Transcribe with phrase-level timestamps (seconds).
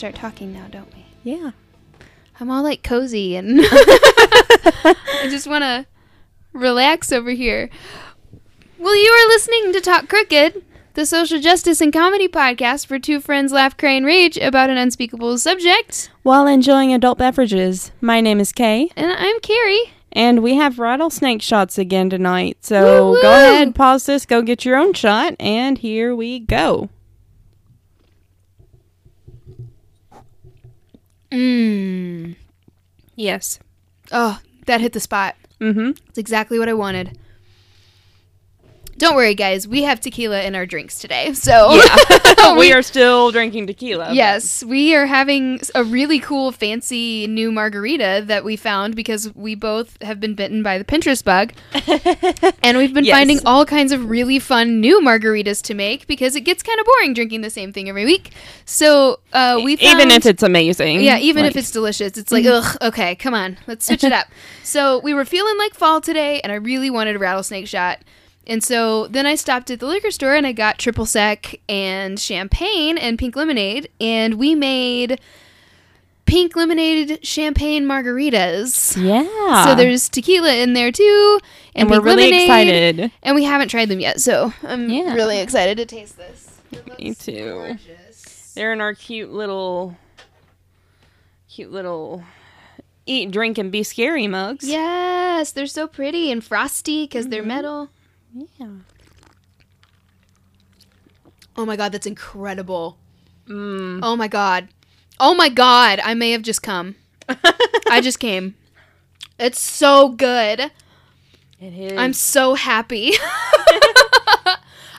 [0.00, 1.04] start talking now, don't we?
[1.22, 1.50] Yeah.
[2.40, 5.84] I'm all like cozy and I just want to
[6.54, 7.68] relax over here.
[8.78, 13.20] Well, you are listening to Talk Crooked, the social justice and comedy podcast for two
[13.20, 16.08] friends laugh, cry, and rage about an unspeakable subject.
[16.22, 17.92] While enjoying adult beverages.
[18.00, 19.92] My name is Kay, And I'm Carrie.
[20.12, 22.56] and we have rattlesnake shots again tonight.
[22.62, 23.20] So Woo-woo!
[23.20, 26.88] go ahead, pause this, go get your own shot, and here we go.
[31.30, 32.36] Mmm.
[33.16, 33.58] Yes.
[34.12, 35.36] Oh, that hit the spot.
[35.60, 35.90] Mm-hmm.
[36.08, 37.18] It's exactly what I wanted.
[39.00, 39.66] Don't worry, guys.
[39.66, 41.32] We have tequila in our drinks today.
[41.32, 41.70] So,
[42.58, 44.12] we are still drinking tequila.
[44.12, 49.54] Yes, we are having a really cool, fancy new margarita that we found because we
[49.54, 51.54] both have been bitten by the Pinterest bug.
[52.62, 53.16] and we've been Yes.
[53.16, 56.84] finding all kinds of really fun new margaritas to make because it gets kind of
[56.84, 58.32] boring drinking the same thing every week.
[58.66, 61.00] So, uh, we found, Even if it's amazing.
[61.00, 64.26] yeah, even if it's delicious, it's like, ugh, okay, come on, let's switch it up.
[64.62, 68.00] so we were feeling like fall today, and I really wanted a rattlesnake shot.
[68.50, 72.18] And so then I stopped at the liquor store and I got triple sec and
[72.18, 75.20] champagne and pink lemonade, and we made
[76.26, 79.00] pink lemonade champagne margaritas.
[79.00, 79.64] Yeah.
[79.66, 81.38] So there's tequila in there too,
[81.76, 83.12] and, and we're really lemonade, excited.
[83.22, 85.14] And we haven't tried them yet, so I'm Yeah.
[85.14, 86.60] really excited to taste this.
[86.98, 87.52] Me too.
[87.54, 88.52] gorgeous.
[88.56, 89.96] They're in our cute little,
[91.48, 92.24] cute little
[93.06, 94.68] eat, drink, and be scary mugs.
[94.68, 97.48] Yes, they're so pretty and frosty because they're Mm-hmm.
[97.48, 97.88] metal.
[98.34, 98.68] Yeah.
[101.56, 102.96] Oh my god, that's incredible.
[103.48, 104.00] Mm.
[104.02, 104.68] Oh my god.
[105.18, 106.94] Oh my god, I may have just come.
[107.88, 108.54] I just came.
[109.38, 110.70] It's so good.
[111.60, 111.98] It is.
[111.98, 113.12] I'm so happy.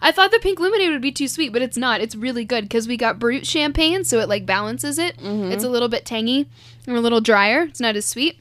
[0.04, 2.02] I thought the pink lemonade would be too sweet, but it's not.
[2.02, 5.18] It's really good because we got brut champagne, so it like balances it.
[5.18, 5.52] Mhm.
[5.52, 6.48] It's a little bit tangy
[6.88, 7.64] and a little drier.
[7.64, 8.40] It's not as sweet.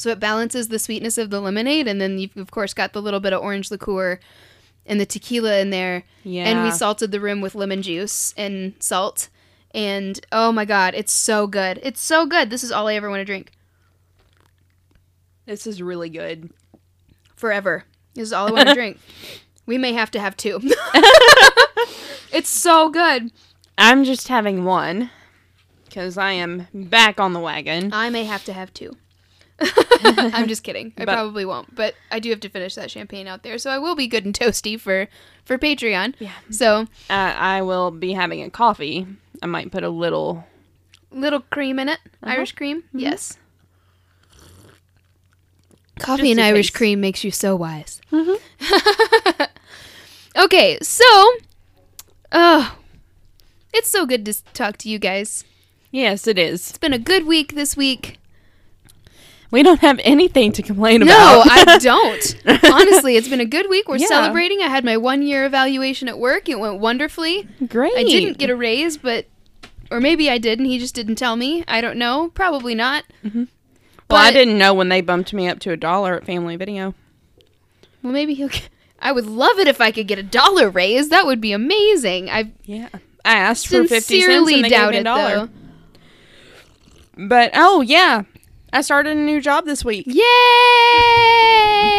[0.00, 3.02] So it balances the sweetness of the lemonade, and then you've of course got the
[3.02, 4.18] little bit of orange liqueur
[4.86, 6.04] and the tequila in there.
[6.24, 6.44] yeah.
[6.44, 9.28] And we salted the rim with lemon juice and salt.
[9.72, 11.80] And oh my god, it's so good.
[11.82, 12.48] It's so good.
[12.48, 13.52] This is all I ever want to drink.
[15.44, 16.48] This is really good.
[17.36, 17.84] Forever.
[18.14, 18.98] This is all I want to drink.
[19.66, 20.60] We may have to have two.
[22.32, 23.32] it's so good.
[23.76, 25.10] I'm just having one
[25.84, 27.92] because I am back on the wagon.
[27.92, 28.96] I may have to have two.
[30.02, 30.92] I'm just kidding.
[30.98, 33.70] I But- probably won't, but I do have to finish that champagne out there, so
[33.70, 35.08] I will be good and toasty for
[35.44, 36.14] for Patreon.
[36.18, 36.32] Yeah.
[36.50, 39.06] So Uh, I will be having a coffee.
[39.42, 40.44] I might put a little.
[41.10, 42.32] little cream in it, Uh-huh.
[42.34, 42.82] Irish cream.
[42.94, 43.00] Mhm.
[43.00, 43.36] Yes.
[45.98, 46.76] Coffee Just and Irish taste.
[46.76, 48.00] cream makes you so wise.
[48.10, 48.38] Mhm.
[50.36, 51.04] okay, so,
[52.32, 52.78] oh,
[53.74, 55.44] it's so good to talk to you guys.
[55.90, 56.70] Yes, it is.
[56.70, 58.18] It's been a good week this week.
[59.50, 61.08] We don't have anything to complain about.
[61.08, 61.42] No.
[61.46, 62.36] I don't.
[62.72, 63.88] Honestly, it's been a good week.
[63.88, 64.06] We're Yeah.
[64.06, 64.60] celebrating.
[64.62, 66.48] I had my one year evaluation at work.
[66.48, 67.48] It went wonderfully.
[67.68, 67.92] Great.
[67.96, 69.26] I didn't get a raise, but,
[69.90, 71.64] or maybe I did and he just didn't tell me.
[71.66, 72.30] I don't know.
[72.34, 73.04] Probably not.
[73.24, 73.44] Mm-hmm.
[74.08, 76.94] Well, I didn't know when they bumped me up to a dollar at Family Video.
[78.02, 78.48] Well, maybe he'll.
[78.48, 78.68] Get,
[79.00, 81.08] I would love it if I could get a dollar raise.
[81.10, 82.28] That would be amazing.
[82.30, 82.88] I Yeah.
[83.24, 85.48] I asked for 50 cents and they gave me a dollar.
[87.16, 87.26] though.
[87.28, 88.22] But, oh, yeah.
[88.72, 90.06] I started a new job this week.
[90.06, 90.22] Yay!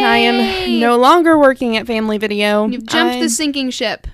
[0.03, 2.67] I am no longer working at Family Video.
[2.67, 4.07] You've jumped I'm- the sinking ship.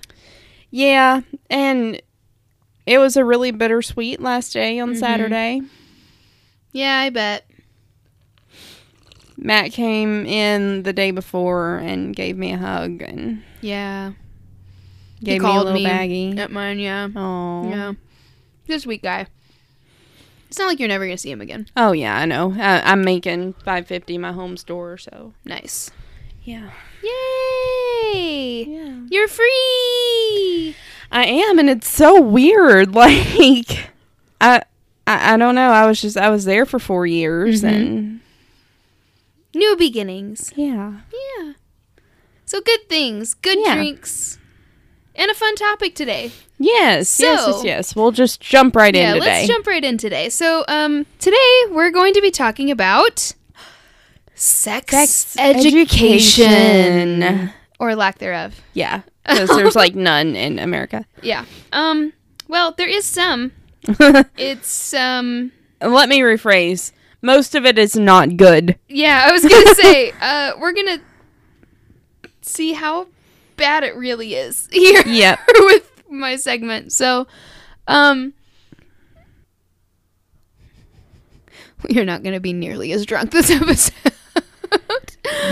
[0.72, 2.01] Yeah, and
[2.85, 4.97] it was a really bittersweet last day on Mhm.
[5.00, 5.62] Saturday.
[6.73, 7.45] Yeah, I bet.
[9.38, 14.13] Matt came in the day before and gave me a hug and Yeah.
[15.24, 15.86] gave me a little me.
[15.86, 16.38] baggie.
[16.39, 17.07] At mine, yeah.
[17.15, 17.94] Oh, Yeah.
[18.75, 19.27] A sweet guy.
[20.57, 21.68] It's not like you're never gonna see him again.
[21.77, 22.51] Oh yeah, I know.
[22.51, 25.92] Uh, I'm making five fifty my home store, so Nice.
[26.44, 26.71] yeah,
[27.04, 28.63] Yay!
[28.68, 29.01] yeah.
[29.12, 30.75] You're free.
[31.12, 32.92] I am, and it's so weird.
[32.95, 33.92] Like,
[34.42, 34.63] I,
[35.06, 35.69] I, I don't know.
[35.69, 37.69] I was just I was there for four years, Mhm.
[37.75, 38.19] and
[39.53, 40.51] New beginnings.
[40.56, 41.01] yeah,
[41.39, 41.53] Yeah.
[42.45, 43.75] So good things, good Yeah.
[43.75, 44.39] drinks,
[45.13, 46.31] and a fun topic today.
[46.57, 47.95] Yes, yes, So- yes, yes.
[47.95, 49.25] We'll just jump right yeah, in today.
[49.39, 50.30] let's jump right in today.
[50.30, 53.33] So, um, today we're going to be talking about
[54.36, 57.21] sex, Sex education.
[57.24, 57.54] education.
[57.80, 58.59] or lack thereof.
[58.74, 61.06] Yeah, because there's like none in America.
[61.21, 61.45] Yeah.
[61.71, 62.13] Um.
[62.48, 63.51] Well, there is some.
[64.38, 65.51] It's um.
[65.81, 66.92] Let me rephrase.
[67.21, 68.77] Most of it is not good.
[68.88, 70.12] Yeah, I was gonna say.
[70.21, 71.00] Uh, we're gonna
[72.42, 73.07] see how
[73.57, 75.03] bad it really is here.
[75.06, 75.39] Yep.
[75.60, 76.92] with my segment.
[76.92, 77.27] So,
[77.88, 78.33] um,
[81.89, 83.94] You're not going to be nearly as drunk this episode.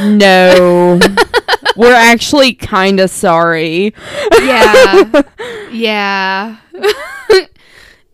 [0.03, 0.99] No.
[1.75, 3.93] We're actually kind of sorry.
[4.41, 5.21] yeah.
[5.71, 6.57] Yeah.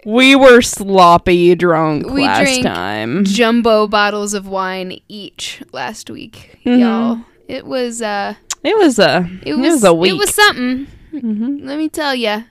[0.04, 3.24] We were sloppy drunk We last drank time.
[3.26, 6.80] Jumbo bottles of wine each last week, Mhm.
[6.80, 7.20] y'all.
[7.48, 8.34] It was uh
[8.64, 10.12] It was a it it was, was, a week.
[10.12, 10.88] It was something.
[11.14, 11.64] Mhm.
[11.64, 12.46] Let me tell you.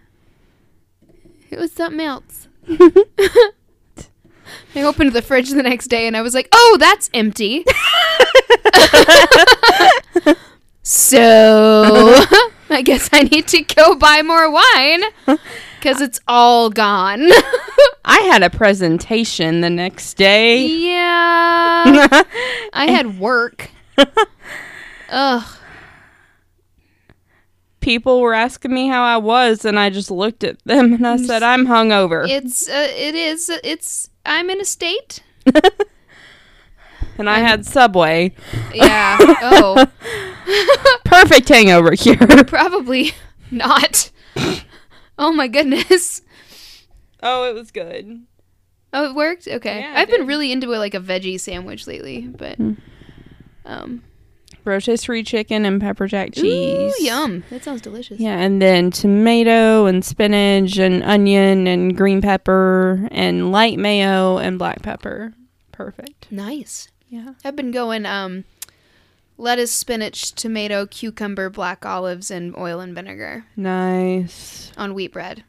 [1.50, 2.48] It was something else.
[4.74, 7.64] I opened the fridge the next day and I was like, "Oh, that's empty."
[10.82, 12.14] so,
[12.70, 15.02] I guess I need to go buy more wine
[15.80, 17.28] cuz it's all gone.
[18.04, 20.64] I had a presentation the next day.
[20.66, 22.22] yeah.
[22.72, 23.70] I had work.
[25.08, 25.44] Ugh.
[27.80, 31.16] People were asking me how I was, and I just looked at them and I
[31.16, 35.22] said, "I'm hungover." It's uh, it is it's I'm in a state.
[37.18, 38.34] and I had Subway.
[38.74, 39.16] Yeah.
[39.20, 39.86] Oh.
[41.04, 42.16] Perfect hangover cure.
[42.44, 43.12] Probably
[43.50, 44.10] not.
[45.18, 46.22] Oh my goodness.
[47.22, 48.22] oh, it was good.
[48.92, 49.46] Oh, it worked.
[49.46, 52.72] Okay, Yeah, I've been really into a, like a veggie sandwich lately, but Hmm.
[53.64, 54.02] um,
[54.70, 56.94] Rotisserie chicken and pepper jack cheese.
[57.00, 57.44] ooh, yum.
[57.50, 58.18] That sounds delicious.
[58.20, 64.58] Yeah, and then tomato and spinach and onion and green pepper and light mayo and
[64.58, 65.34] black pepper.
[65.72, 66.30] Perfect.
[66.30, 66.88] Nice.
[67.08, 67.34] Yeah.
[67.44, 68.44] I've been going um,
[69.36, 74.72] lettuce, spinach, tomato, cucumber, black olives, and oil and vinegar Nice.
[74.76, 75.42] on wheat bread.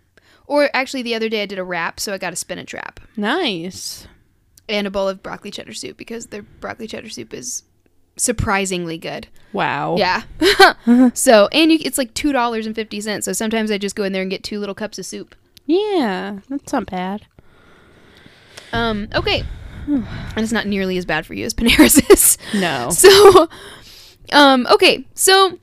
[0.48, 3.00] Or actually, the other day I did a wrap, so I got a spinach wrap
[3.16, 4.08] Nice.
[4.68, 7.64] and a bowl of broccoli cheddar soup because their broccoli cheddar soup is
[8.22, 9.28] surprisingly good.
[9.54, 9.96] Wow.
[9.98, 10.24] Yeah.
[11.14, 13.26] so, and you, it's like two dollars and fifty cents.
[13.26, 15.36] So sometimes I just go in there and get two little cups of soup.
[15.66, 17.26] Yeah, that's not bad.
[18.74, 19.08] Um.
[19.14, 19.44] Okay.
[19.88, 22.38] and it's not nearly as bad for you as Panera's is.
[22.54, 22.90] No.
[22.92, 23.50] So,
[24.32, 24.68] um.
[24.72, 25.06] Okay.
[25.16, 25.60] So,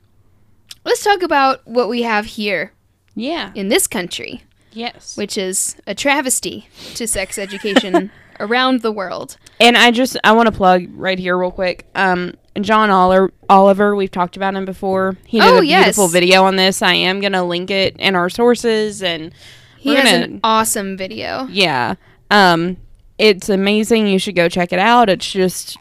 [0.85, 2.73] let's talk about what we have here
[3.15, 3.51] Yeah.
[3.55, 5.17] in this country, Yes.
[5.17, 9.37] which is a travesty to sex education around the world.
[9.59, 11.85] And I just I want to plug right here real quick.
[11.95, 15.15] Um, John Oliver, Oliver, we've talked about him before.
[15.25, 16.11] He did Oh, a beautiful yes.
[16.11, 16.81] video on this.
[16.81, 19.33] I am gonna link it in our sources, and
[19.77, 21.47] He has gonna- an awesome video.
[21.49, 21.95] yeah,
[22.31, 22.77] um,
[23.17, 24.07] it's amazing.
[24.07, 25.09] You should go check it out.
[25.09, 25.77] It's just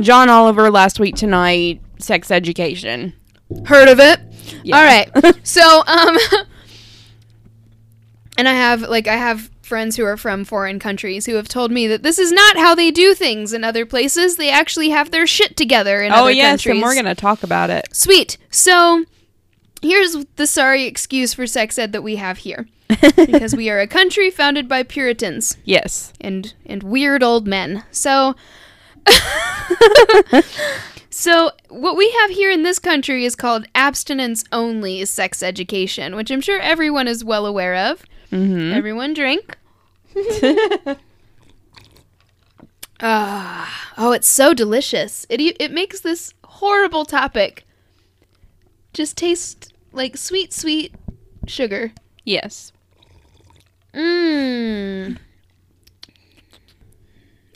[0.00, 3.14] John Oliver last week tonight, sex education.
[3.66, 4.20] Heard of it?
[4.64, 4.76] Yeah.
[4.76, 5.36] All right.
[5.44, 6.16] So, um,
[8.38, 11.70] and I have like I have friends who are from foreign countries who have told
[11.70, 14.36] me that this is not how they do things in other places.
[14.36, 16.74] They actually have their shit together in oh other yes, countries.
[16.74, 17.88] and we're gonna talk about it.
[17.94, 18.36] Sweet.
[18.50, 19.04] So,
[19.80, 22.66] here's the sorry excuse for sex ed that we have here.
[23.16, 26.12] because we are a country founded by Puritans Yes.
[26.20, 27.84] and and weird old men.
[27.90, 28.34] So
[31.10, 36.30] So what we have here in this country is called abstinence only sex education, which
[36.30, 38.02] I'm sure everyone is well aware of.
[38.32, 38.72] Mm-hmm.
[38.72, 39.56] Everyone drink.
[43.04, 45.26] Ah, oh, it's so delicious.
[45.28, 47.66] It it makes this horrible topic
[48.92, 50.94] just taste like sweet, sweet
[51.48, 51.92] sugar.
[52.24, 52.72] yes.
[53.92, 55.18] Mmm.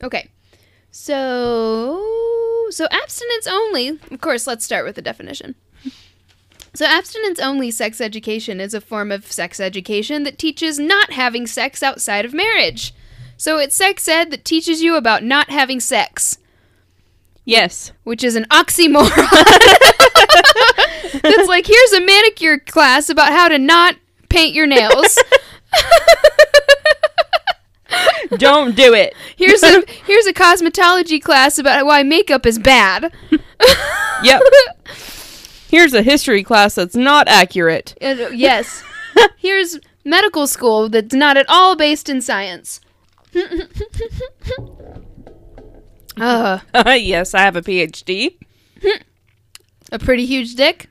[0.03, 0.29] Okay.
[0.91, 2.03] So,
[2.71, 4.01] so abstinence only.
[4.11, 5.55] Of course, let's start with the definition.
[6.77, 11.47] So, abstinence only sex education is a form of sex education that teaches not having
[11.47, 12.93] sex outside of marriage.
[13.39, 16.37] So, it's sex ed that teaches you about not having sex,
[17.47, 17.93] Yes.
[18.05, 19.09] which is an oxymoron.
[21.23, 23.97] That's like, here's a manicure class about how to not
[24.29, 25.19] paint your nails.
[28.37, 29.15] Don't do it.
[29.37, 33.11] Here's a here's a cosmetology class about why makeup is bad.
[34.23, 34.43] Yep.
[35.69, 37.95] Here's a history class that's not accurate.
[38.01, 38.83] Uh, yes.
[39.37, 42.81] Here's medical school that's not at all based in science.
[46.21, 48.37] uh, yes, I have a PhD.
[49.93, 50.89] a pretty huge dick.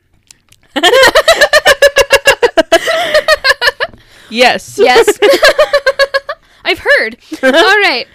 [4.30, 4.78] Yes.
[4.78, 5.18] Yes.
[6.64, 7.18] I've heard.
[7.44, 8.08] All right.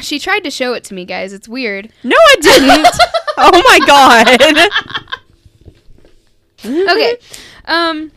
[0.00, 1.32] She tried to show it to me, guys.
[1.32, 1.90] It's weird.
[2.02, 2.86] No, I didn't.
[3.38, 5.05] oh my god.
[6.90, 7.16] Okay.
[7.66, 8.12] Um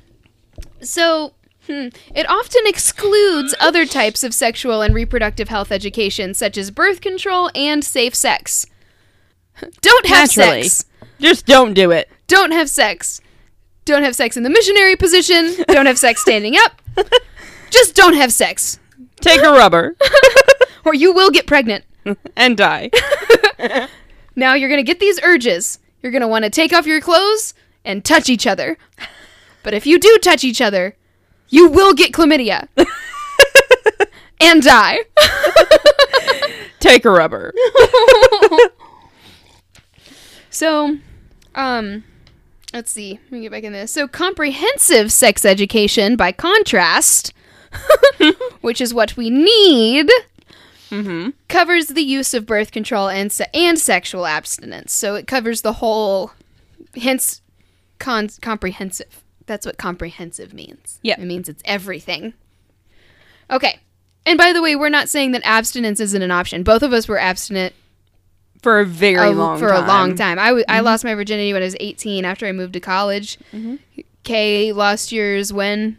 [0.81, 1.33] so
[1.67, 7.01] hmm, it often excludes other types of sexual and reproductive health education such as birth
[7.01, 8.65] control and safe sex.
[9.81, 10.63] Don't have Naturally.
[10.63, 10.85] sex.
[11.19, 12.09] Just don't do it.
[12.27, 13.19] Don't have sex.
[13.83, 15.53] Don't have sex in the missionary position.
[15.67, 16.81] Don't have sex standing up.
[17.69, 18.79] Just don't have sex
[19.19, 19.95] Take a rubber.
[20.85, 21.83] or you will get pregnant.
[22.37, 22.89] and die.
[24.35, 25.79] Now you're going to get these urges.
[26.01, 27.53] You're going to want to take off your clothes
[27.89, 28.77] and touch each other.
[29.63, 30.95] But if you do touch each other,
[31.49, 32.67] you will get chlamydia
[34.41, 34.99] and die.
[36.79, 37.53] Take a rubber.
[40.51, 40.97] So,
[41.55, 42.03] um,
[42.73, 43.19] let's see.
[43.25, 43.91] Let me get back in this.
[43.91, 47.33] So, comprehensive sex education, by contrast,
[48.61, 50.09] which is what we need,
[50.89, 51.29] Mm-hmm.
[51.49, 54.91] covers the use of birth control and se- and sexual abstinence.
[54.91, 56.31] So it covers the whole,
[56.95, 57.41] hence,
[57.99, 59.23] con- comprehensive.
[59.45, 60.99] That's what comprehensive means.
[61.01, 61.19] Yeah.
[61.19, 62.33] it means it's everything.
[63.51, 63.79] Okay,
[64.25, 66.63] and by the way, we're not saying that abstinence isn't an option.
[66.63, 67.73] Both of us were abstinent
[68.61, 69.83] For a very a- long for time.
[69.83, 70.37] a long time.
[70.39, 70.85] I, w- I mm-hmm.
[70.85, 73.37] lost my virginity when I was 18 after I moved to college.
[73.51, 73.75] Mm-hmm.
[74.23, 75.97] Kay lost yours when?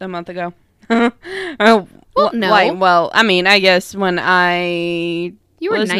[0.00, 0.54] A month ago.
[0.90, 2.50] oh, Well, no.
[2.50, 5.98] Like, well, I mean, I guess when I You were was 19?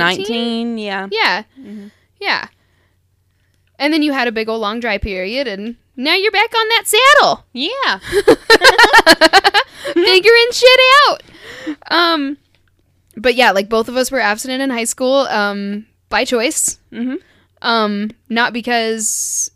[0.77, 1.09] 19, yeah.
[1.11, 1.43] Yeah.
[1.59, 1.89] Mm-hmm.
[2.21, 2.47] Yeah.
[3.79, 6.69] And then you had a big old long dry period, and now you're back on
[6.69, 7.99] that saddle, Yeah.
[9.95, 11.23] figuring shit out.
[11.91, 12.37] Um,
[13.17, 16.79] but yeah, like both of us were abstinent in high school, um, by choice.
[16.93, 17.19] Mhm.
[17.63, 19.51] Um, not because,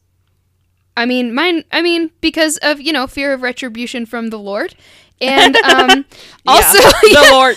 [0.97, 1.65] I mean, mine.
[1.73, 4.75] I mean, because of you know fear of retribution from the Lord,
[5.21, 6.05] and um,
[6.47, 7.21] also Yeah.
[7.23, 7.57] the Lord.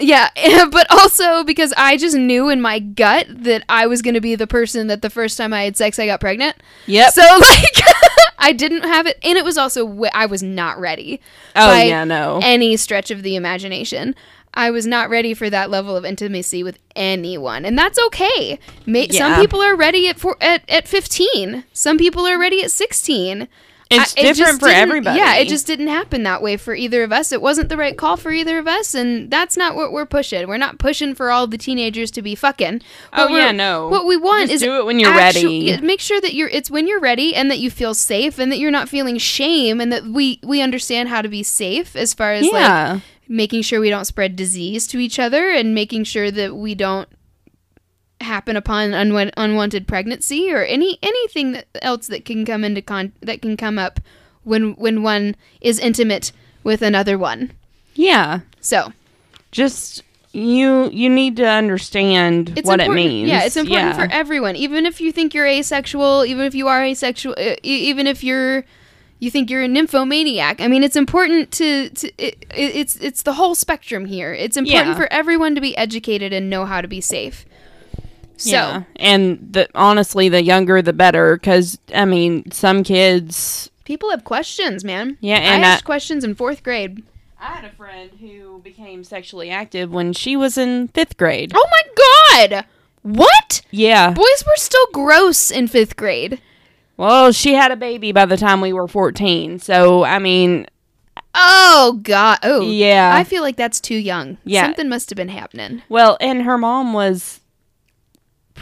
[0.00, 0.28] Yeah,
[0.70, 4.34] but also because I just knew in my gut that I was going to be
[4.34, 6.56] the person that the first time I had sex I got pregnant.
[6.86, 7.12] Yep.
[7.12, 7.82] So like
[8.38, 11.20] I didn't have it and it was also w- I was not ready.
[11.56, 12.40] oh, yeah, no.
[12.42, 14.14] Any stretch of the imagination.
[14.54, 18.58] I was not ready for that level of intimacy with anyone, and that's okay.
[18.84, 21.64] Ma- Some people are ready at four, at at fifteen.
[21.72, 23.48] Some people are ready at sixteen.
[23.92, 25.18] It's I- it different for everybody.
[25.18, 27.30] Yeah, it just didn't happen that way for either of us.
[27.32, 30.46] It wasn't the right call for either of us, and that's not what we're pushing.
[30.48, 32.80] We're not pushing for all the teenagers to be fucking.
[33.12, 33.88] Oh, What we're- yeah, no.
[33.88, 35.80] What we want Just is do it when you're actu- ready.
[35.80, 36.48] Make sure that you're.
[36.48, 39.80] It's when you're ready, and that you feel safe, and that you're not feeling shame,
[39.80, 43.80] and that we we understand how to be safe as far as like making sure
[43.80, 47.08] we don't spread disease to each other and making sure that we don't
[48.22, 53.12] happen upon unwa- unwanted pregnancy or any anything that else that can come into con
[53.20, 54.00] that can come up
[54.44, 56.32] when when one is intimate
[56.64, 57.52] with another one.
[57.94, 58.40] yeah.
[58.60, 58.92] So
[59.50, 60.02] Just
[60.32, 63.28] you you need to understand it's what it means.
[63.28, 64.06] Yeah, it's important Yeah.
[64.06, 68.06] for everyone, even if you think you're asexual, even if you are asexual, uh, even
[68.06, 68.64] if you're
[69.18, 70.60] you think you're a nymphomaniac.
[70.60, 74.32] I mean, it's important to, to it, it's it's the whole spectrum here.
[74.32, 74.94] It's important Yeah.
[74.96, 77.44] for everyone to be educated and know how to be safe.
[78.42, 78.82] So yeah.
[78.96, 84.84] And the honestly, the younger the better cuz I mean, some kids people have questions,
[84.84, 85.16] man.
[85.20, 87.02] Yeah, I and asked I- questions in fourth grade.
[87.40, 91.50] I had a friend who became sexually active when she was in 5th grade.
[91.54, 92.64] Oh my god!
[93.02, 93.62] What?
[93.72, 94.12] Yeah.
[94.12, 96.40] Boys were still gross in fifth grade.
[96.96, 99.58] Well, she had a baby by the time we were 14.
[99.58, 100.66] So, I mean,
[101.34, 102.38] Oh god.
[102.44, 103.12] Oh yeah.
[103.14, 104.38] I feel like that's too young.
[104.44, 104.66] Yeah.
[104.66, 105.82] Something must have been happening.
[105.88, 107.40] Well, and her mom was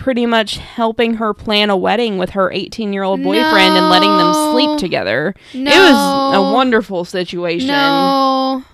[0.01, 4.17] pretty much helping her plan a wedding with her 18 year old boyfriend and letting
[4.17, 5.35] them sleep together.
[5.53, 7.69] It was a wonderful situation.
[7.69, 8.65] No.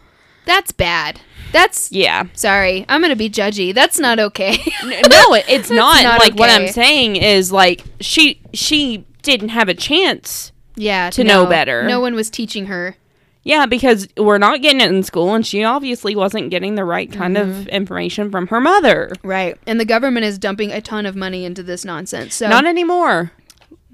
[0.44, 1.20] That's bad.
[1.50, 2.24] That's Yeah.
[2.34, 2.84] sorry.
[2.88, 3.74] I'm going to be judgy.
[3.74, 4.52] That's not okay.
[4.84, 6.04] No, it, it's not.
[6.04, 10.52] not like what I'm saying is like she she didn't have a chance.
[10.76, 11.42] yeah, To no.
[11.44, 11.82] know better.
[11.82, 12.96] No one was teaching her.
[13.46, 17.10] Yeah, because we're not getting it in school and she obviously wasn't getting the right
[17.12, 17.60] kind Mm-hmm.
[17.60, 19.12] of information from her mother.
[19.22, 19.56] Right.
[19.68, 22.34] And the government is dumping a ton of money into this nonsense.
[22.34, 23.30] So Not anymore.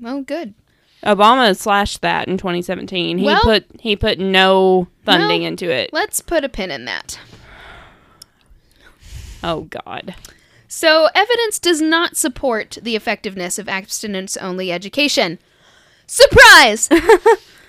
[0.01, 0.55] well, good.
[1.05, 3.19] Obama slashed that in 2017.
[3.19, 5.91] He Well- put he put no funding Well, into it.
[5.93, 7.19] Let's put a pin in that.
[9.45, 10.15] Oh God.
[10.69, 15.39] So, evidence does not support the effectiveness of abstinence only education.
[16.07, 16.89] Surprise!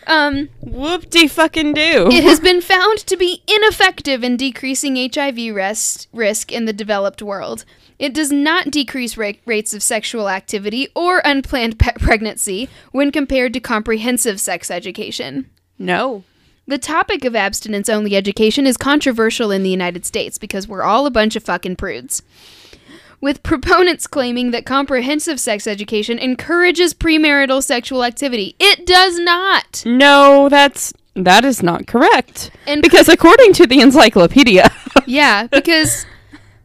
[0.08, 2.10] um, Whoop de fucking do.
[2.12, 7.22] it has been found to be ineffective in decreasing HIV res- risk in the developed
[7.22, 7.66] world.
[8.00, 13.54] It does not decrease ra- rates of sexual activity or unplanned pe- pregnancy when compared
[13.54, 15.50] to comprehensive sex education.
[15.78, 16.24] no.
[16.66, 21.06] The topic of abstinence only education is controversial in the United States because we're all
[21.06, 22.22] a bunch of fucking prudes.
[23.24, 28.54] With proponents claiming that comprehensive sex education encourages premarital sexual activity.
[28.60, 29.82] It does not.
[29.86, 32.52] No, that's that is not correct.
[32.68, 34.70] And Because according to the encyclopedia,
[35.06, 36.06] yeah, because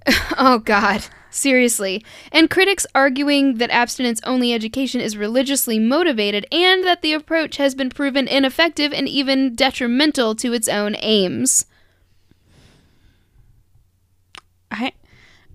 [0.37, 2.05] oh god, seriously.
[2.33, 7.77] And critics arguing that abstinence only education is religiously motivated and that the approach has
[7.77, 11.67] been proven ineffective and even detrimental to its own aims.
[14.73, 14.93] I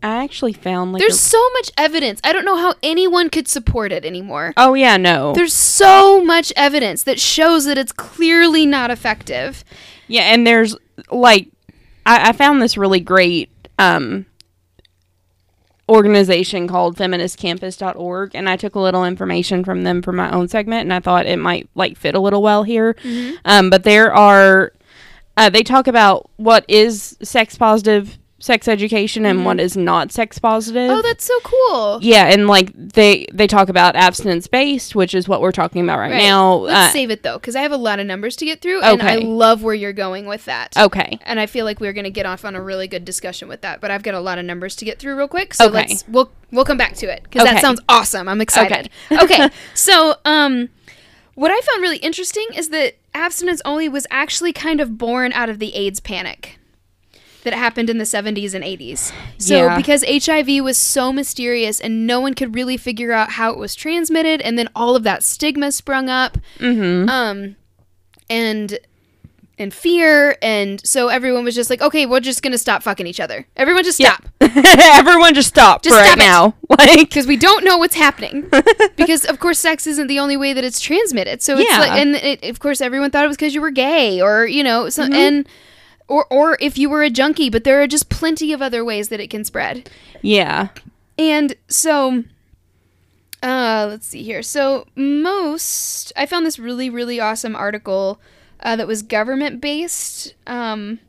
[0.03, 2.19] I actually found like There's a- so much evidence.
[2.23, 4.53] I don't know how anyone could support it anymore.
[4.57, 9.63] oh yeah no There's so much evidence that shows that it's clearly not effective.
[10.07, 10.75] yeah and there's
[11.09, 11.47] like
[12.05, 14.25] I, I found this really great um
[15.89, 20.81] organization called feministcampus.org and I took a little information from them for my own segment
[20.81, 22.93] and I thought it might like fit a little well here.
[23.03, 23.35] Mm-hmm.
[23.45, 24.71] Um, but there are
[25.35, 30.37] uh, they talk about what is sex positive sex education and what is not sex
[30.37, 30.89] positive.
[30.89, 30.99] Mm-hmm.
[30.99, 31.99] Oh, that's so cool.
[32.01, 35.97] yeah, and like they they talk about abstinence based, which is what we're talking about
[35.97, 36.23] right, Right.
[36.23, 36.55] now.
[36.55, 38.81] Let's Uh, save it though, because I have a lot of numbers to get through,
[38.81, 40.75] and I love where you're going with that.
[40.77, 41.17] okay.
[41.23, 43.79] And I feel like we're gonna get off on a really good discussion with that.
[43.79, 45.73] But I've got a lot of numbers to get through real quick, so Okay.
[45.87, 48.27] let's we'll we'll come back to it because that sounds awesome.
[48.27, 48.89] I'm excited.
[49.09, 50.67] Okay, Okay, so um,
[51.35, 55.47] what I found really interesting is that abstinence only was actually kind of born out
[55.49, 56.59] of the AIDS panic
[57.43, 59.11] that happened in the 70s and 80s.
[59.37, 59.77] So Yeah.
[59.77, 63.75] because HIV was so mysterious and no one could really figure out how it was
[63.75, 67.09] transmitted and then all of that stigma sprung up Mm-hmm.
[67.09, 67.55] um
[68.29, 68.79] and
[69.59, 73.19] and fear and so everyone was just like okay we're just gonna stop fucking each
[73.19, 74.15] other everyone just Yeah.
[74.15, 76.27] stop Everyone just stop Just for stop right it.
[76.27, 76.55] now.
[76.79, 78.49] Like because we don't know what's happening
[78.95, 81.79] because of course sex isn't the only way that it's transmitted so it's Yeah.
[81.79, 84.63] like and it, of course everyone thought it was because you were gay or you
[84.63, 85.13] know so, Mm-hmm.
[85.13, 85.47] and
[86.07, 89.09] or or if you were a junkie but there are just plenty of other ways
[89.09, 89.89] that it can spread
[90.23, 90.69] yeah.
[91.17, 92.23] And so,
[93.43, 94.41] uh, let's see here.
[94.41, 98.19] So, most, I found this really, really awesome article
[98.61, 100.99] uh, that was government based um,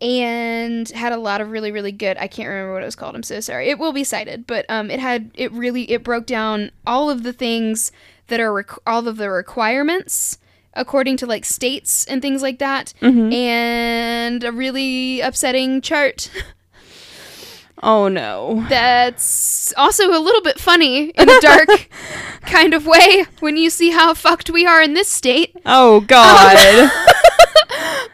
[0.00, 3.14] and had a lot of really, really good, I can't remember what it was called.
[3.14, 3.68] I'm so sorry.
[3.68, 7.22] It will be cited, but um, it had, it really, it broke down all of
[7.22, 7.92] the things
[8.26, 10.38] that are, requ- all of the requirements
[10.76, 16.30] according to like states and things like that and a really upsetting chart
[17.82, 18.64] Oh no.
[18.70, 21.68] that's also a little bit funny in a dark
[22.42, 25.54] kind of way when you see how fucked we are in this state.
[25.66, 26.90] Oh god.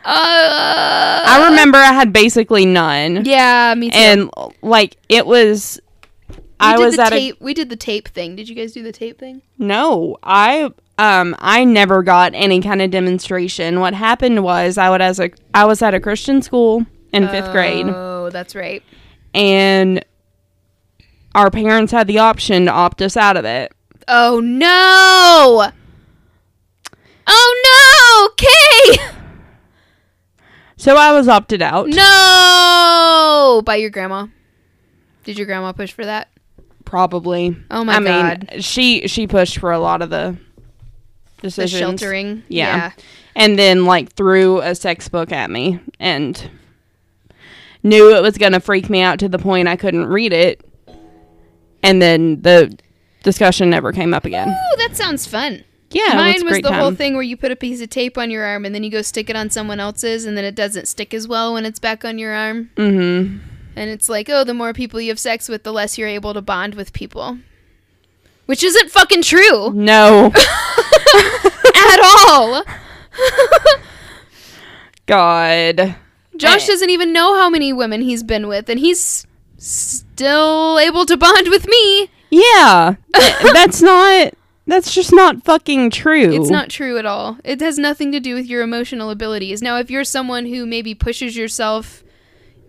[0.02, 3.24] Uh, I remember I had basically none.
[3.26, 3.96] yeah, me too.
[3.96, 4.30] And
[4.62, 5.78] like it was
[6.60, 7.36] I was the at tape.
[7.40, 8.36] we did the tape thing.
[8.36, 9.42] Did you guys do the tape thing?
[9.58, 13.80] No, I um I never got any kind of demonstration.
[13.80, 17.50] What happened was I would as a I was at a Christian school in 5th
[17.52, 18.82] grade Oh, that's right.
[19.34, 20.04] and
[21.34, 23.72] our parents had the option to opt us out of it.
[24.08, 25.70] Oh no!
[27.26, 28.34] Oh no!
[28.36, 29.14] Kay!
[30.76, 31.88] So I was opted out.
[31.88, 33.62] No!
[33.64, 34.26] By your grandma.
[35.24, 36.28] Did your grandma push for that?
[36.90, 37.56] Probably.
[37.70, 38.48] Oh my I god.
[38.50, 40.36] mean, she she pushed for a lot of the
[41.36, 41.78] the decisions.
[41.78, 42.42] sheltering.
[42.48, 42.90] Yeah.
[43.36, 46.50] And then like threw a sex book at me and
[47.84, 50.62] knew it was going to freak me out to the point I couldn't read it.
[51.84, 52.76] And then the
[53.22, 54.48] discussion never came up again.
[54.48, 55.62] Ooh, that sounds fun.
[55.92, 56.80] Yeah, Mine was the time.
[56.80, 58.90] whole thing where you put a piece of tape on your arm and then you
[58.90, 61.78] go stick it on someone else's and then it doesn't stick as well when it's
[61.78, 62.70] back on your arm.
[62.76, 63.38] Mhm.
[63.80, 66.34] And it's like, oh, the more people you have sex with, the less you're able
[66.34, 67.38] to bond with people.
[68.44, 70.26] Which isn't fucking true No.
[71.74, 72.62] at all.
[75.06, 75.96] God.
[76.36, 81.16] Josh doesn't even know how many women he's been with, and he's still able to
[81.16, 82.10] bond with me.
[82.28, 82.96] Yeah.
[83.54, 84.34] that's not
[84.66, 86.30] that's just not fucking true.
[86.34, 87.38] It's not true at all.
[87.44, 89.62] It has nothing to do with your emotional abilities.
[89.62, 92.04] Now, if you're someone who maybe pushes yourself,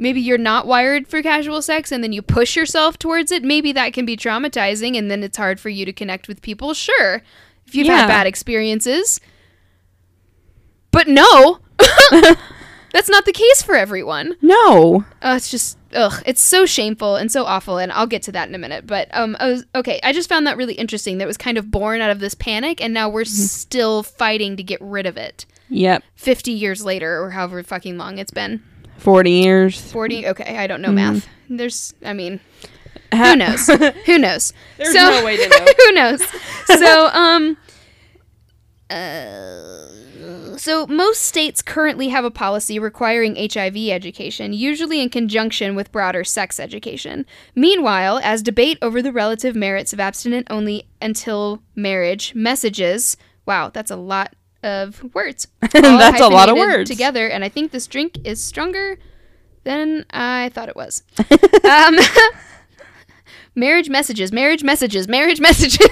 [0.02, 3.72] maybe you're not wired for casual sex and then you push yourself towards it, maybe
[3.72, 6.74] that can be traumatizing and then it's hard for you to connect with people.
[6.74, 7.22] Sure.
[7.66, 7.98] If you've Yeah.
[8.02, 9.22] had bad experiences.
[10.92, 11.60] But no.
[12.94, 14.36] That's not the case for everyone.
[14.42, 15.06] No.
[15.22, 18.50] Oh, it's just ugh, it's so shameful and so awful, and I'll get to that
[18.50, 18.86] in a minute.
[18.86, 20.02] But um, I was okay.
[20.04, 21.18] I just found that really interesting.
[21.18, 24.64] That was kind of born out of this panic, and now we're still fighting to
[24.64, 25.46] get rid of it.
[25.70, 26.04] Yep.
[26.16, 28.62] Fifty years later, or however fucking long it's been.
[29.02, 29.92] 40 years.
[29.92, 30.28] Forty.
[30.28, 31.28] Okay, I don't know math.
[31.50, 32.40] There's, I mean,
[33.14, 33.68] who knows?
[34.06, 34.54] who knows?
[34.78, 35.66] There's So- no way to know.
[35.86, 36.22] who knows?
[36.68, 37.58] So, um,
[38.90, 39.88] uh,
[40.58, 46.24] so most states currently have a policy requiring HIV education, usually in conjunction with broader
[46.24, 47.26] sex education.
[47.56, 53.92] Meanwhile, as debate over the relative merits of abstinent only until marriage messages, wow, that's
[53.92, 55.48] a lot of words.
[55.72, 56.90] That's a lot of words.
[56.90, 58.98] together, and I think this drink is stronger
[59.64, 61.04] than I thought it was.
[61.64, 61.98] um,
[63.56, 65.90] marriage messages, marriage messages, marriage messages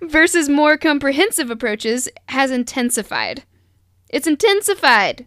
[0.00, 3.44] versus more comprehensive approaches has intensified.
[4.08, 5.26] It's intensified.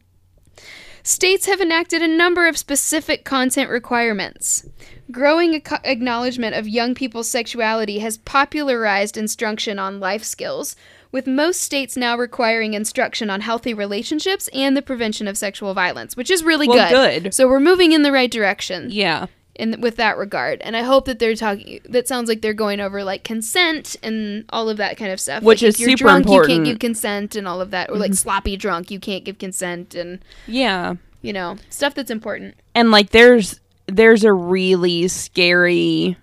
[1.04, 4.68] States have enacted a number of specific content requirements.
[5.12, 10.76] Growing ac- acknowledgement of young people's sexuality has popularized instruction on life skills,
[11.12, 16.16] with most states now requiring instruction on healthy relationships and the prevention of sexual violence,
[16.16, 17.24] which is really Well, good.
[17.24, 17.34] good.
[17.34, 19.26] So we're moving in the right direction Yeah.
[19.56, 20.62] in with that regard.
[20.62, 24.46] And I hope that they're talking that sounds like they're going over like consent and
[24.50, 25.44] all of that kind of stuff.
[25.44, 26.54] Which like, is if you're super drunk, you important.
[26.54, 27.90] can't give consent and all of that.
[27.90, 28.16] Or like mm-hmm.
[28.16, 30.94] sloppy drunk, you can't give consent and Yeah.
[31.22, 32.56] you know, stuff that's important.
[32.76, 36.16] and like there's there's a really scary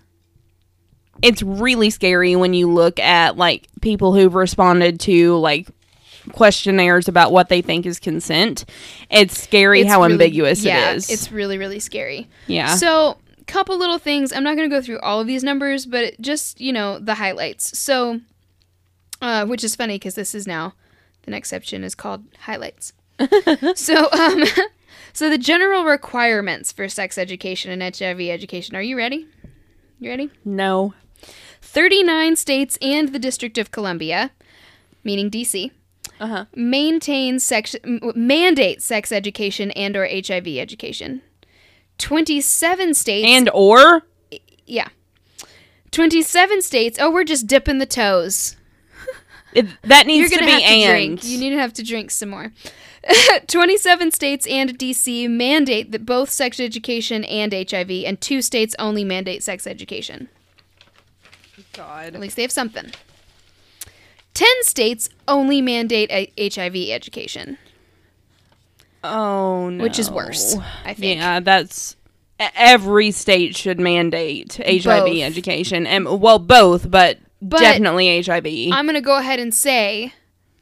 [1.23, 5.69] it's really scary when you look at like people who've responded to like
[6.33, 8.65] questionnaires about what they think is consent
[9.11, 12.29] it's scary It's how really- ambiguous yeah, it is It's really, really scary.
[12.47, 14.33] yeah So, couple little things.
[14.33, 17.15] I'm not going to go through all of these numbers, but just you know the
[17.15, 17.79] highlights.
[17.79, 18.21] So,
[19.23, 20.75] uh, which is funny because this is now
[21.23, 22.93] the next section is called highlights.
[23.77, 24.43] so, um,
[25.13, 28.75] so the general requirements for sex education and HIV education.
[28.75, 29.29] Are you ready?
[30.01, 30.31] You ready?
[30.45, 30.93] no
[31.77, 34.31] 39 states and the District of Columbia,
[35.05, 35.71] meaning DC,
[36.19, 41.21] uh-huh maintain sex m- mandate sex education and or HIV education.
[41.99, 44.05] 27 states and or
[44.65, 44.89] yeah.
[45.91, 46.99] 27 states.
[46.99, 48.57] Oh, we're just dipping the toes.
[49.53, 51.25] it, that You're needs to going be to to and drink.
[51.25, 52.53] You need to have to drink some more.
[53.49, 59.05] 27 states and DC mandate that both sex education and HIV, and two states only
[59.05, 60.31] mandate sex education.
[61.79, 62.91] At least they have something.
[64.35, 67.57] 10 states only mandate a- HIV education,
[69.03, 71.21] oh no which is worse, I think.
[71.21, 71.97] yeah that's
[72.39, 75.17] every state should mandate hiv Both.
[75.23, 80.13] education and well both but, But definitely hiv I'm going to go ahead and say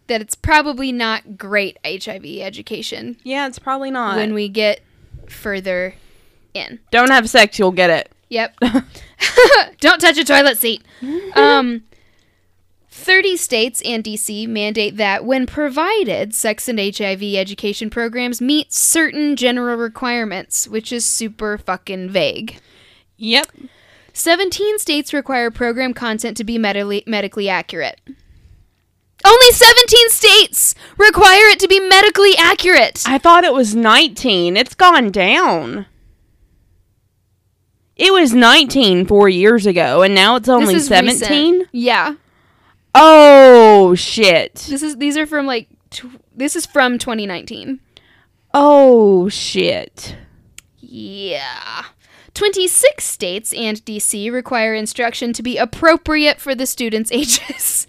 [0.07, 4.83] that it's probably not great HIV education yeah it's probably not when we get
[5.29, 5.95] further
[6.55, 6.79] in.
[6.93, 8.13] Don't have sex, you'll get it.
[8.29, 8.59] Yep.
[9.81, 10.83] Don't touch a toilet seat.
[11.37, 11.83] Um,
[12.89, 19.35] 30 states and DC mandate that when provided, sex and HIV education programs meet certain
[19.35, 22.61] general requirements, which is super fucking vague.
[23.17, 23.49] Yep.
[24.15, 28.01] 17 states require program content to be medically, medically accurate.
[29.27, 33.03] Only 17 states require it to be medically accurate.
[33.07, 34.57] I thought it was 19.
[34.57, 35.87] It's gone down.
[37.97, 41.67] It was 19 four years ago, and now it's only 17?
[41.73, 42.17] Yeah.
[42.95, 44.67] Oh, shit.
[44.69, 47.81] This is these are from like tw- this is from 2019.
[48.53, 50.17] Oh, shit.
[50.81, 51.85] Yeah.
[52.35, 57.87] 26 states and DC require instruction to be appropriate for the students' ages.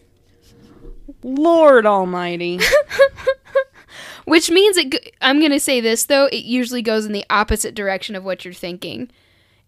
[1.23, 2.59] Lord almighty.
[4.25, 7.25] Which means it g- I'm going to say this though, it usually goes in the
[7.29, 9.09] opposite direction of what you're thinking.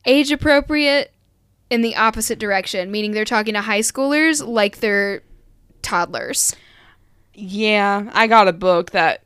[0.07, 1.11] Age appropriate
[1.69, 5.21] in the opposite direction, meaning they're talking to high schoolers like they're
[5.81, 6.55] toddlers.
[7.33, 9.21] yeah, I got a book that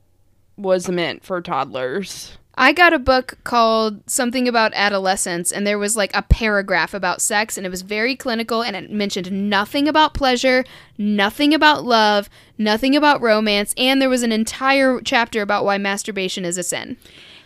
[0.58, 2.38] was meant for toddlers.
[2.56, 7.22] I got a book called Something About Adolescence, and there was like a paragraph about
[7.22, 10.66] sex, and it was very clinical, and it mentioned nothing about pleasure,
[10.98, 16.44] nothing about love, nothing about romance, and there was an entire chapter about why masturbation
[16.44, 16.98] is a sin.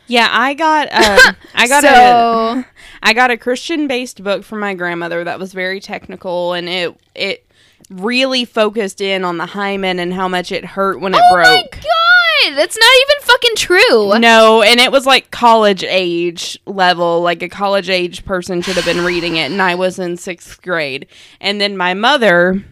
[0.07, 2.65] Yeah, I got uh, I got So- a
[3.05, 6.99] I got a Christian based book from my grandmother that was very technical and it
[7.13, 7.47] it
[7.91, 11.45] really focused in on the hymen and how much it hurt when it broke.
[11.45, 11.71] Oh my broke.
[11.71, 14.19] god, that's not even fucking true.
[14.19, 18.85] No, and it was like college age level, like a college age person should have
[18.85, 21.05] been reading it, and I was in sixth grade.
[21.39, 22.65] And then my mother,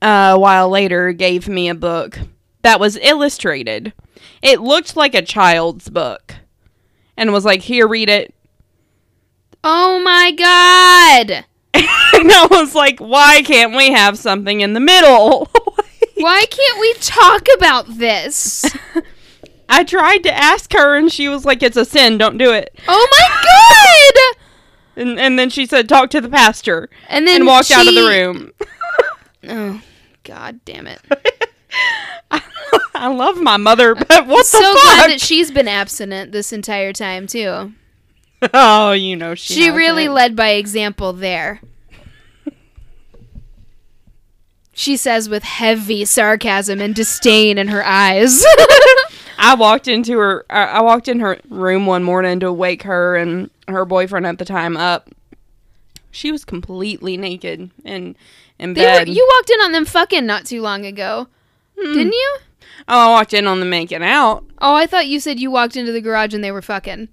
[0.00, 2.20] uh, a while later, gave me a book
[2.62, 3.92] that was illustrated.
[4.42, 6.36] It looked like a child's book,
[7.16, 8.32] and was like, "Here, read it."
[9.64, 11.44] Oh my god.
[11.74, 15.50] and I was like, "Why can't we have something in the middle?"
[16.16, 18.64] Why can't we talk about this?
[19.68, 22.18] I tried to ask her, and she was like, "It's a sin.
[22.18, 25.02] Don't do it." Oh my god!
[25.02, 27.94] And and then she said, "Talk to the pastor," And then and walked out of
[27.94, 28.52] the room.
[29.48, 29.80] Oh,
[30.22, 31.00] god damn it.
[32.94, 35.06] I love my mother, but what so the glad fuck?
[35.08, 37.72] that she's been abstinent this entire time too.
[38.54, 39.54] oh, you know she.
[39.54, 40.14] She really hasn't.
[40.14, 41.60] led by example there.
[44.74, 48.42] She says with heavy sarcasm and disdain in her eyes.
[49.38, 50.46] I walked into her.
[50.48, 54.44] I walked in her room one morning to wake her and her boyfriend at the
[54.44, 55.10] time up.
[56.10, 58.16] She was completely naked and
[58.58, 59.08] in They were, bed.
[59.08, 61.28] you walked in on them fucking not too long ago,
[61.78, 61.92] Hmm.
[61.92, 62.36] didn't you?
[62.88, 64.44] Oh, I walked in on them making out.
[64.60, 67.08] Oh, I thought you said you walked into the garage and they were fucking.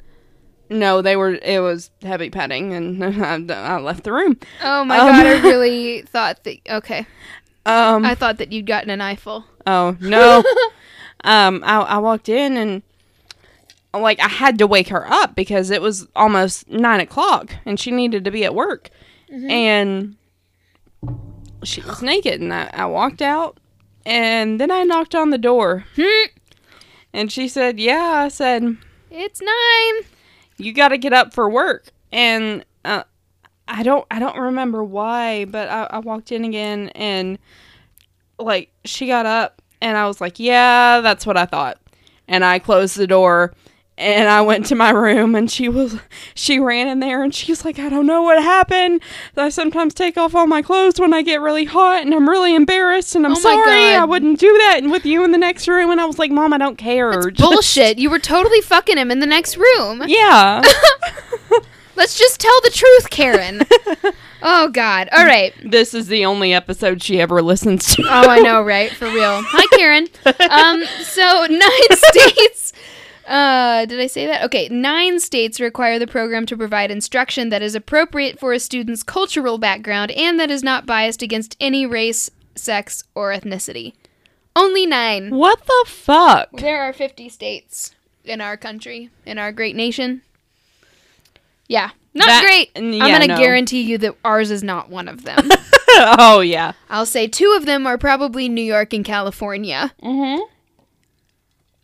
[0.70, 1.32] No, they were.
[1.34, 3.04] It was heavy petting, and
[3.52, 4.38] I, I left the room.
[4.64, 5.08] Oh my Um.
[5.08, 6.58] god, I really thought that.
[6.70, 7.08] Okay.
[7.66, 8.06] Um.
[8.06, 9.46] I thought that you'd gotten an eyeful.
[9.66, 10.44] oh no.
[11.24, 11.64] um.
[11.66, 12.84] I I walked in and
[13.94, 17.90] like I had to wake her up because it was almost nine o'clock and she
[17.90, 18.90] needed to be at work,
[19.32, 20.16] and
[21.64, 23.60] she was naked, and I, I walked out,
[24.06, 25.86] and then I knocked on the door,
[27.14, 28.78] and she said, "Yeah." I said.
[29.12, 30.04] It's nine.
[30.60, 31.88] You got to get up for work.
[32.12, 33.04] And uh,
[33.70, 37.38] i don't i don't remember why but I, I walked in again and
[38.40, 41.78] like she got up and i was like yeah that's what i thought.
[42.28, 43.54] And i closed the door
[44.00, 45.98] and i went to my room and she was
[46.34, 49.02] she ran in there and she's like i don't know what happened
[49.38, 52.56] i sometimes take off all my clothes when i get really hot and i'm really
[52.56, 55.68] embarrassed and i'm Oh sorry i wouldn't do that and with you in the next
[55.68, 58.00] room and i was like mom i don't care Just- Bullshit.
[58.00, 60.04] You were totally fucking him in the next room.
[60.08, 60.62] yeah
[61.96, 63.60] Let's just tell the truth, Karen.
[64.42, 65.10] oh god.
[65.12, 65.54] All right.
[65.70, 68.04] This is the only episode she ever listens to.
[68.08, 68.90] Oh, I know, right?
[68.92, 69.42] For real.
[69.46, 70.08] Hi, Karen.
[70.50, 72.72] Um, so nine states.
[73.30, 74.44] Uh, did I say that?
[74.46, 79.04] Okay, nine states require the program to provide instruction that is appropriate for a student's
[79.04, 83.94] cultural background and that is not biased against any race, sex, or ethnicity.
[84.56, 85.30] Only nine.
[85.30, 86.50] What the fuck?
[86.54, 87.94] There are 50 states
[88.26, 90.24] in our country, in our great nation.
[91.68, 92.72] Yeah, not That- great.
[92.76, 93.38] I'm going to no.
[93.38, 95.48] guarantee you that ours is not one of them.
[95.90, 96.72] oh yeah.
[96.90, 100.42] I'll say two of them are probably New York and California, Mm-hmm.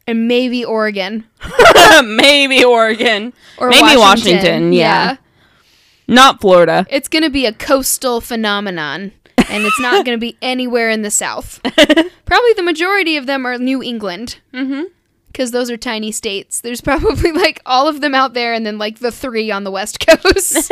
[0.07, 1.25] And maybe Oregon
[2.03, 3.33] Maybe Oregon.
[3.57, 3.99] or Maybe Washington.
[3.99, 5.17] Washington, yeah.
[6.07, 6.85] Not Florida.
[6.89, 9.11] It's going to be a coastal phenomenon,
[9.49, 11.59] and it's not going to be anywhere in the South.
[12.25, 14.37] Probably the majority of them are New England.
[14.53, 14.83] Mm-hmm.
[15.27, 16.61] because those are tiny states.
[16.61, 19.71] There's probably like all of them out there, and then like the three on the
[19.71, 20.71] west coast.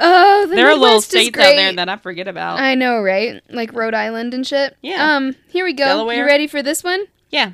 [0.00, 2.58] Oh, the There are little states out there that I forget about.
[2.58, 3.42] I know, right?
[3.50, 4.76] Like Rhode Island and shit.
[4.82, 5.16] Yeah.
[5.16, 5.36] Um.
[5.48, 5.84] Here we go.
[5.84, 6.16] Delaware.
[6.16, 7.04] You ready for this one?
[7.30, 7.52] yeah.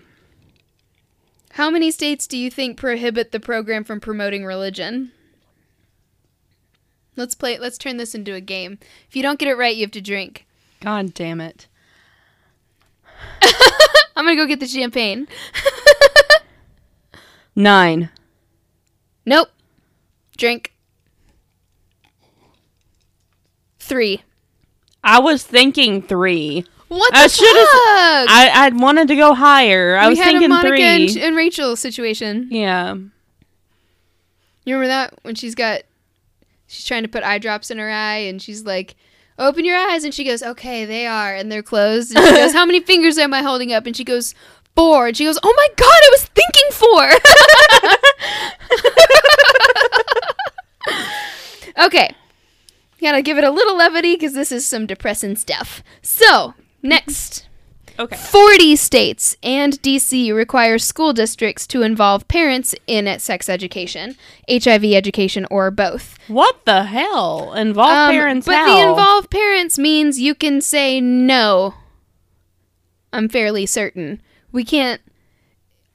[1.53, 5.13] How many states do you think prohibit the program from promoting religion?
[7.17, 7.59] Let's play.
[7.59, 8.79] Let's turn this into a game.
[9.09, 10.45] If you don't get it right, you have to drink.
[10.83, 11.67] God damn it.
[14.17, 15.27] I'm gonna go get the champagne.
[17.57, 18.11] Nine.
[19.25, 19.49] Nope.
[20.37, 20.75] Drink.
[23.87, 24.23] Three.
[25.05, 26.65] I was thinking three.
[26.89, 28.29] What the I fuck?
[28.29, 29.97] I I'd wanted to go higher.
[29.97, 30.83] I we was had a thinking Monica three.
[30.85, 32.49] and, and Rachel situation.
[32.51, 32.95] yeah.
[34.65, 35.83] You remember that when she's got,
[36.67, 38.97] she's trying to put eye drops in her eye, and she's like,
[39.39, 42.17] "Open your eyes," and she goes, "Okay, they are," and they're closed.
[42.17, 44.35] And she goes, "How many fingers am I holding up?" And she goes,
[44.75, 45.07] four.
[45.07, 47.11] And she goes, "Oh my god, I was thinking four.
[51.87, 52.15] okay,
[53.01, 55.83] gotta give it a little levity because this is some depressing stuff.
[56.03, 57.47] So next.
[57.99, 58.15] Okay.
[58.17, 64.17] 40 states and DC require school districts to involve parents in sex education,
[64.51, 66.19] HIV education, or both.
[66.29, 67.55] What the hell?
[67.55, 68.67] Involve Um, parents but how?
[68.77, 71.73] the involve parents means you can say no.
[73.15, 74.21] I'm fairly certain.
[74.53, 75.01] We can't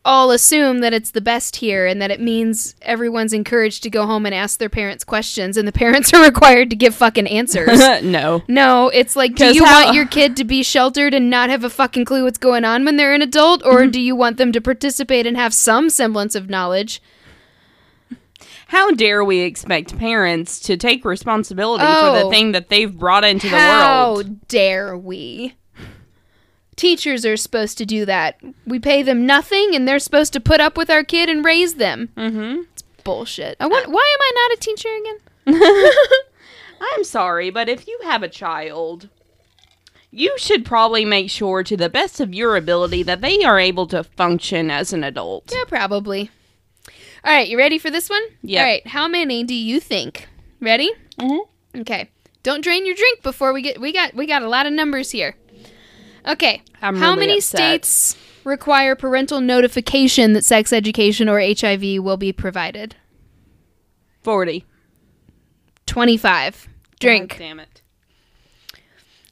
[0.04, 4.08] all assume that it's the best here and that it means everyone's encouraged to go
[4.08, 7.78] home and ask their parents questions and the parents are required to give fucking answers.
[8.04, 8.42] no.
[8.48, 11.64] No, it's like, do you how- want your kid to be sheltered and not have
[11.64, 13.92] a fucking clue what's going on when they're an adult, or Mm-hmm.
[13.92, 17.02] do you want them to participate and have some semblance of knowledge?
[18.68, 22.24] How dare we expect parents to take responsibility for Oh.
[22.24, 23.62] the thing that they've brought into the world?
[23.62, 25.56] How dare we?
[26.76, 28.40] Teachers are supposed to do that.
[28.66, 31.76] We pay them nothing, and they're supposed to put up with our kid and raise
[31.76, 32.10] them.
[32.16, 32.62] Mm-hmm.
[32.74, 33.58] It's bullshit.
[33.60, 35.92] I want, why am I not a teacher again?
[36.82, 39.10] I'm sorry, but if you have a child,
[40.10, 43.88] you should probably make sure to the best of your ability that they are able
[43.88, 45.52] to function as an adult.
[45.54, 46.32] Yeah, probably.
[47.24, 48.24] All right, you ready for this one?
[48.42, 48.60] Yep.
[48.60, 50.28] All right, how many do you think?
[50.60, 50.92] Ready?
[51.20, 51.82] Mm-hmm.
[51.82, 52.10] Okay.
[52.44, 55.12] Don't drain your drink before we get we got we got a lot of numbers
[55.12, 55.36] here.
[56.28, 56.62] Okay.
[56.82, 57.86] I'm How really many upset.
[57.86, 62.96] states require parental notification that sex education or HIV will be provided?
[64.24, 64.66] 40.
[65.86, 66.68] 25.
[67.00, 67.32] Drink.
[67.32, 67.82] God damn it.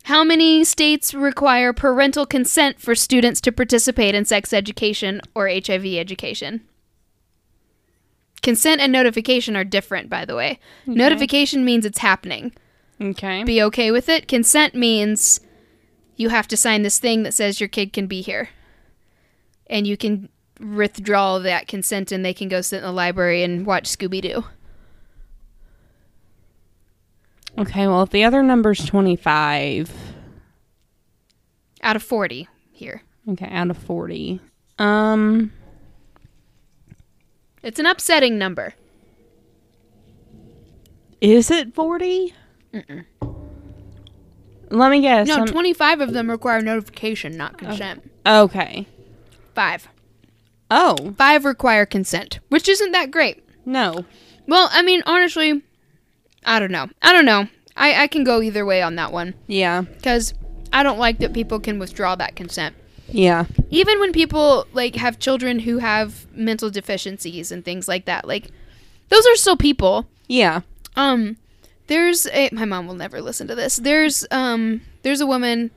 [0.04, 5.86] How many states require parental consent for students to participate in sex education or HIV
[5.86, 6.62] education?
[8.42, 10.60] Consent and notification are different, by the way.
[10.88, 12.54] Notification means it's happening.
[13.00, 13.44] Okay.
[13.44, 14.28] Be okay with it.
[14.28, 15.42] Consent means
[16.20, 18.50] you have to sign this thing that says your kid can be here.
[19.68, 20.28] And you can
[20.60, 24.44] withdraw that consent and they can go sit in the library and watch Scooby Doo.
[27.58, 29.92] Okay, well, if the other number's 25,
[31.82, 33.02] Out of 40 here.
[33.30, 34.42] okay, out of 40.
[34.78, 35.52] Um,
[37.64, 38.74] It's an upsetting number.
[41.22, 42.34] is it 40?
[44.70, 45.28] Let me guess.
[45.28, 48.10] No, I'm- 25 of them require notification, not consent.
[48.26, 48.86] okay.
[49.56, 49.88] Five.
[50.72, 53.44] Oh, Five require consent, which isn't that great.
[53.66, 54.06] no.
[54.48, 55.62] Well, I mean, honestly,
[56.44, 56.88] I don't know.
[57.04, 57.48] I don't know.
[57.78, 59.82] I, I can go either way on that one Yeah.
[59.82, 60.34] because
[60.74, 62.76] I don't like that people can withdraw that consent.
[63.08, 63.46] Yeah.
[63.70, 68.50] Even when people like have children who have mental deficiencies and things like that, like
[69.10, 70.08] those are still people.
[70.28, 70.62] Yeah.
[70.96, 71.38] Um,
[71.90, 73.76] there's a my mom will never listen to this.
[73.76, 75.72] There's um there's a woman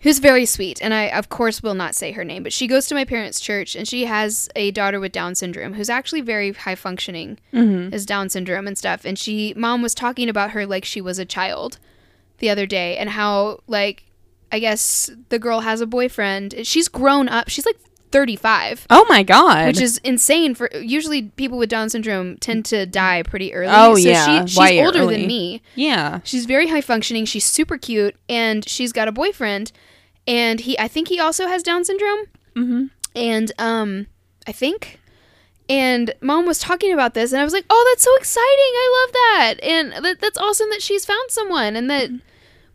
[0.00, 2.86] who's very sweet, and I of course will not say her name, but she goes
[2.86, 6.52] to my parents' church, and she has a daughter with Down syndrome who's actually very
[6.52, 7.94] high functioning, Mm-hmm.
[7.94, 9.04] as Down syndrome and stuff.
[9.04, 11.78] And she mom was talking about her like she was a child
[12.38, 14.04] the other day, and how like
[14.52, 16.54] I guess the girl has a boyfriend.
[16.66, 17.48] She's grown up.
[17.48, 17.78] She's like
[18.12, 19.68] 35 Oh my god.
[19.68, 23.72] which is insane for usually people with down syndrome tend to die pretty early.
[23.74, 25.16] Oh, so yeah, she, she's way older early.
[25.18, 25.62] than me.
[25.74, 26.20] Yeah.
[26.24, 27.24] she's very high functioning.
[27.24, 28.16] She's super cute.
[28.28, 29.72] And she's got a boyfriend.
[30.26, 32.26] And he i think he also has down syndrome.
[32.56, 32.84] Mm-hmm.
[33.14, 34.06] and um
[34.46, 34.98] i think.
[35.68, 37.32] And mom was talking about this.
[37.32, 38.48] And i was like oh that's so exciting.
[38.48, 39.54] I love that.
[39.62, 42.10] And that, that's awesome that she's found someone and that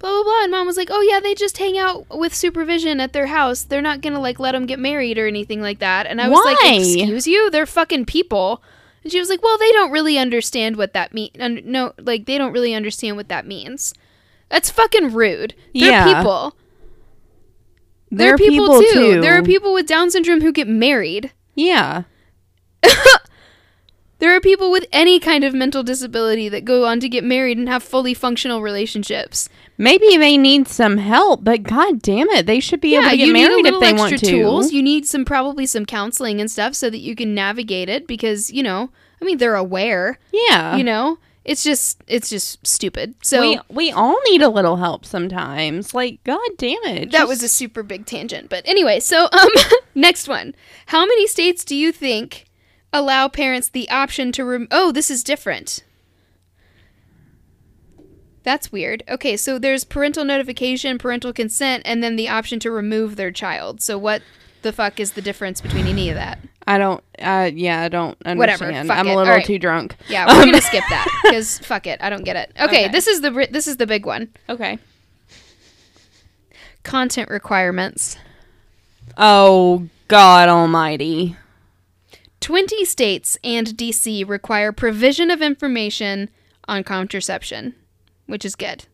[0.05, 2.99] blah blah blah and mom was like oh yeah they just hang out with supervision
[2.99, 6.05] at their house they're not gonna like let them get married or anything like that
[6.05, 6.55] and i was Why?
[6.61, 8.61] like excuse you they're fucking people
[9.03, 12.25] and she was like well they don't really understand what that mean un- no like
[12.25, 13.93] they don't really understand what that means
[14.49, 16.17] that's fucking rude they're Yeah.
[16.17, 16.55] people
[18.11, 19.13] There they're are people, people, too.
[19.15, 19.21] too.
[19.21, 21.31] There are people with Down syndrome who get married.
[21.55, 22.03] Yeah.
[24.19, 27.57] There are people with any kind of mental disability that go on to get married
[27.57, 29.49] and have fully functional relationships.
[29.77, 33.27] Maybe they need some help, but god damn it, they should be able to get
[33.27, 34.25] you need a married if they extra want to.
[34.25, 34.71] tools.
[34.71, 38.51] You need some probably some counseling and stuff so that you can navigate it because
[38.51, 38.89] you know,
[39.21, 40.17] I mean, they're aware.
[40.31, 40.77] yeah.
[40.77, 43.15] You know, it's just it's just stupid.
[43.21, 45.93] So we we all need a little help sometimes.
[45.93, 47.11] Like god damn it.
[47.11, 48.49] that just- was a super big tangent.
[48.49, 49.49] But anyway, so um,
[49.95, 50.55] next one.
[50.87, 52.45] How many states do you think
[52.93, 55.83] allow parents the option to rem- Oh, this is different.
[58.45, 59.03] That's weird.
[59.09, 63.81] Okay, so there's parental notification, parental consent, and then the option to remove their child.
[63.81, 64.21] So what
[64.61, 66.39] the fuck is the difference between any of that?
[66.67, 68.37] I don't uh yeah, I don't understand.
[68.39, 69.11] Whatever, fuck I'm it.
[69.11, 69.45] a little Alright.
[69.45, 69.95] too drunk.
[70.07, 72.51] Yeah, we're gonna skip that because fuck it, I don't get it.
[72.59, 72.87] Okay, Okay.
[72.87, 74.29] this is the this is the big one.
[74.49, 74.79] Okay.
[76.83, 78.17] Content requirements.
[79.17, 81.35] Oh god almighty.
[82.41, 86.29] 20 states and DC require provision of information
[86.67, 87.73] on contraception,
[88.25, 88.85] which is good.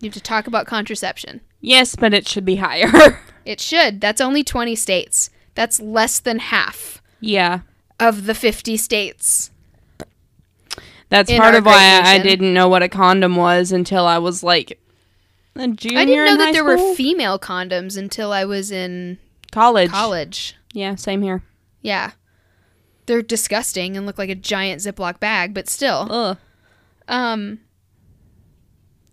[0.00, 1.40] You have to talk about contraception.
[1.60, 3.20] Yes, but it should be higher.
[3.44, 4.00] It should.
[4.00, 5.30] That's only 20 states.
[5.54, 7.60] That's less than half yeah.
[8.00, 9.50] of the 50 states.
[11.10, 14.80] That's part of why I didn't know what a condom was until I was like
[15.54, 16.88] a junior I didn't know that there school?
[16.88, 19.18] were female condoms until I was in
[19.52, 19.90] college.
[19.90, 20.56] college.
[20.72, 21.42] Yeah, same here.
[21.82, 22.12] Yeah.
[23.06, 26.08] They're disgusting and look like a giant Ziploc bag, but still.
[26.10, 26.38] Ugh.
[27.06, 27.60] Um,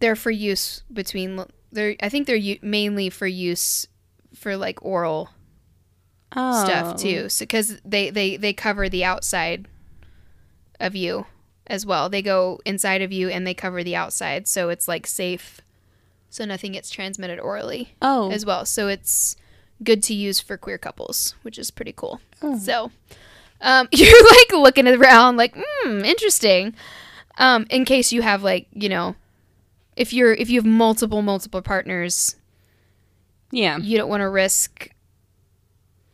[0.01, 1.43] they're for use between.
[1.71, 1.95] They're.
[2.01, 3.87] I think they're u- mainly for use
[4.36, 5.30] for like oral
[6.36, 6.63] Oh.
[6.65, 7.30] stuff too.
[7.30, 9.67] So because they they they cover the outside
[10.80, 11.26] of you
[11.67, 12.09] as well.
[12.09, 15.61] They go inside of you and they cover the outside, so it's like safe.
[16.30, 18.32] So nothing gets transmitted orally Oh.
[18.32, 18.65] as well.
[18.65, 19.36] So it's
[19.84, 22.21] good to use for queer couples, which is pretty cool.
[22.59, 22.91] So
[23.59, 26.73] um, you're like looking around like, hmm, interesting.
[27.38, 29.15] Um, in case you have like, you know,
[29.95, 32.35] if you're if you have multiple multiple partners,
[33.51, 33.77] yeah.
[33.77, 34.89] you don't want to risk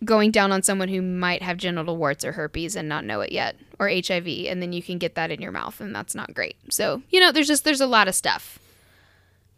[0.06, 3.32] going down on someone who might have genital warts or herpes and not know it
[3.32, 6.34] yet or HIV and then you can get that in your mouth and that's not
[6.34, 6.56] great.
[6.70, 8.60] So, you know, there's just there's a lot of stuff.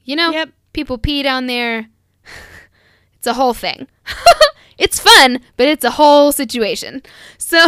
[0.05, 0.49] You know, Yep.
[0.73, 1.87] people pee down there.
[3.17, 3.87] it's a whole thing.
[4.77, 7.03] it's fun, but it's a whole situation.
[7.37, 7.57] So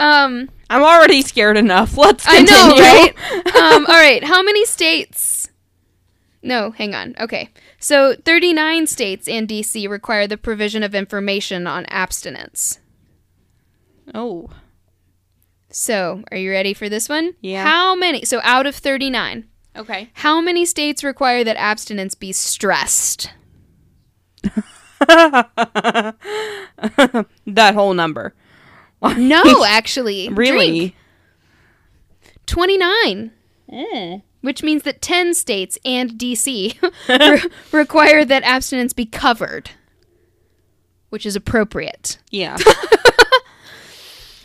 [0.00, 1.96] um I'm already scared enough.
[1.96, 2.52] Let's continue.
[2.54, 3.56] I know, right?
[3.74, 4.22] um, all right.
[4.22, 5.50] How many states?
[6.42, 7.14] No, hang on.
[7.20, 7.50] Okay.
[7.78, 12.78] So 39 states and DC require the provision of information on abstinence.
[14.14, 14.50] Oh.
[15.72, 17.34] So, are you ready for this one?
[17.40, 17.64] Yeah.
[17.64, 18.24] How many?
[18.24, 19.46] So, out of 39,
[19.76, 20.10] Okay.
[20.14, 23.30] How many states require that abstinence be stressed?
[25.06, 26.14] that
[27.74, 28.34] whole number.
[29.02, 30.28] No, actually.
[30.28, 30.78] Really?
[30.78, 30.94] Drink.
[32.46, 33.30] 29.
[33.70, 34.22] Mm.
[34.40, 39.70] Which means that 10 states and DC re- require that abstinence be covered,
[41.10, 42.18] which is appropriate.
[42.30, 42.56] Yeah.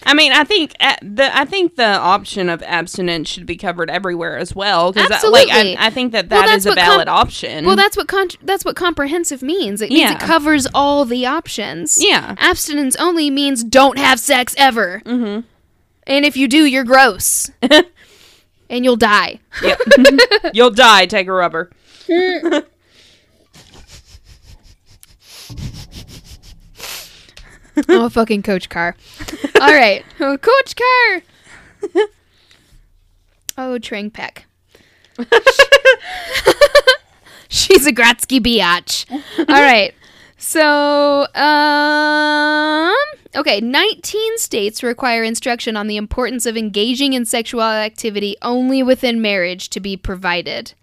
[0.06, 3.90] I mean, I think uh, the I think the option of abstinence should be covered
[3.90, 5.78] everywhere as well because like Absolutely.
[5.78, 7.66] I, I think that that that's is a what com- valid option.
[7.66, 9.82] Well, that's what con- that's what comprehensive means.
[9.82, 11.98] It means it covers all the options.
[12.04, 12.36] yeah.
[12.38, 15.02] Abstinence only means don't have sex ever.
[15.06, 15.42] Mm-hmm.
[16.08, 17.50] And if you do, you're gross.
[18.70, 19.40] and you'll die.
[19.64, 19.80] Yep.
[20.54, 21.06] You'll die.
[21.06, 21.72] Take a rubber.
[27.90, 28.96] oh, fucking Coach Carr.
[29.62, 30.04] All right.
[30.20, 31.22] Oh, Coach Carr.
[33.58, 34.46] oh, Trang Pak.
[37.50, 39.06] She's a grotsky biatch.
[39.40, 39.94] All right.
[40.38, 42.94] So, um,
[43.36, 49.22] okay, 19 states require instruction on the importance of engaging in sexual activity only within
[49.22, 50.74] marriage to be provided.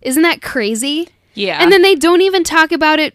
[0.00, 1.08] Isn't that crazy?
[1.34, 1.62] Yeah.
[1.62, 3.14] And then they don't even talk about it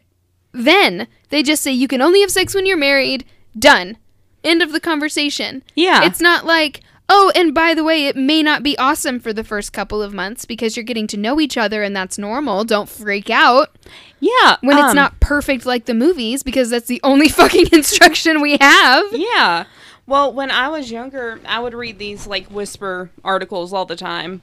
[0.51, 1.07] then.
[1.29, 3.25] They just say you can only have sex when you're married.
[3.57, 3.97] Done.
[4.43, 5.63] End of the conversation.
[5.75, 6.05] yeah.
[6.05, 9.43] It's not like, oh, and by the way, it may not be awesome for the
[9.43, 12.63] first couple of months because you're getting to know each other and that's normal.
[12.63, 13.75] Don't freak out
[14.19, 14.57] yeah.
[14.61, 18.57] when it's um, not perfect like the movies because that's the only fucking instruction we
[18.59, 19.05] have.
[19.11, 19.65] Yeah.
[20.05, 24.41] Well, when I was younger, I would read these like whisper articles all the time,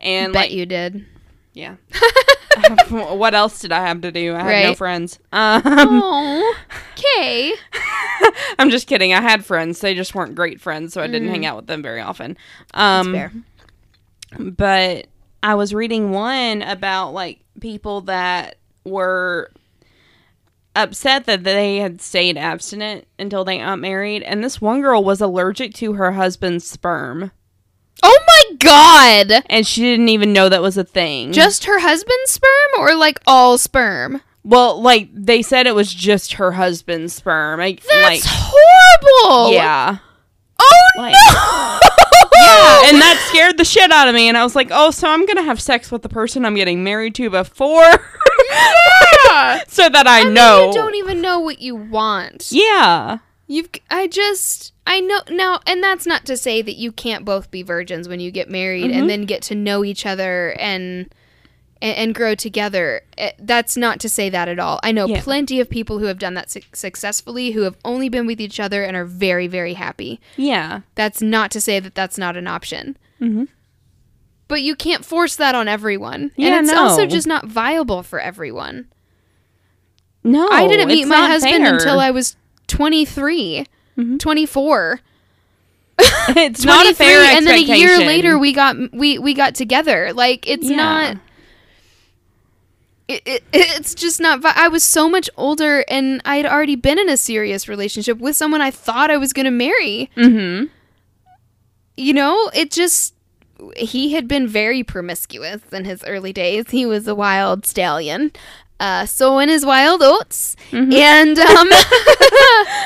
[0.00, 1.06] and Bet like you did.
[1.54, 1.76] Yeah.
[2.88, 4.34] what else did I have to do?
[4.34, 5.18] I had no friends.
[5.32, 6.54] Um, Oh,
[6.92, 7.54] okay.
[8.58, 9.12] I'm just kidding.
[9.12, 9.80] I had friends.
[9.80, 12.36] They just weren't great friends, so I didn't hang out with them very often.
[12.74, 13.32] Um, fair.
[14.38, 15.06] But
[15.42, 19.50] I was reading one about like people that were
[20.76, 25.20] upset that they had stayed abstinent until they got married, and this one girl was
[25.20, 27.30] allergic to her husband's sperm,
[28.06, 29.42] Oh my god!
[29.48, 31.32] and she didn't even know that was a thing.
[31.32, 34.20] Just her husband's sperm or like all sperm?
[34.42, 37.60] well, like they said, it was just her husband's sperm.
[37.60, 39.54] Like, That's like horrible!
[39.54, 39.98] yeah.
[40.58, 41.80] Oh Like- no!
[42.36, 44.28] Yeah, and that scared the shit out of me.
[44.28, 46.54] And I was like, oh, so I'm going to have sex with the person I'm
[46.56, 47.80] getting married to before?
[47.80, 49.62] Yeah.
[49.68, 50.66] so that I, I mean, know.
[50.66, 52.48] you don't even know what you want.
[52.50, 53.18] yeah.
[53.46, 57.50] You've I just I know now and that's not to say that you can't both
[57.50, 58.94] be virgins when you get married Mhm.
[58.94, 61.12] and then get to know each other and
[61.82, 63.02] and, and grow together.
[63.18, 64.80] Eh, That's not to say that at all.
[64.82, 65.20] I know Yeah.
[65.20, 68.58] plenty of people who have done that su- successfully who have only been with each
[68.58, 70.20] other and are very very happy.
[70.36, 70.80] Yeah.
[70.94, 72.96] That's not to say that that's not an option.
[73.20, 73.48] Mhm.
[74.48, 76.30] But you can't force that on everyone.
[76.36, 78.86] Yeah, and it's also just not viable for everyone.
[80.22, 80.48] No.
[80.50, 81.74] I didn't meet my husband fair.
[81.74, 82.36] until I was
[82.66, 83.66] 23,
[83.98, 84.18] Mhm.
[84.18, 85.00] 24.
[86.30, 90.12] it's not a fair and then a year later we got we we got together.
[90.12, 90.76] Like it's Yeah.
[90.76, 91.16] not
[93.06, 96.98] it, it, it's just not I was so much older and I had already been
[96.98, 100.10] in a serious relationship with someone I thought I was going to marry.
[100.16, 100.70] Mhm.
[101.96, 103.14] You know, it just
[103.76, 106.70] he had been very promiscuous in his early days.
[106.70, 108.32] He was a wild stallion.
[108.84, 110.56] Uh, sowing his wild oats.
[110.70, 110.92] Mhm.
[110.92, 111.68] And um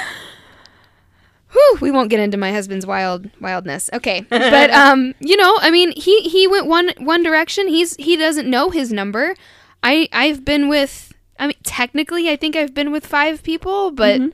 [1.52, 3.88] Whew, we won't get into my husband's wild wildness.
[3.92, 4.24] Okay.
[4.28, 7.68] But um, you know, I mean, he he went one one direction.
[7.68, 9.34] He's he doesn't know his number.
[9.82, 14.20] I I've been with I mean, technically I think I've been with 5 people, but
[14.20, 14.32] Mhm.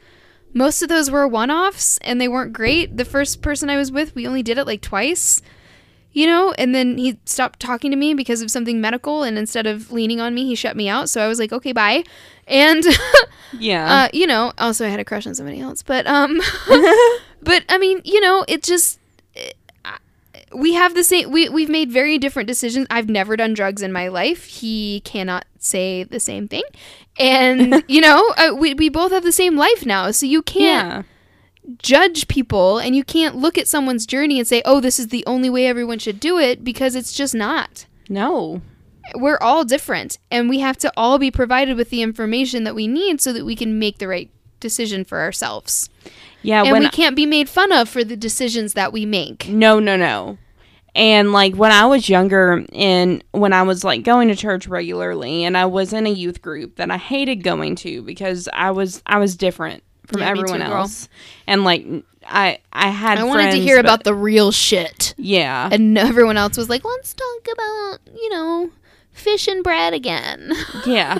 [0.54, 2.96] most of those were one-offs and they weren't great.
[2.96, 5.40] The first person I was with, we only did it like twice.
[6.14, 9.66] You know, and then he stopped talking to me because of something medical and instead
[9.66, 11.10] of leaning on me, he shut me out.
[11.10, 12.04] So I was like, "Okay, bye."
[12.46, 12.84] And
[13.58, 13.92] Yeah.
[13.92, 16.40] uh, you know, also I had a crush on somebody else, but um,
[17.42, 18.98] but I mean, you know, it just
[19.84, 19.98] uh,
[20.54, 21.30] we have the same.
[21.32, 22.86] We we've made very different decisions.
[22.90, 24.44] I've never done drugs in my life.
[24.44, 26.62] He cannot say the same thing,
[27.18, 30.10] and you know, uh, we we both have the same life now.
[30.12, 31.02] So you can't yeah.
[31.82, 35.24] Judge people, and you can't look at someone's journey and say, "Oh, this is the
[35.26, 38.60] only way everyone should do it," because it's just not No.
[39.16, 42.86] we're all different and we have to all be provided with the information that we
[42.86, 45.88] need so that we can make the right decision for ourselves.
[46.42, 46.64] Yeah.
[46.64, 49.48] and we can't be made fun of for the decisions that we make.
[49.48, 50.36] No, no, no.
[50.94, 55.44] And like when I was younger and when I was like going to church regularly
[55.44, 59.02] and I was in a youth group that I hated going to because I was
[59.06, 59.82] I was different
[60.14, 61.08] from Yeah, everyone too, else.
[61.46, 61.86] And like
[62.26, 63.18] I I had.
[63.18, 65.14] I wanted to hear but- about the real shit.
[65.18, 65.68] Yeah.
[65.70, 68.70] And everyone else was like, let's talk about, you know,
[69.12, 70.52] fish and bread again.
[70.86, 71.18] Yeah.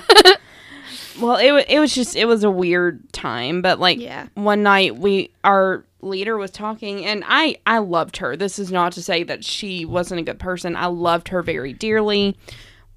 [1.19, 4.27] well, it it was just it was a weird time, but like Yeah.
[4.35, 8.35] one night we our leader was talking and I I loved her.
[8.35, 10.75] This is not to say that she wasn't a good person.
[10.75, 12.37] I loved her very dearly.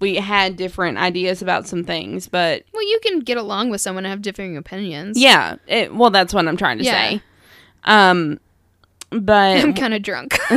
[0.01, 4.05] We had different ideas about some things, but Well, you can get along with someone
[4.05, 5.19] and have differing opinions.
[5.19, 6.93] yeah, it, well that's what I'm trying to Yeah.
[7.11, 7.23] say.
[7.85, 8.39] Um
[9.11, 10.39] but I'm kind of drunk.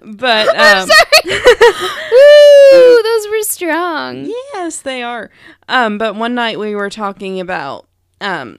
[0.00, 0.88] but um
[1.24, 4.24] Woo, those were strong.
[4.54, 5.30] Yes, they are.
[5.68, 7.86] Um, but one night we were talking about
[8.20, 8.58] um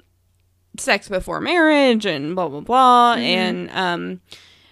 [0.77, 4.21] sex before marriage and blah blah blah, and um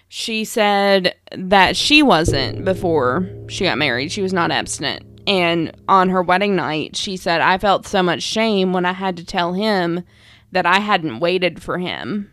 [0.08, 4.10] she said that she wasn't before she got married.
[4.10, 5.04] She was not abstinent.
[5.26, 9.18] And on her wedding night, she said, I felt so much shame when I had
[9.18, 10.02] to tell him
[10.52, 12.32] that I hadn't waited for him.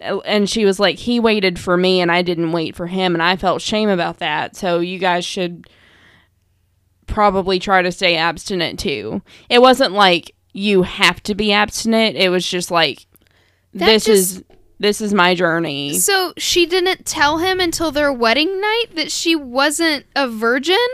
[0.00, 3.14] And she was like, He waited for me and I didn't wait for him.
[3.14, 4.56] And I felt shame about that.
[4.56, 5.68] So you guys should
[7.06, 9.22] probably try to stay abstinent too.
[9.48, 12.16] It wasn't like you have to be abstinent.
[12.16, 13.06] It was just like
[13.74, 14.44] That this just- is
[14.78, 15.98] this is my journey.
[15.98, 20.86] So she didn't tell him until their wedding night that she wasn't a virgin?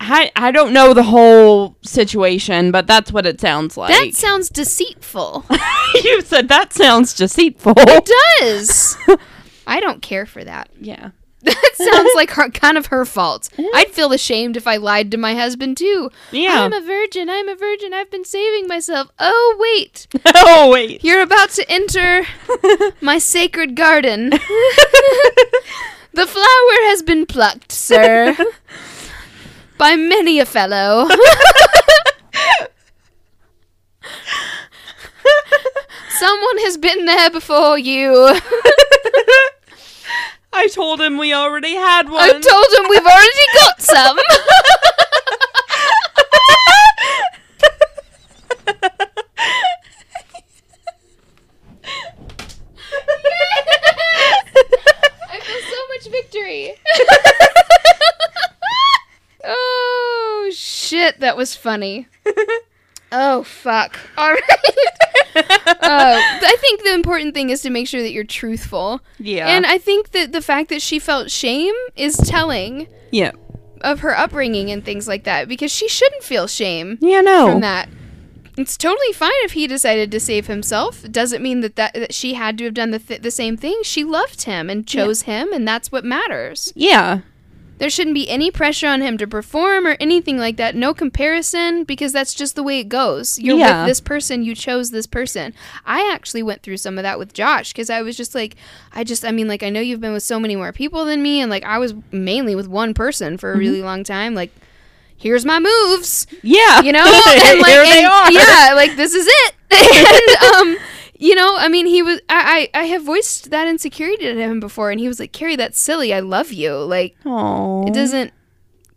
[0.00, 3.90] I I don't know the whole situation, but that's what it sounds like.
[3.90, 5.44] That sounds deceitful.
[6.04, 7.74] you said that sounds deceitful.
[7.76, 8.10] it
[8.40, 8.96] does.
[9.66, 10.68] I don't care for that.
[10.80, 11.10] yeah.
[11.42, 13.50] That sounds like her, kind of her fault.
[13.74, 16.10] I'd feel ashamed if I lied to my husband too.
[16.32, 16.62] Yeah.
[16.62, 17.28] I'm a virgin.
[17.28, 17.92] I'm a virgin.
[17.92, 19.10] I've been saving myself.
[19.18, 20.08] Oh, wait.
[20.34, 21.04] oh wait.
[21.04, 22.26] You're about to enter
[23.00, 24.30] my sacred garden.
[26.14, 28.34] the flower has been plucked, sir,
[29.76, 31.08] by many a fellow.
[36.08, 38.34] Someone has been there before you.
[40.58, 42.22] I told him we already had one.
[42.22, 44.18] I told him we've already got some.
[55.28, 56.74] I feel so much victory.
[59.44, 62.08] oh shit, that was funny.
[63.12, 63.96] Oh fuck.
[64.18, 64.42] All right.
[65.66, 69.00] uh, I think the important thing is to make sure that you're truthful.
[69.18, 69.48] yeah.
[69.48, 73.32] And I think that the fact that she felt shame is telling yeah.
[73.82, 77.50] of her upbringing and things like that because she shouldn't feel shame Yeah, no.
[77.52, 77.88] from that.
[78.56, 81.04] It's totally fine if he decided to save himself.
[81.04, 83.58] It doesn't mean that, that, that she had to have done the, th- the same
[83.58, 83.80] thing.
[83.82, 86.72] She loved him and chose him, and that's what matters.
[86.74, 87.20] Yeah.
[87.78, 90.74] There shouldn't be any pressure on him to perform or anything like that.
[90.74, 93.38] No comparison because that's just the way it goes.
[93.38, 93.82] You're Yeah.
[93.82, 95.52] with this person, you chose this person.
[95.84, 98.56] I actually went through some of that with Josh because I was just like,
[98.94, 101.22] I just, I mean, like, I know you've been with so many more people than
[101.22, 104.34] me, and like, I was mainly with one person for a really long time.
[104.34, 104.52] Like,
[105.18, 106.80] here's my moves, Yeah.
[106.82, 107.04] you know?
[107.26, 108.32] And like, Here they and- are.
[108.32, 109.54] Yeah, like, this is it.
[109.70, 110.82] and, um,
[111.18, 112.20] you know, I mean, he was.
[112.28, 115.56] I, I I have voiced that insecurity to him before, and he was like, "Carrie,
[115.56, 116.12] that's silly.
[116.12, 116.74] I love you.
[116.76, 117.88] Like, Aww.
[117.88, 118.32] it doesn't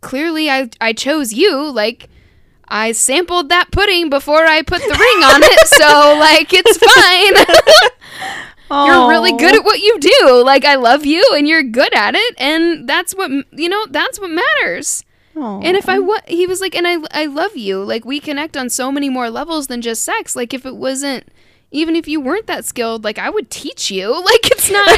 [0.00, 2.08] clearly I I chose you like
[2.68, 8.36] I sampled that pudding before I put the ring on it so like it's fine
[8.86, 12.14] you're really good at what you do like I love you and you're good at
[12.14, 15.04] it and that's what you know that's what matters
[15.62, 18.56] and if I wa- he was like and I I love you like we connect
[18.56, 21.28] on so many more levels than just sex like if it wasn't
[21.72, 24.88] even if you weren't that skilled like I would teach you like it's not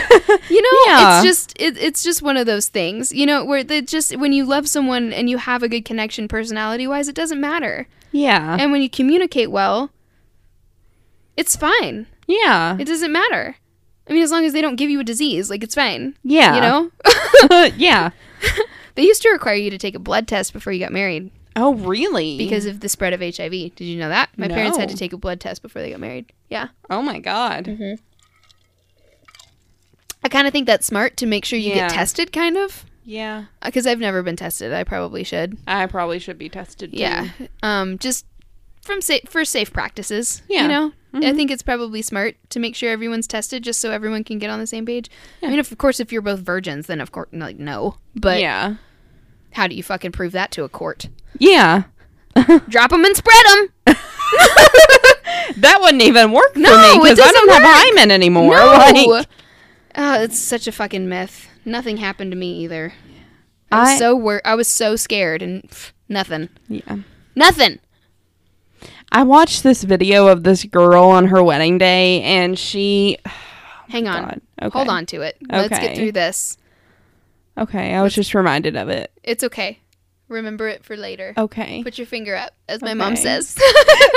[0.51, 1.19] you know Yeah.
[1.19, 4.33] it's just it, it's just one of those things you know where they just when
[4.33, 8.57] you love someone and you have a good connection personality wise it doesn't matter Yeah.
[8.59, 9.91] and when you communicate well
[11.37, 12.77] it's fine yeah.
[12.79, 13.57] it doesn't matter
[14.09, 16.55] i mean as long as they don't give you a disease like it's fine Yeah.
[16.55, 16.91] you know
[17.77, 18.11] yeah.
[18.95, 21.75] they used to require you to take a blood test before you got married Oh,
[21.75, 22.39] really?
[22.39, 25.13] because of the spread of hiv did you know that my parents had to take
[25.13, 27.65] a blood test before they got married yeah Oh my god.
[27.67, 27.95] Mm-hmm.
[30.25, 31.89] i kind of think that's smart to make sure you Yeah.
[31.89, 33.45] get tested kind of Yeah.
[33.65, 36.99] because i've never been tested i probably should I probably should be tested too.
[36.99, 37.29] Yeah.
[37.63, 38.27] Um, just
[38.83, 40.43] from sa- for safe practices.
[40.49, 40.63] Yeah.
[40.63, 41.37] You know, I Mhm.
[41.37, 44.59] think it's probably smart to make sure everyone's tested, just so everyone can get on
[44.59, 45.09] the same page.
[45.41, 45.47] Yeah.
[45.47, 47.95] I mean, if, of course, if you're both virgins, then of course, like no.
[48.17, 48.75] But yeah.
[49.53, 51.09] How do you fucking prove that to a court?
[51.39, 51.85] Yeah.
[52.69, 53.45] Drop them and spread
[53.87, 53.97] them.
[55.59, 57.95] That wouldn't even work for No, me it because I don't doesn't have work.
[57.95, 58.55] hymen anymore.
[58.57, 58.67] No.
[58.67, 59.27] Like,
[59.97, 61.49] oh, it's such a fucking myth.
[61.65, 62.95] Nothing happened to me either.
[63.71, 66.49] I was I- so wor- I was so scared and pff, nothing.
[66.69, 66.99] yeah.
[67.35, 67.81] Nothing.
[69.11, 73.19] I watched this video of this girl on her wedding day, and she.
[73.27, 74.41] Oh Hang on.
[74.63, 74.71] Okay.
[74.73, 75.37] Hold on to it.
[75.51, 76.57] Let's get through this.
[77.59, 79.11] Okay, I was just reminded of it.
[79.23, 79.79] It's okay.
[80.29, 81.35] Remember it for later.
[81.37, 81.83] Okay.
[81.83, 83.59] Put your finger up, as my mom says.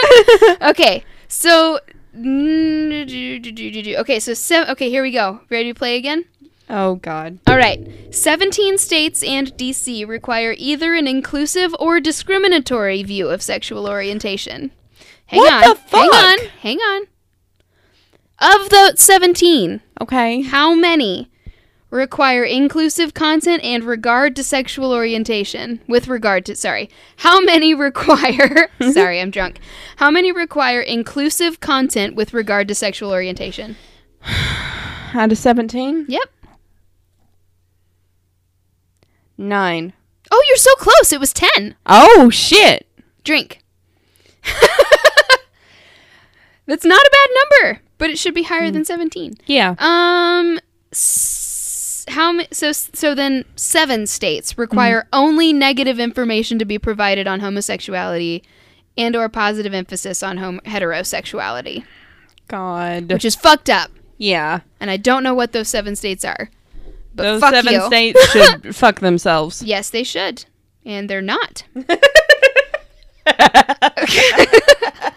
[0.62, 1.80] okay, so.
[2.18, 5.42] Okay, so se- okay, here we go.
[5.50, 6.24] Ready to play again?
[6.70, 7.40] Oh God.
[7.46, 8.14] All right.
[8.16, 14.72] 17 states and DC require either an inclusive or discriminatory view of sexual orientation.
[15.28, 15.76] Hang What on.
[15.92, 16.38] Hang on.
[16.62, 17.02] Hang on.
[18.40, 20.42] Of the 17, Okay.
[20.42, 21.30] how many
[21.96, 25.80] require inclusive content and regard to sexual orientation?
[25.88, 26.90] With regard to, sorry.
[27.18, 29.60] How many require, sorry, I'm drunk.
[29.98, 33.76] How many require inclusive content with regard to sexual orientation?
[35.14, 36.30] Out of seventeen, Yep.
[39.38, 39.94] nine.
[40.32, 41.14] Oh, you're so close.
[41.14, 41.76] It was 10.
[41.86, 42.88] Oh shit.
[43.24, 43.60] Drink.
[46.68, 47.30] That's not a bad
[47.64, 49.36] number, but it should be higher than 17.
[49.46, 49.76] Yeah.
[49.78, 50.60] Um
[52.16, 55.10] how so so then 7 states require mm-hmm.
[55.14, 58.44] only negative information to be provided on homosexuality
[58.98, 61.86] and or positive emphasis on hom- heterosexuality,
[62.48, 63.12] God.
[63.12, 63.92] which is fucked up.
[64.18, 64.62] yeah.
[64.80, 66.50] And I don't know what those 7 states are.
[67.14, 67.86] But Those fuck seven you.
[67.86, 69.64] states should fuck themselves.
[69.64, 70.46] Yes, they should.
[70.86, 71.64] And they're not.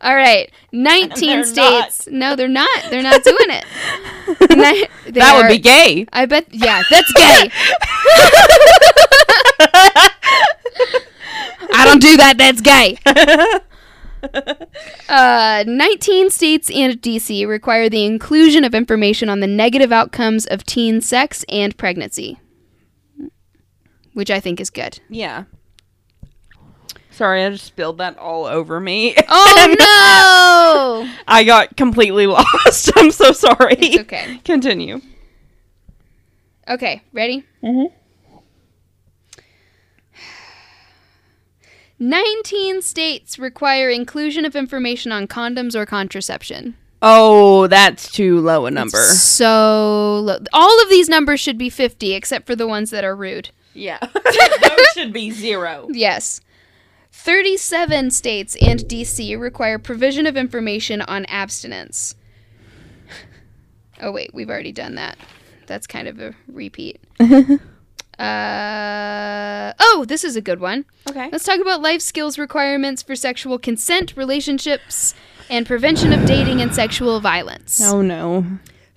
[0.00, 0.50] All right.
[0.72, 2.08] 19 They're states.
[2.10, 2.90] No, they're not.
[2.90, 3.64] They're not doing it.
[5.08, 6.06] That would be gay.
[6.12, 6.46] I bet.
[6.52, 7.50] Yeah, that's gay.
[11.72, 12.36] I don't do that.
[12.36, 12.98] That's gay.
[15.08, 20.64] Uh, 19 states and DC require the inclusion of information on the negative outcomes of
[20.64, 22.38] teen sex and pregnancy,
[24.12, 24.98] which I think is good.
[25.08, 25.44] Yeah.
[27.18, 29.16] Sorry, I just spilled that all over me.
[29.28, 31.12] Oh no!
[31.26, 32.92] I got completely lost.
[32.94, 33.74] I'm so sorry.
[33.76, 34.40] It's okay.
[34.44, 35.00] Continue.
[36.68, 37.44] Okay, ready?
[37.64, 37.90] Mhm.
[41.98, 46.76] 19 states require inclusion of information on condoms or contraception.
[47.02, 48.98] Oh, that's too low a number.
[48.98, 50.38] So low.
[50.52, 53.50] all of these numbers should be 50 except for the ones that are rude.
[53.74, 53.98] Yeah.
[54.02, 55.88] Those should be zero.
[55.90, 56.40] Yes.
[57.18, 62.14] 37 states and DC require provision of information on abstinence.
[64.00, 65.18] Oh, wait, we've already done that.
[65.66, 67.00] That's kind of a repeat.
[67.20, 67.32] uh,
[69.80, 70.84] oh, this is a good one.
[71.10, 71.28] Okay.
[71.32, 75.14] Let's talk about life skills requirements for sexual consent, relationships,
[75.50, 77.82] and prevention of dating and sexual violence.
[77.82, 78.46] Oh no.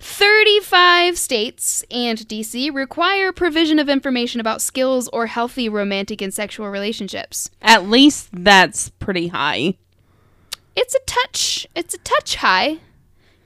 [0.02, 6.68] 35 states and DC require provision of information about skills or healthy romantic and sexual
[6.68, 7.50] relationships.
[7.62, 9.76] At least that's pretty high.
[10.74, 12.78] It's a touch, it's a touch high.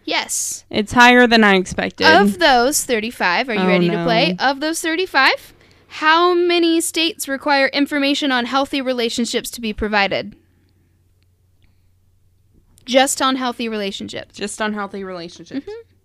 [0.06, 0.64] Yes.
[0.70, 2.06] It's higher than I expected.
[2.06, 4.34] Of those 35, are you Oh, ready to play?
[4.38, 5.52] Of those 35,
[5.88, 10.34] how many states require information on healthy relationships to be provided?
[12.86, 14.36] Just on healthy relationships.
[14.36, 15.66] Just unhealthy relationships.
[15.66, 15.95] Mm-hmm.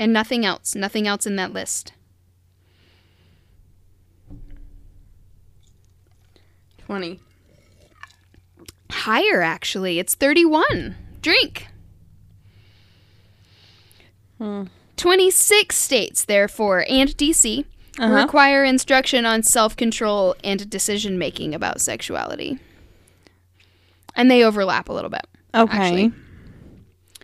[0.00, 0.74] And nothing else.
[0.74, 1.92] Nothing else in that list.
[6.86, 7.20] 20.
[8.90, 9.98] Higher, actually.
[9.98, 10.96] It's 31.
[11.20, 11.68] Drink.
[14.38, 14.64] Hmm.
[14.96, 17.66] 26 states, therefore, and DC
[17.98, 18.14] Uh-huh.
[18.14, 22.58] require instruction on self control and decision making about sexuality.
[24.16, 25.26] And they overlap a little bit.
[25.54, 25.76] Okay.
[25.78, 26.12] actually.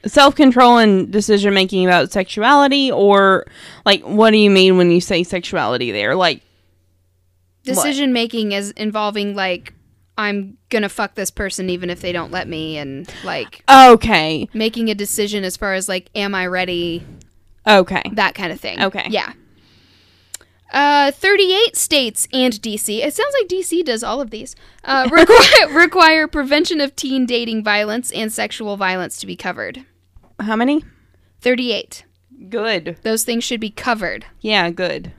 [0.06, 3.46] Self control and decision making about sexuality, or
[3.84, 6.14] like, what do you mean when you say sexuality there?
[6.14, 6.42] Like,
[7.64, 7.74] What?
[7.74, 9.74] Decision making is involving, like,
[10.18, 14.48] I'm gonna fuck this person even if they don't let me, and like okay.
[14.54, 17.04] making a decision as far as, like, am I ready?
[17.66, 18.02] Okay.
[18.12, 18.80] that kind of thing.
[18.80, 19.06] Okay.
[19.10, 19.32] Yeah.
[20.72, 22.98] Uh, 38 states and DC.
[23.04, 24.56] It sounds like DC does all of these.
[24.84, 29.84] Uh, require, require prevention of teen dating violence and sexual violence to be covered.
[30.40, 30.84] How many?
[31.40, 32.04] 38.
[32.48, 32.96] Good.
[33.02, 34.26] Those things should be covered.
[34.40, 35.12] Yeah, good.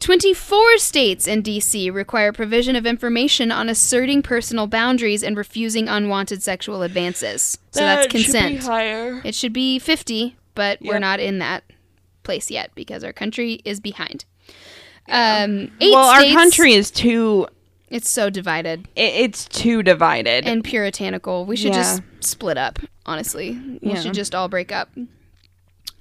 [0.00, 6.42] 24 states and DC require provision of information on asserting personal boundaries and refusing unwanted
[6.42, 7.58] sexual advances.
[7.72, 8.62] So that's consent.
[8.62, 9.20] higher.
[9.24, 11.64] It should be 50, but we're not in that
[12.22, 14.26] place yet because our country is behind.
[15.08, 17.48] Um, eight Well, our country is too.
[17.88, 20.44] It's so divided It, it's too divided.
[20.46, 21.44] and puritanical.
[21.46, 21.82] We should Yeah.
[21.82, 22.78] just split up.
[23.06, 24.00] Honestly, we Yeah.
[24.00, 24.90] should just all break up.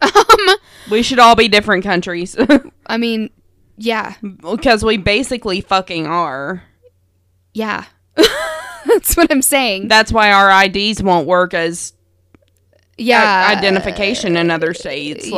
[0.02, 0.56] Um,
[0.92, 2.36] we should all be different countries.
[2.86, 3.30] I mean,
[3.78, 4.16] Yeah.
[4.42, 6.64] because we basically fucking are.
[7.54, 7.86] Yeah.
[8.86, 9.88] That's what I'm saying.
[9.88, 11.94] That's why our IDs won't work as
[12.98, 13.48] yeah.
[13.50, 15.28] i- identification in other states.
[15.28, 15.36] yeah,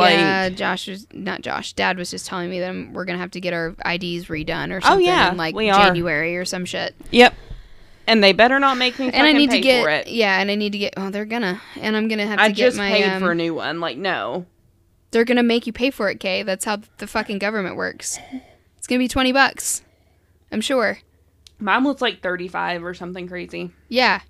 [0.48, 1.72] Like, Josh was not Josh.
[1.72, 4.80] Dad was just telling me that we're gonna have to get our IDs redone or
[4.80, 5.86] something Oh, yeah, in like we are.
[5.86, 6.94] January or some shit.
[7.10, 7.34] yep.
[8.06, 10.06] And they better not make me fucking And I need pay to get for it.
[10.08, 10.94] yeah, and I need to get.
[10.96, 12.90] Oh, they're gonna, and I'm gonna have to I get just my.
[12.90, 13.80] paid um, for a new one.
[13.80, 14.46] Like, no.
[15.10, 16.42] they're gonna make you pay for it, Kay.
[16.42, 18.18] That's how the fucking government works.
[18.78, 19.82] It's gonna be twenty bucks.
[20.50, 21.00] I'm sure.
[21.60, 23.72] Mine was like 35 or something crazy.
[23.88, 24.20] Yeah.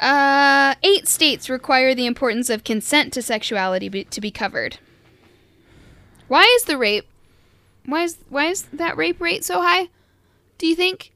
[0.00, 4.78] Uh, eight states require the importance of consent to sexuality be, to be covered.
[6.28, 7.06] Why is the rape?
[7.86, 9.88] Why is why is that rape rate so high?
[10.58, 11.12] Do you think?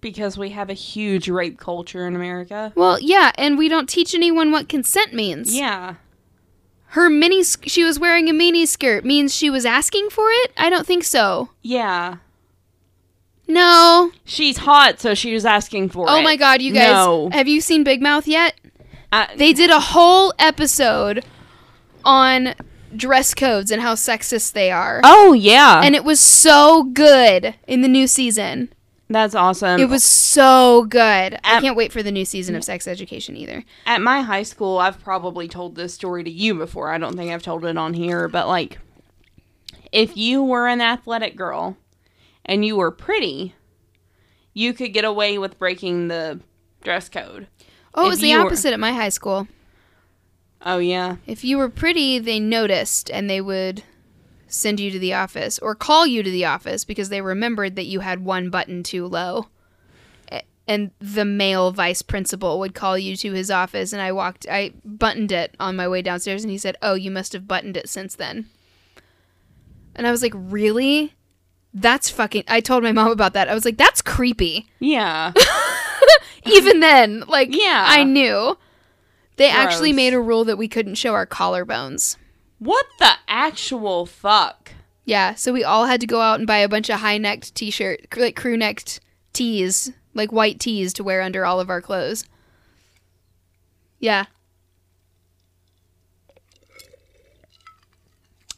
[0.00, 2.72] Because we have a huge rape culture in America.
[2.76, 5.56] Well, yeah, and we don't teach anyone what consent means.
[5.56, 5.94] Yeah.
[6.88, 10.52] Her mini she was wearing a mini skirt means she was asking for it?
[10.56, 11.50] I don't think so.
[11.62, 12.16] Yeah.
[13.48, 14.10] No.
[14.24, 16.18] She's hot, so she was asking for oh it.
[16.20, 16.92] Oh my god, you guys.
[16.92, 17.30] No.
[17.32, 18.54] Have you seen Big Mouth yet?
[19.12, 21.24] I- They did a whole episode
[22.04, 22.54] on
[22.94, 25.00] dress codes and how sexist they are.
[25.04, 25.80] oh, yeah.
[25.84, 28.72] And it was so good in the new season.
[29.08, 29.78] That's awesome.
[29.80, 31.38] It was so good.
[31.44, 33.62] I can't wait for the new season of Sex Education either.
[33.86, 36.90] At my high school, I've probably told this story to you before.
[36.90, 38.78] I don't think I've told it on here, but like,
[39.92, 41.76] if you were an athletic girl
[42.46, 43.54] and you were pretty,
[44.54, 46.40] you could get away with breaking the
[46.82, 47.48] dress code.
[47.94, 49.46] Oh, it was the you were- opposite at my high school.
[50.64, 51.16] Oh, yeah.
[51.26, 53.82] If you were pretty, they noticed and they would
[54.48, 57.84] send you to the office or call you to the office because they remembered that
[57.86, 59.48] you had one button too low.
[60.68, 64.72] And the male vice principal would call you to his office, and I walked, I
[64.84, 67.88] buttoned it on my way downstairs, and he said, Oh, you must have buttoned it
[67.88, 68.46] since then.
[69.94, 71.14] And I was like, Really?
[71.78, 72.44] That's fucking.
[72.48, 73.48] I told my mom about that.
[73.50, 74.66] I was like, That's creepy.
[74.80, 75.32] Yeah.
[76.46, 77.84] Even then, like, Yeah.
[77.86, 78.56] I knew.
[79.36, 82.16] They actually made a rule that we couldn't show our collarbones.
[82.58, 84.72] what the actual fuck?
[85.04, 87.54] Yeah, so we all had to go out and buy a bunch of high necked
[87.54, 88.98] t shirt, like crew necked
[89.34, 92.24] tees, like white tees to wear under all of our clothes.
[94.00, 94.24] Yeah.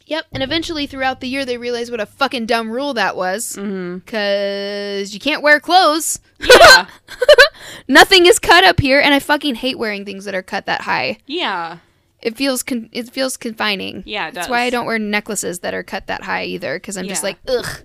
[0.09, 3.55] Yep, and eventually throughout the year they realized what a fucking dumb rule that was.
[3.55, 3.99] Mm-hmm.
[3.99, 6.19] Because you can't wear clothes.
[6.39, 6.87] Yeah.
[7.87, 10.81] Nothing is cut up here, and I fucking hate wearing things that are cut that
[10.81, 11.17] high.
[11.25, 11.77] yeah.
[12.21, 14.03] It feels con- it feels confining.
[14.05, 16.97] Yeah, it That's why I don't wear necklaces that are cut that high either, because
[16.97, 17.81] I'm just like ugh,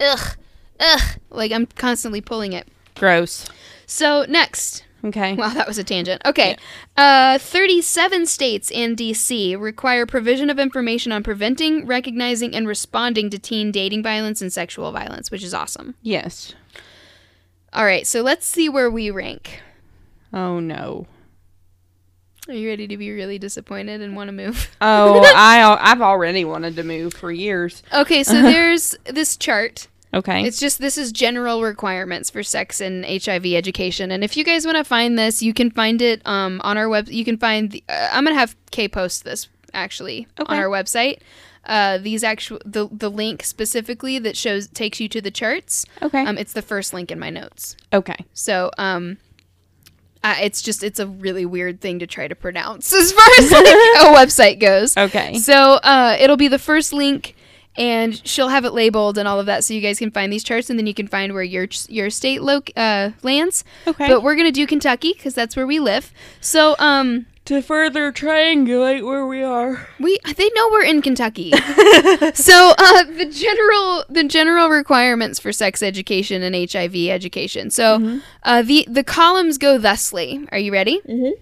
[0.00, 0.36] ugh,
[0.80, 1.00] ugh.
[1.30, 2.66] Like I'm constantly pulling it.
[2.96, 3.46] Gross.
[3.86, 5.34] So next, Okay.
[5.34, 6.20] wow, that was a tangent.
[6.24, 6.56] Okay,
[6.96, 13.38] uh, 37 states and DC require provision of information on preventing, recognizing, and responding to
[13.38, 15.94] teen dating violence and sexual violence, which is awesome.
[16.02, 16.54] yes.
[17.72, 19.60] All right, so let's see where we rank.
[20.32, 21.06] Oh, no.
[22.48, 24.70] Are you ready to be really disappointed and want to move?
[24.80, 27.82] Oh, I I've already wanted to move for years.
[27.92, 29.88] Okay, so there's this chart.
[30.14, 30.44] Okay.
[30.46, 34.64] It's just this is general requirements for sex and HIV education, and if you guys
[34.64, 37.08] want to find this, you can find it um, on our web.
[37.08, 37.70] You can find.
[37.70, 40.52] The, uh, I'm gonna have Kay post this actually Okay.
[40.52, 41.18] on our website.
[41.66, 45.84] Uh, these actual the the link specifically that shows takes you to the charts.
[46.00, 46.24] okay.
[46.24, 47.76] Um, it's the first link in my notes.
[47.92, 48.16] okay.
[48.32, 49.18] So um,
[50.24, 53.50] uh, it's just it's a really weird thing to try to pronounce as far as
[53.50, 54.96] like a website goes.
[54.96, 55.34] Okay.
[55.38, 57.34] So uh, it'll be the first link,
[57.76, 60.44] and she'll have it labeled and all of that, so you guys can find these
[60.44, 63.64] charts, and then you can find where your your state lo- uh, lands.
[63.86, 64.08] Okay.
[64.08, 66.12] But we're gonna do Kentucky because that's where we live.
[66.40, 69.88] So um, to further triangulate where we are.
[70.00, 71.50] we they know we're in Kentucky.
[72.34, 77.70] so uh, the general the general requirements for sex education and HIV education.
[77.70, 80.46] So uh, the the columns go thusly.
[80.50, 81.00] Are you ready?
[81.08, 81.32] Mhm.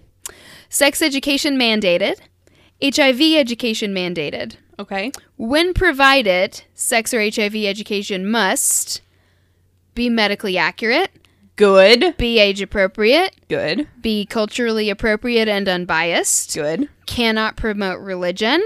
[0.69, 2.15] Sex education mandated.
[2.83, 4.57] HIV education mandated.
[4.79, 5.11] Okay.
[5.37, 9.01] When provided, sex or HIV education must
[9.93, 11.11] be medically accurate,
[11.55, 12.17] Good.
[12.17, 13.87] be age appropriate, Good.
[14.01, 16.89] be culturally appropriate and unbiased, Good.
[17.05, 18.61] cannot promote religion,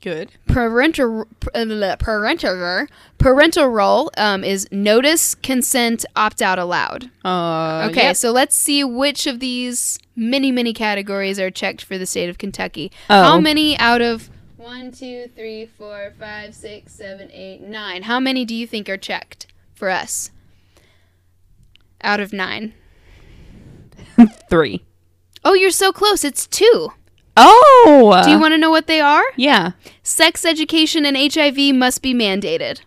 [0.00, 0.30] Good.
[0.46, 2.86] parental parental
[3.18, 7.10] parental role um, is notice, consent, opt out allowed.
[7.24, 7.88] Uh.
[7.90, 12.28] Okay, so let's see which of these many many categories are checked for the state
[12.28, 12.92] of Kentucky.
[13.10, 13.22] Oh.
[13.22, 18.02] How many out of one, two, three, four, five, six, seven, eight, nine?
[18.02, 20.30] How many do you think are checked for us?
[22.02, 22.74] Out of nine.
[24.50, 24.84] Three.
[25.44, 26.24] Oh, you're so close.
[26.24, 26.92] It's two.
[27.36, 28.20] Oh.
[28.24, 29.22] Do you want to know what they are?
[29.36, 29.72] Yeah.
[30.02, 32.80] Sex education and HIV must be mandated.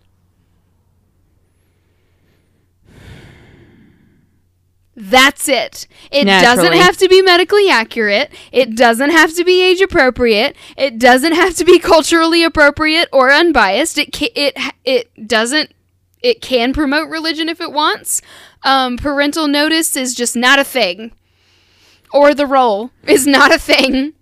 [5.04, 5.88] That's it.
[6.12, 8.30] It doesn't have to be medically accurate.
[8.52, 10.54] It doesn't have to be age appropriate.
[10.76, 13.98] It doesn't have to be culturally appropriate or unbiased.
[13.98, 15.74] It ca- it it doesn't
[16.22, 18.22] it can promote religion if it wants.
[18.62, 21.10] Um, parental notice is just not a thing.
[22.12, 24.12] Or the role is not a thing.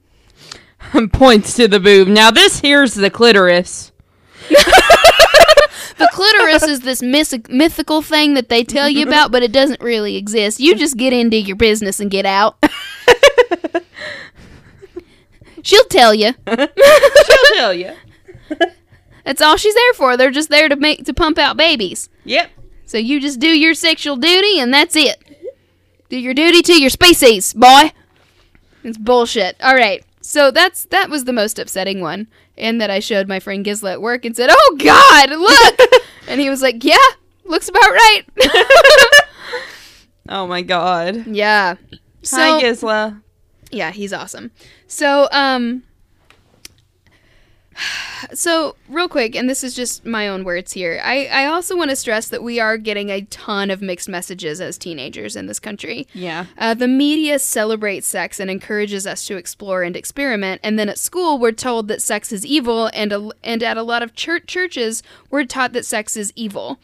[1.13, 2.09] Points to the boob.
[2.09, 3.93] Now this here's the clitoris.
[6.01, 9.83] The clitoris is this myth- mythical thing that they tell you about, but it doesn't
[9.83, 10.59] really exist.
[10.59, 12.57] You just get into your business and get out.
[15.63, 16.33] She'll tell you.
[16.49, 17.93] She'll tell you.
[19.25, 20.17] That's all she's there for.
[20.17, 22.09] They're just there to make to pump out babies.
[22.25, 22.51] Yep.
[22.87, 25.23] So you just do your sexual duty, and that's it.
[26.09, 27.93] Do your duty to your species, boy.
[28.83, 29.57] It's bullshit.
[29.63, 30.03] All right.
[30.23, 32.27] So that's that was the most upsetting one,
[32.61, 36.41] and that I showed my friend Gizla at work and said, "Oh God, look!" and
[36.41, 36.97] he was like, "Yeah,
[37.45, 38.23] looks about right."
[40.33, 41.27] Oh my god.
[41.27, 41.75] yeah.
[42.23, 43.21] So Hi Gisla.
[43.73, 44.53] yeah, he's awesome.
[44.87, 45.83] So um.
[48.35, 51.01] So, real quick, and this is just my own words here.
[51.03, 54.61] I, I also want to stress that we are getting a ton of mixed messages
[54.61, 56.07] as teenagers in this country.
[56.13, 56.45] Yeah.
[56.59, 60.99] Uh, the media celebrates sex and encourages us to explore and experiment, and then at
[60.99, 64.47] school we're told that sex is evil, and a, and at a lot of church
[64.47, 66.79] churches we're taught that sex is evil,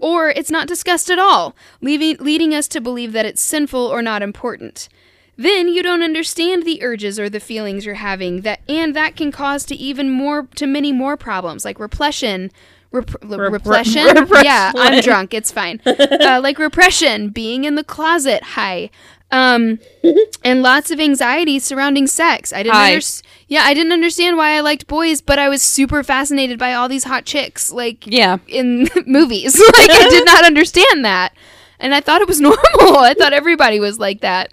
[0.00, 4.02] or it's not discussed at all, leaving leading us to believe that it's sinful or
[4.02, 4.88] not important.
[5.36, 9.32] Then you don't understand the urges or the feelings you're having that, and that can
[9.32, 12.50] cause to even more to many more problems like repression.
[12.92, 14.06] Rep- repression?
[14.44, 15.34] Yeah, I'm drunk.
[15.34, 15.80] It's fine.
[15.84, 18.42] uh, like repression, being in the closet.
[18.44, 18.90] Hi.
[19.32, 19.80] Um,
[20.44, 22.52] and lots of anxiety surrounding sex.
[22.52, 23.00] I didn't Hi.
[23.48, 26.88] Yeah, I didn't understand why I liked boys, but I was super fascinated by all
[26.88, 28.38] these hot chicks, like Yeah.
[28.46, 29.58] in movies.
[29.58, 31.32] like I did not understand that,
[31.80, 32.58] and I thought it was normal.
[32.98, 34.52] I thought everybody was like that,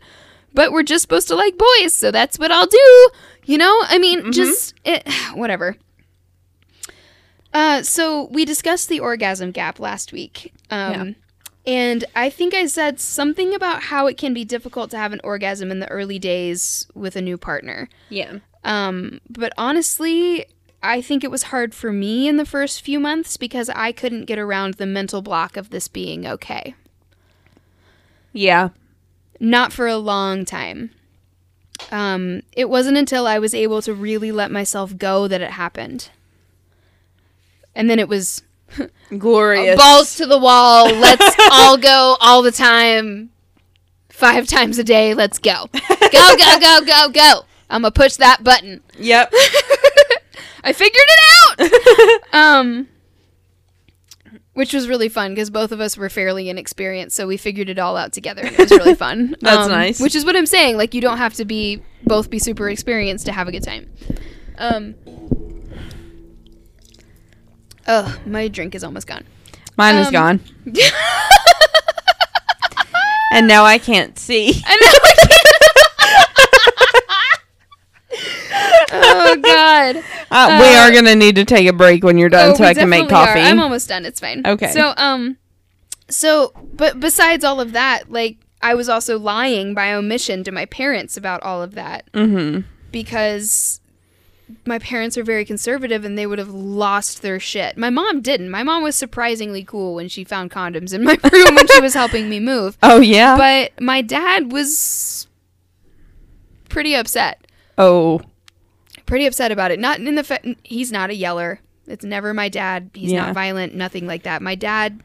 [0.53, 3.09] but we're just supposed to like boys, so that's what I'll do.
[3.45, 5.77] You know, I mean, just it, whatever.
[7.53, 10.53] Uh, so we discussed the orgasm gap last week.
[10.69, 11.13] Um, Yeah.
[11.63, 15.21] And I think I said something about how it can be difficult to have an
[15.23, 17.87] orgasm in the early days with a new partner.
[18.09, 18.39] Yeah.
[18.63, 20.45] Um, but honestly,
[20.81, 24.25] I think it was hard for me in the first few months because I couldn't
[24.25, 26.73] get around the mental block of this being okay.
[28.33, 28.69] Yeah.
[29.43, 30.91] Not for a long time.
[31.91, 36.09] Um, it wasn't until I was able to really let myself go that it happened.
[37.73, 38.43] And then it was
[39.17, 39.77] Glorious.
[39.77, 40.85] balls to the wall.
[40.93, 43.31] Let's all go all the time.
[44.09, 45.15] Five times a day.
[45.15, 45.67] Let's go.
[45.73, 47.41] Go, go, go, go, go.
[47.67, 48.81] I'm going to push that button.
[48.99, 49.33] Yep.
[50.63, 52.33] I figured it out.
[52.35, 52.87] um,
[54.53, 57.79] which was really fun because both of us were fairly inexperienced, so we figured it
[57.79, 58.41] all out together.
[58.41, 59.35] And it was really fun.
[59.41, 59.99] That's Um, nice.
[59.99, 60.77] Which is what I'm saying.
[60.77, 63.89] Like you don't have to be both be super experienced to have a good time.
[64.57, 64.95] Um.
[67.87, 69.23] Oh, my drink is almost gone.
[69.77, 70.39] Mine is Um, gone.
[73.33, 74.47] And now I can't see.
[74.67, 75.50] And now I know.
[78.93, 79.95] Oh God.
[80.31, 82.63] Uh, we Uh, are gonna need to take a break when you're done, Oh, so
[82.63, 83.33] I can make definitely are.
[83.35, 83.49] coffee.
[83.49, 84.05] I'm almost done.
[84.05, 84.41] It's fine.
[84.45, 84.71] Okay.
[84.71, 85.37] So um,
[86.09, 90.65] so but besides all of that, like I was also lying by omission to my
[90.65, 92.61] parents about all of that mm-hmm.
[92.91, 93.79] because
[94.65, 97.77] my parents are very conservative and they would have lost their shit.
[97.77, 98.49] My mom didn't.
[98.51, 101.93] My mom was surprisingly cool when she found condoms in my room when she was
[101.93, 102.77] helping me move.
[102.83, 103.37] Oh yeah.
[103.37, 105.27] But my dad was
[106.69, 107.45] pretty upset.
[107.77, 108.21] oh.
[109.11, 109.79] Pretty upset about it.
[109.79, 111.59] Not in the fa- he's not a yeller.
[111.85, 112.91] It's never my dad.
[112.93, 113.25] He's Yeah.
[113.25, 114.41] not violent, nothing like that.
[114.41, 115.01] My dad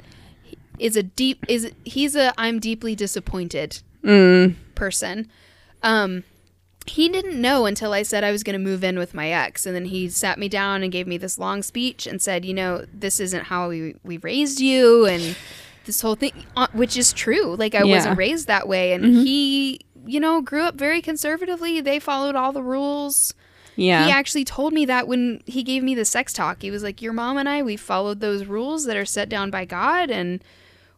[0.79, 4.55] is a deep is he's a I'm deeply disappointed Mm.
[4.77, 5.29] person.
[5.83, 6.23] Um,
[6.87, 9.67] he didn't know until I said I was going to move in with my ex,
[9.67, 12.55] and then he sat me down and gave me this long speech and said, "You
[12.55, 15.35] know, this isn't how we we raised you, and
[15.85, 17.57] this whole thing, uh, which is true.
[17.57, 17.97] Like I Yeah.
[17.97, 21.81] wasn't raised that way, and he, you know, grew up very conservatively.
[21.81, 23.35] They followed all the rules."
[23.77, 24.07] Yeah.
[24.07, 26.63] He actually told me that when he gave me the sex talk.
[26.63, 29.51] He was like, "Your mom and I, we followed those rules that are set down
[29.51, 30.43] by God, and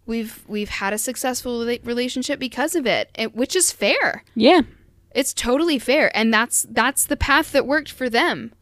[0.06, 4.24] we've we've had a successful relationship because of it, and, which is fair.
[4.34, 4.62] Yeah.
[5.14, 8.52] It's totally fair, and that's that's the path that worked for them.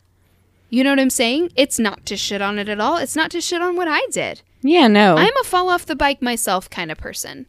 [0.70, 1.52] You know what I'm saying?
[1.54, 2.96] It's not to shit on it at all.
[2.96, 4.42] It's not to shit on what I did.
[4.62, 4.88] Yeah.
[4.88, 5.16] No.
[5.16, 7.46] I'm a fall off the bike myself kind of person.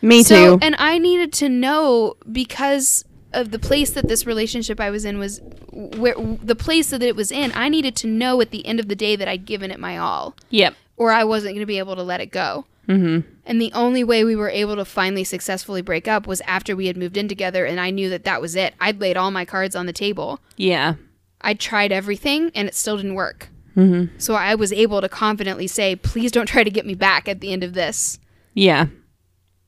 [0.00, 0.58] Me So, too.
[0.62, 3.04] and I needed to know because
[3.34, 5.40] of the place that this relationship I was in was
[5.72, 7.52] where the place that it was in.
[7.54, 9.98] I needed to know at the end of the day that I'd given it my
[9.98, 10.74] all, Yep.
[10.96, 12.64] or I wasn't going to be able to let it go.
[12.88, 13.28] Mm-hmm.
[13.46, 16.86] And the only way we were able to finally successfully break up was after we
[16.86, 18.74] had moved in together, and I knew that that was it.
[18.80, 20.40] I'd laid all my cards on the table.
[20.56, 20.94] Yeah.
[21.40, 23.48] I tried everything, and it still didn't work.
[23.76, 24.18] Mm-hmm.
[24.18, 27.40] So I was able to confidently say, "Please don't try to get me back at
[27.40, 28.18] the end of this."
[28.54, 28.86] Yeah.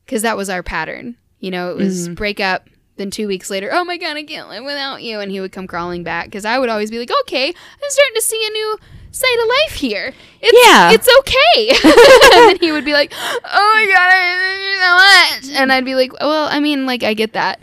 [0.05, 1.17] because that was our pattern.
[1.39, 2.69] You know, it was break up.
[2.97, 5.51] Then two weeks later, oh my god, I can't live without you, and he would
[5.51, 8.49] come crawling back because I would always be like, okay, I'm starting to see a
[8.51, 8.77] new
[9.11, 10.13] side of life here.
[10.41, 10.91] It's, Yeah.
[10.91, 11.69] it's okay.
[12.37, 15.71] and then he would be like, oh my god, I miss you so much, and
[15.71, 17.59] I'd be like, well, I mean, like I get that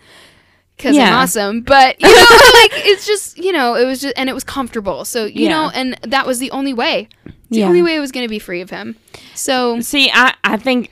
[0.76, 2.14] because I'm awesome, but you know,
[2.55, 5.51] like it's just you know, it was just and it was comfortable, so you Yeah.
[5.51, 7.09] know, and that was the only way.
[7.51, 7.66] The Yeah.
[7.68, 8.97] only way I was going to be free of him.
[9.35, 10.91] So See, I I think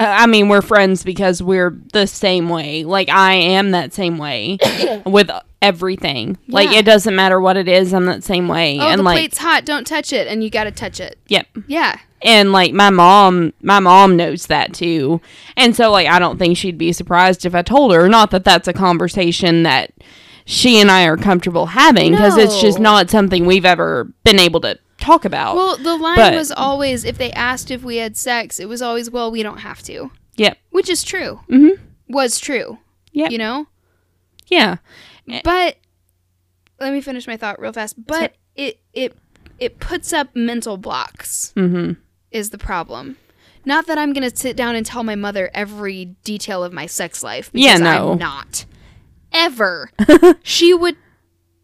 [0.00, 2.84] I mean we're friends because we're the same way.
[2.84, 4.58] Like I am that same way
[5.06, 5.30] with
[5.60, 6.38] everything.
[6.46, 8.78] Like it doesn't matter what it is, I'm that same way.
[8.78, 11.18] oh, and the like plate's hot, don't touch it, and you got to touch it.
[11.28, 11.46] yep.
[11.66, 11.98] Yeah.
[12.22, 15.20] And like my mom, my mom knows that too.
[15.56, 18.08] And so like I don't think she'd be surprised if I told her.
[18.08, 19.92] Not that that's a conversation that
[20.44, 24.60] she and I are comfortable having because it's just not something we've ever been able
[24.62, 25.56] to talk about.
[25.56, 28.82] Well, the line But- was always if they asked if we had sex, it was
[28.82, 30.58] always, well, we don't have to, yep.
[30.70, 31.40] which is true.
[31.48, 31.78] Mhm.
[32.08, 32.78] Was true.
[33.12, 33.28] Yeah.
[33.30, 33.66] You know?
[34.48, 34.76] Yeah.
[35.44, 35.76] But
[36.80, 37.94] let me finish my thought real fast.
[38.06, 39.14] But it it
[39.58, 41.96] it puts up mental blocks Mhm.
[42.30, 43.16] is the problem.
[43.64, 46.86] Not that I'm going to sit down and tell my mother every detail of my
[46.86, 48.12] sex life Yeah, no.
[48.12, 48.64] I'm not.
[49.32, 49.90] Ever.
[50.42, 50.96] she would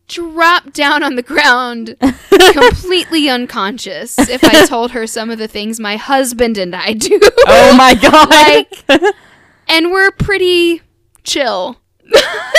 [0.06, 1.96] drop down on the ground
[2.52, 7.18] completely unconscious if I told her some of the things my husband and I do.
[7.46, 8.28] Oh my god.
[8.30, 9.14] like
[9.68, 10.82] and we're pretty
[11.22, 11.80] chill.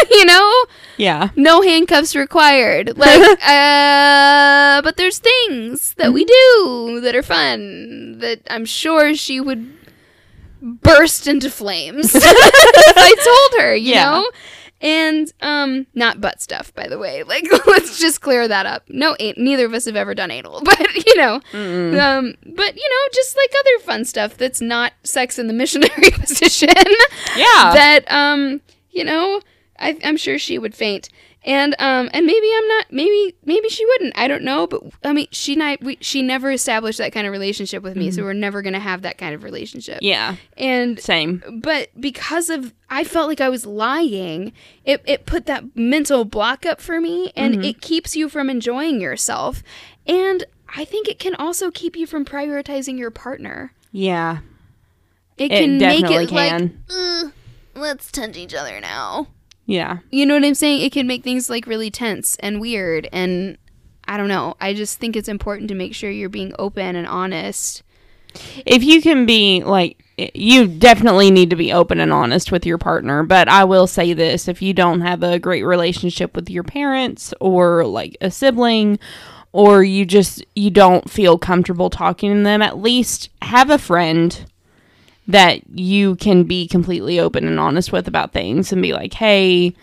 [0.10, 0.66] you know?
[0.98, 1.30] yeah.
[1.36, 2.98] No handcuffs required.
[2.98, 9.40] Like uh but there's things that we do that are fun that I'm sure she
[9.40, 9.72] would
[10.62, 12.24] burst into flames if
[12.98, 13.16] I
[13.54, 14.10] told her, you Yeah.
[14.10, 14.30] know?
[14.82, 17.24] And um not butt stuff by the way.
[17.28, 18.84] Like let's just clear that up.
[18.90, 21.36] No neither of us have ever done anal, but you know.
[21.54, 26.12] Um but you know just like other fun stuff that's not sex in the missionary
[26.12, 26.70] position
[27.36, 27.72] Yeah.
[27.74, 28.62] that um
[28.92, 29.42] you know
[29.78, 31.10] I, i'm sure she would faint
[31.46, 35.14] and um and maybe i'm not maybe maybe she wouldn't i don't know but i
[35.14, 38.24] mean she and i we, she never established that kind of relationship with me so
[38.24, 40.36] we're never gonna have that kind of relationship yeah.
[40.58, 41.42] and Same.
[41.64, 44.52] but because of i felt like i was lying
[44.84, 49.00] it, it put that mental block up for me and it keeps you from enjoying
[49.00, 49.62] yourself
[50.08, 50.44] and
[50.76, 54.40] i think it can also keep you from prioritizing your partner Yeah.
[55.38, 56.84] it It can make it can.
[56.90, 57.32] "Ugh,
[57.76, 59.28] let's touch each other now
[59.66, 59.98] Yeah.
[60.12, 60.82] you know what I'm saying?
[60.82, 63.10] It can make things like really tense and weird.
[63.12, 63.58] And
[64.08, 64.56] I don't know.
[64.62, 67.82] I just think it's important to make sure you're being open and honest.
[68.66, 72.78] if you can be like you definitely need to be open and honest with your
[72.78, 76.64] partner but i will say this if you don't have a great relationship with your
[76.64, 79.00] parents or like a sibling
[79.54, 84.46] or you just you don't feel comfortable talking to them at least have a friend
[85.28, 89.74] that you can be completely open and honest with about things and be like hey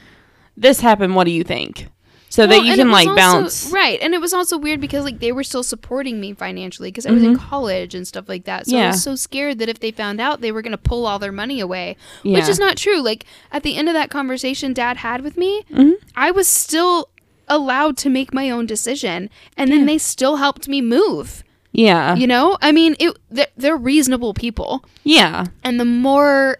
[0.57, 1.89] this happened what do you think
[2.29, 4.01] so that you can like also- bounce Right.
[4.01, 7.11] And it was also weird because like they were still supporting me financially because I
[7.11, 8.67] was in college and stuff like that.
[8.67, 8.91] So I Mm-hmm.
[8.93, 11.31] Was so scared that if they found out they were going to pull all their
[11.31, 12.39] money away, Yeah.
[12.39, 13.03] which is not true.
[13.03, 15.91] Like at the end of that conversation dad had with me, Mm-hmm.
[16.17, 17.11] I was still
[17.49, 19.29] allowed to make my own decision
[19.59, 21.45] and then they still helped me move.
[21.73, 22.57] Yeah You know?
[22.63, 24.85] I mean, it they're, they're reasonable people.
[25.05, 26.59] yeah and the more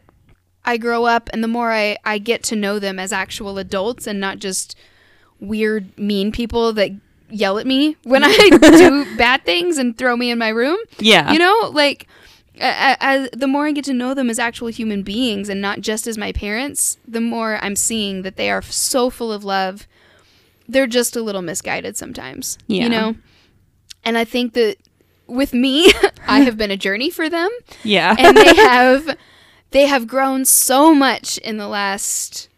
[0.65, 4.07] I grow up and the more I, I get to know them as actual adults
[4.07, 4.77] and not just
[5.41, 6.91] weird, mean people that
[7.31, 10.77] yell at me when I do bad things and throw me in my room.
[10.99, 12.07] yeah You know, like,
[12.61, 16.07] as the more I get to know them as actual human beings and not just
[16.07, 19.87] as my parents, the more I'm seeing that they are so full of love.
[20.69, 22.57] They're just a little misguided sometimes.
[22.69, 22.85] Yeah.
[22.85, 23.15] You know?
[24.05, 24.77] And I think that
[25.33, 25.91] with me,
[26.27, 27.51] I have been a journey for them.
[27.83, 28.15] Yeah.
[28.19, 29.17] And they have
[29.71, 32.49] they have grown so much in the last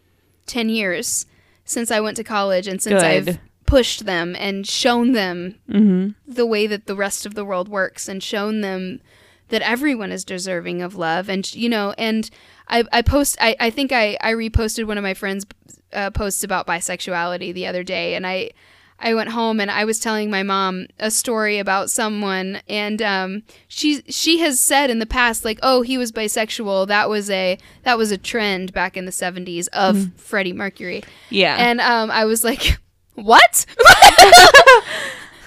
[0.47, 1.25] 10 years
[1.63, 6.09] since I went to college and since I've pushed them and shown them mm-hmm.
[6.27, 8.99] the way that the rest of the world works and shown them
[9.47, 11.29] that everyone is deserving of love.
[11.29, 12.29] And you know and
[12.67, 15.45] I, I post I, I think I, I reposted one of my friends
[15.93, 18.15] uh, posts about bisexuality the other day.
[18.15, 18.51] And I
[18.99, 23.43] I went home and I was telling my mom a story about someone, and um,
[23.67, 26.87] she she has said in the past like, oh, he was bisexual.
[26.87, 31.03] That was a that was a trend back in the '70s of Freddie Mercury.
[31.29, 31.55] Yeah.
[31.59, 32.79] And um, I was like,
[33.15, 33.65] what?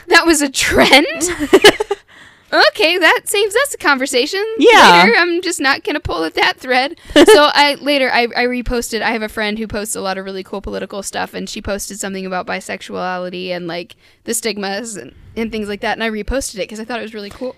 [0.08, 1.06] that was a trend?
[2.52, 4.44] okay, that saves us a conversation.
[4.58, 5.02] Yeah.
[5.04, 5.16] Later.
[5.18, 6.98] I'm just not going to pull at that thread.
[7.14, 9.02] so I later I, I reposted.
[9.02, 11.60] I have a friend who posts a lot of really cool political stuff, and she
[11.60, 15.92] posted something about bisexuality and like the stigmas and, and things like that.
[15.92, 17.56] And I reposted it because I thought it was really cool.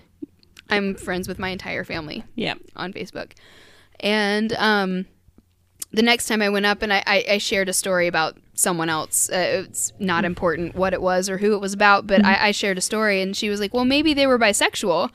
[0.69, 2.55] I'm friends with my entire family yeah.
[2.75, 3.33] on Facebook.
[3.99, 5.05] And um,
[5.93, 8.89] the next time I went up and I, I, I shared a story about someone
[8.89, 9.29] else.
[9.29, 12.51] Uh, it's not important what it was or who it was about, but I, I
[12.51, 15.09] shared a story and she was like, well, maybe they were bisexual.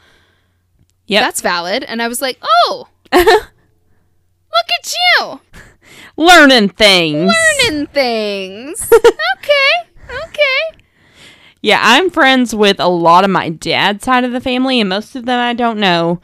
[1.06, 1.20] Yeah.
[1.20, 1.84] That's valid.
[1.84, 5.40] And I was like, oh, look at you
[6.16, 7.32] Learning things.
[7.62, 8.90] learning things.
[8.92, 9.90] okay.
[10.08, 10.82] Okay.
[11.62, 15.16] Yeah, I'm friends with a lot of my dad's side of the family, and most
[15.16, 16.20] of them I don't know.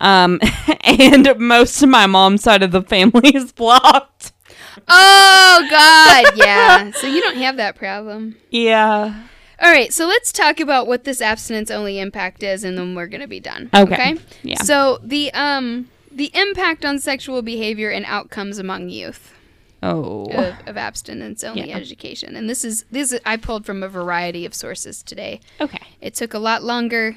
[0.00, 0.40] Um,
[0.84, 4.32] and most of my mom's side of the family is blocked.
[4.88, 6.24] Oh, God.
[6.36, 6.90] Yeah.
[6.92, 8.36] so you don't have that problem.
[8.50, 9.22] Yeah.
[9.60, 13.06] All right, so let's talk about what this abstinence only impact is, and then we're
[13.06, 13.70] gonna be done.
[13.74, 14.16] Okay.
[14.42, 14.60] Yeah.
[14.62, 19.32] So the um the impact on sexual behavior and outcomes among youth
[19.82, 20.26] Oh.
[20.32, 21.76] of, of abstinence only Yeah.
[21.76, 25.40] education, and this is this is, I pulled from a variety of sources today.
[25.60, 25.80] Okay.
[26.00, 27.16] It took a lot longer,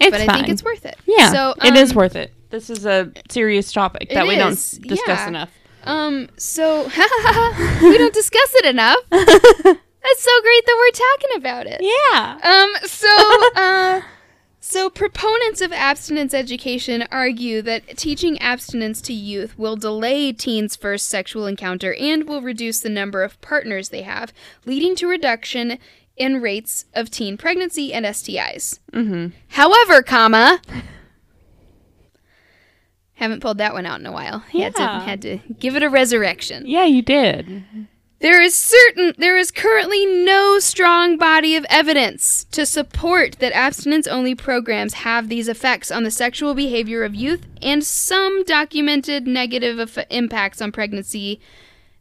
[0.00, 0.96] It's but I think it's worth it.
[1.06, 1.32] yeah.
[1.32, 2.32] So it is um, worth it.
[2.50, 5.28] This is a serious topic that we is, don't discuss yeah.
[5.28, 5.50] enough.
[5.84, 6.28] Um.
[6.36, 6.84] So
[7.82, 8.98] we don't discuss it enough.
[10.08, 11.80] That's so great that we're talking about it.
[11.82, 12.38] Yeah.
[12.42, 13.08] Um, so,
[13.56, 14.00] uh,
[14.58, 21.08] so proponents of abstinence education argue that teaching abstinence to youth will delay teens' first
[21.08, 24.32] sexual encounter and will reduce the number of partners they have,
[24.64, 25.78] leading to reduction
[26.18, 28.78] in rates of teen pregnancy and STIs.
[28.92, 29.28] Mm-hmm.
[29.48, 30.60] However, comma,
[33.14, 34.40] haven't pulled that one out in a while.
[34.40, 35.00] Had to Yeah.
[35.04, 36.66] had to give it a resurrection.
[36.66, 37.64] Yeah, you did.
[38.20, 44.06] There is certain there is currently no strong body of evidence to support that abstinence
[44.08, 49.78] only programs have these effects on the sexual behavior of youth and some documented negative
[49.78, 51.40] eff- impacts on pregnancy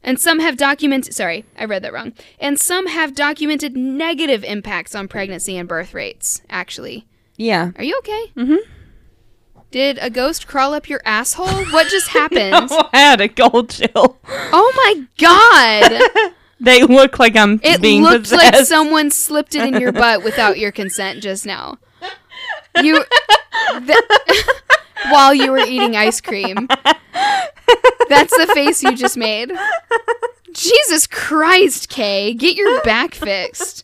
[0.08, 2.14] and some have documented sorry, I read that wrong.
[2.40, 7.06] And some have documented negative impacts on pregnancy and birth rates actually.
[7.36, 7.72] Yeah.
[7.76, 8.32] Are you okay?
[8.36, 8.56] Mm hmm.
[9.70, 11.66] Did a ghost crawl up your asshole?
[11.72, 12.70] What just happened?
[12.94, 14.18] I had a cold chill.
[14.28, 16.34] Oh my god.
[16.60, 18.54] They look like I'm It being looked possessed.
[18.56, 21.78] like someone slipped it in your butt without your consent just now.
[22.82, 23.06] You
[23.86, 23.98] th-
[25.10, 26.68] while you were eating ice cream.
[28.10, 29.52] That's the face you just made.
[30.52, 33.84] Jesus Christ, Kay, get your back fixed.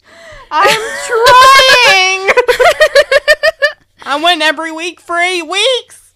[0.49, 2.29] I'm trying.
[4.03, 6.13] I went every week for eight weeks.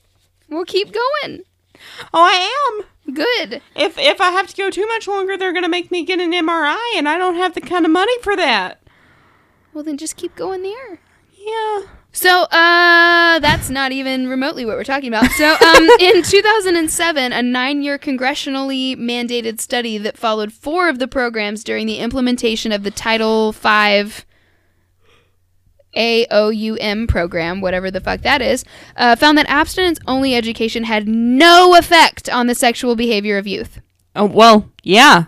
[0.49, 1.43] We'll keep going.
[2.13, 3.13] Oh, I am.
[3.13, 3.61] Good.
[3.75, 6.31] If if I have to go too much longer, they're gonna make me get an
[6.31, 8.81] MRI, and I don't have the kind of money for that.
[9.73, 10.99] Well, then just keep going there.
[11.37, 11.83] Yeah.
[12.17, 15.29] So, uh, that's not even remotely what we're talking about.
[15.33, 21.63] So, um, in 2007, a nine-year congressionally mandated study that followed four of the programs
[21.63, 24.23] during the implementation of the Title V
[25.95, 28.65] AOUM program, whatever the fuck that is,
[28.95, 33.79] uh, found that abstinence-only education had no effect on the sexual behavior of youth.
[34.15, 35.25] Oh well, yeah.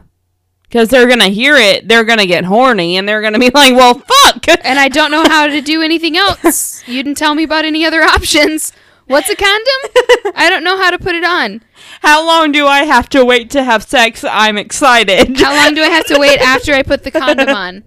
[0.70, 3.96] Because they're gonna hear it, they're gonna get horny, and they're gonna be like, "Well,
[3.96, 6.88] fuck." And I don't know how to do anything else.
[6.88, 8.72] You didn't tell me about any other options.
[9.08, 10.34] What's a condom?
[10.36, 11.64] I don't know how to put it on.
[12.02, 14.24] How long do I have to wait to have sex?
[14.24, 15.36] I'm excited.
[15.40, 17.82] How long do I have to wait after I put the condom on?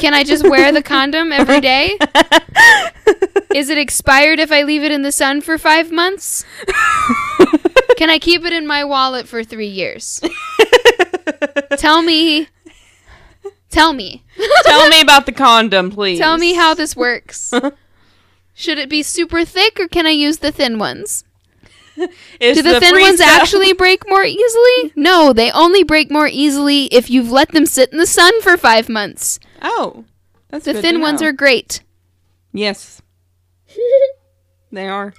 [0.00, 1.96] Can I just wear the condom every day?
[3.54, 6.44] Is it expired if I leave it in the sun for five months?
[7.96, 10.20] Can I keep it in my wallet for three years?
[11.78, 12.48] Tell me.
[13.70, 14.22] Tell me.
[14.64, 16.18] Tell me about the condom, please.
[16.18, 17.52] Tell me how this works.
[18.54, 21.24] Should it be super thick or can I use the thin ones?
[22.40, 24.92] Is Do the, thin ones stuff- actually break more easily?
[24.96, 28.56] No, they only break more easily if you've let them sit in the sun for
[28.56, 29.38] five months.
[29.60, 30.04] Oh,
[30.48, 31.80] that's The thin ones are great.
[32.52, 33.00] yes,
[34.70, 35.12] they are.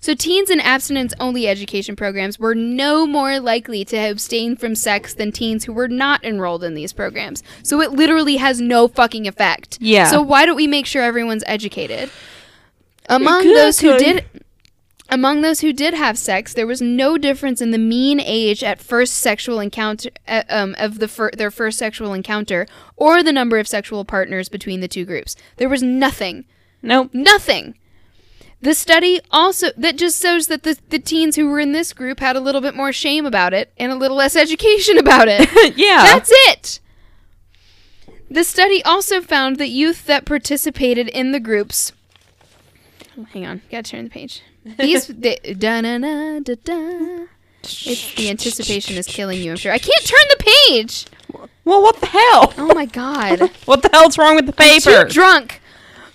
[0.00, 5.14] So, teens in abstinence only education programs were no more likely to abstain from sex
[5.14, 7.42] than teens who were not enrolled in these programs.
[7.62, 9.78] So, it literally has no fucking effect.
[9.80, 10.06] Yeah.
[10.06, 12.10] So, why don't we make sure everyone's educated?
[13.08, 14.24] Among could, those who did.
[15.08, 18.80] Among those who did have sex, there was no difference in the mean age at
[18.80, 22.66] first sexual encounter uh, um, of the fir- their first sexual encounter,
[22.96, 25.36] or the number of sexual partners between the two groups.
[25.58, 26.44] There was nothing,
[26.82, 27.10] Nope.
[27.12, 27.76] nothing.
[28.62, 32.20] The study also that just shows that the, the teens who were in this group
[32.20, 35.48] had a little bit more shame about it and a little less education about it.
[35.76, 36.02] yeah.
[36.04, 36.80] That's it.
[38.30, 41.92] The study also found that youth that participated in the groups.
[43.18, 44.42] Oh, hang on, gotta turn the page.
[44.78, 47.26] These the, da na na da da.
[47.62, 49.52] It's the anticipation is killing you.
[49.52, 49.72] I'm sure.
[49.72, 51.06] I can't turn the page.
[51.64, 52.52] well, what the hell?
[52.58, 53.50] Oh my god.
[53.64, 55.04] What the hell's wrong with the I'm paper?
[55.04, 55.60] too drunk.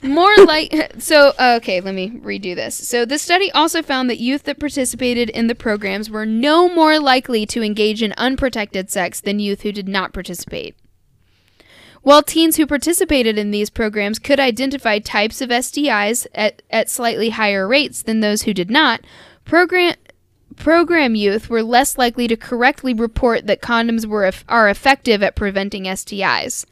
[0.04, 1.34] More like so.
[1.40, 2.76] Okay, let me redo this.
[2.88, 7.00] So the study also found that youth that participated in the programs were no more
[7.00, 10.76] likely to engage in unprotected sex than youth who did not participate.
[12.02, 17.30] While teens who participated in these programs could identify types of STIs at, at slightly
[17.30, 19.02] higher rates than those who did not,
[19.46, 19.94] program
[20.58, 25.84] program youth were less likely to correctly report that condoms were are effective at preventing
[25.84, 26.66] STIs.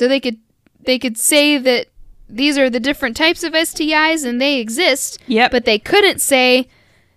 [0.00, 0.38] So they could
[0.86, 1.88] they could say that
[2.26, 5.50] these are the different types of STIs and they exist, Yep.
[5.50, 6.68] but they couldn't say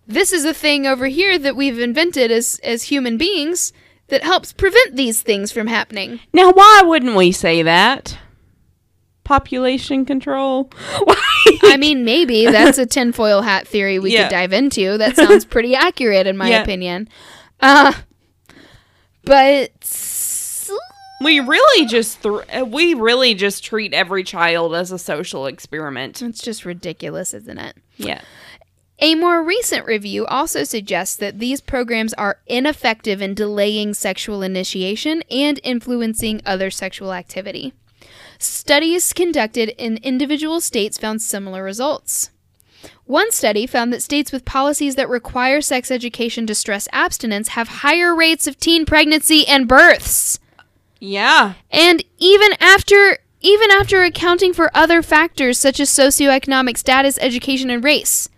[0.06, 3.72] this is a thing over here that we've invented as as human beings
[4.10, 6.20] that helps prevent these things from happening.
[6.34, 8.18] Now, why wouldn't we say that?
[9.24, 10.70] Population control.
[11.64, 14.24] I mean, maybe that's a tinfoil hat theory we Yeah.
[14.24, 14.98] could dive into.
[14.98, 16.64] That sounds pretty accurate in my Yeah.
[16.64, 17.08] opinion.
[17.62, 17.94] Uh
[19.24, 19.72] but
[21.24, 26.22] we really just thr uh, we really just treat every child as a social experiment.
[26.22, 27.78] it's just ridiculous, isn't it?
[27.98, 28.22] Yeah.
[29.00, 35.24] A more recent review also suggests that these programs are ineffective in delaying sexual initiation
[35.30, 37.74] and influencing other sexual activity.
[38.38, 42.30] Studies conducted in individual states found similar results.
[43.06, 47.68] One study found that states with policies that require sex education to stress abstinence have
[47.68, 50.40] higher rates of teen pregnancy and births.
[51.04, 51.56] Yeah.
[51.70, 57.84] And even after even after accounting for other factors such as socioeconomic status, education, and
[57.84, 58.30] race.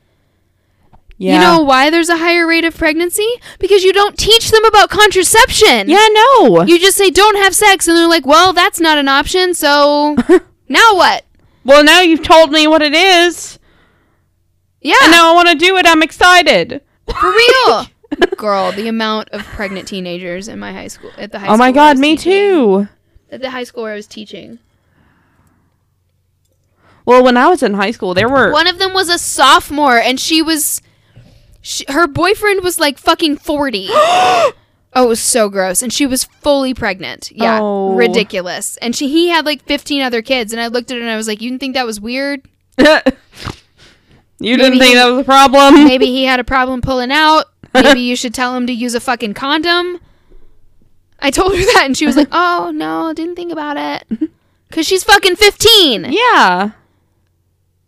[1.17, 1.35] Yeah.
[1.35, 3.29] You know why there's a higher rate of pregnancy?
[3.59, 5.87] Because you don't teach them about contraception.
[5.89, 6.63] Yeah, no.
[6.63, 10.15] You just say don't have sex and they're like, "Well, that's not an option." So
[10.67, 11.23] now what?
[11.63, 13.59] well, now you've told me what it is.
[14.81, 14.95] Yeah.
[15.03, 15.85] And now I want to do it.
[15.85, 16.81] I'm excited.
[17.07, 17.85] For real.
[18.37, 21.55] Girl, the amount of pregnant teenagers in my high school at the high school.
[21.55, 22.87] Oh my school where I god, me teaching- too.
[23.31, 24.59] At the high school where I was teaching.
[27.05, 29.99] Well, when I was in high school, there were One of them was a sophomore
[29.99, 30.81] and she was
[31.61, 33.87] she, her boyfriend was like fucking 40.
[33.91, 34.53] oh,
[34.95, 37.31] it was so gross and she was fully pregnant.
[37.31, 37.59] Yeah.
[37.61, 37.95] Oh.
[37.95, 38.77] Ridiculous.
[38.77, 41.17] And she he had like 15 other kids and I looked at her and I
[41.17, 42.41] was like, "You didn't think that was weird?"
[42.77, 42.85] you
[44.57, 45.85] didn't think he- that was a problem?
[45.85, 47.45] Maybe he had a problem pulling out.
[47.83, 49.99] Maybe you should tell him to use a fucking condom.
[51.19, 54.29] I told her that, and she was like, "Oh no, didn't think about it,"
[54.67, 56.05] because she's fucking fifteen.
[56.09, 56.71] Yeah,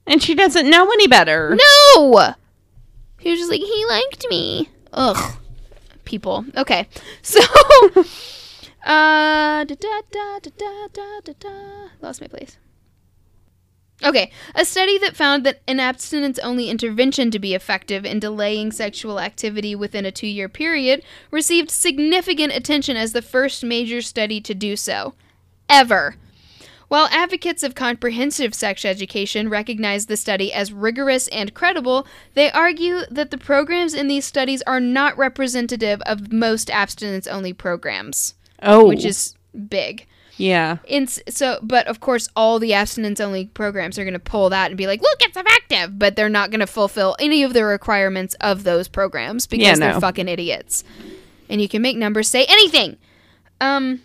[0.05, 1.55] and she doesn't know any better.
[1.95, 2.34] No,
[3.19, 5.38] he was just like, "He liked me." Ugh,
[6.05, 6.45] people.
[6.55, 6.88] Okay,
[7.22, 7.41] so.
[8.85, 11.89] Uh, da da da da da da da.
[12.01, 12.57] Lost my place.
[14.03, 14.32] Okay.
[14.53, 19.19] A study that found that an abstinence only intervention to be effective in delaying sexual
[19.19, 21.02] activity within a two year period
[21.32, 25.15] received significant attention as the first major study to do so.
[25.68, 26.15] Ever.
[26.90, 32.99] While advocates of comprehensive sex education recognize the study as rigorous and credible, they argue
[33.11, 38.88] that the programs in these studies are not representative of most abstinence only programs, Oh.
[38.88, 39.36] which is
[39.68, 40.06] big.
[40.38, 40.77] Yeah.
[40.88, 44.69] In, so, but of course, all the abstinence only programs are going to pull that
[44.72, 47.65] and be like, look, it's effective, but they're not going to fulfill any of the
[47.65, 50.84] requirements of those programs because Yeah, they're fucking idiots.
[51.49, 52.97] And you can make numbers say anything.
[53.59, 54.01] Um,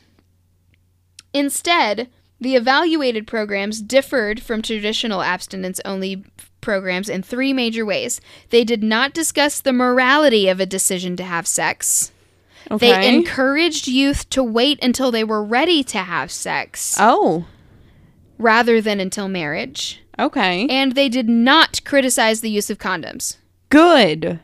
[1.34, 2.08] instead,
[2.40, 6.24] the evaluated programs differed from traditional abstinence only
[6.60, 8.20] programs in three major ways.
[8.50, 12.12] They did not discuss the morality of a decision to have sex.
[12.70, 12.92] Okay.
[12.92, 17.46] They encouraged youth to wait until they were ready to have sex oh.
[18.38, 20.02] rather than until marriage.
[20.18, 20.66] Okay.
[20.68, 23.36] And they did not criticize the use of condoms.
[23.68, 24.40] Good.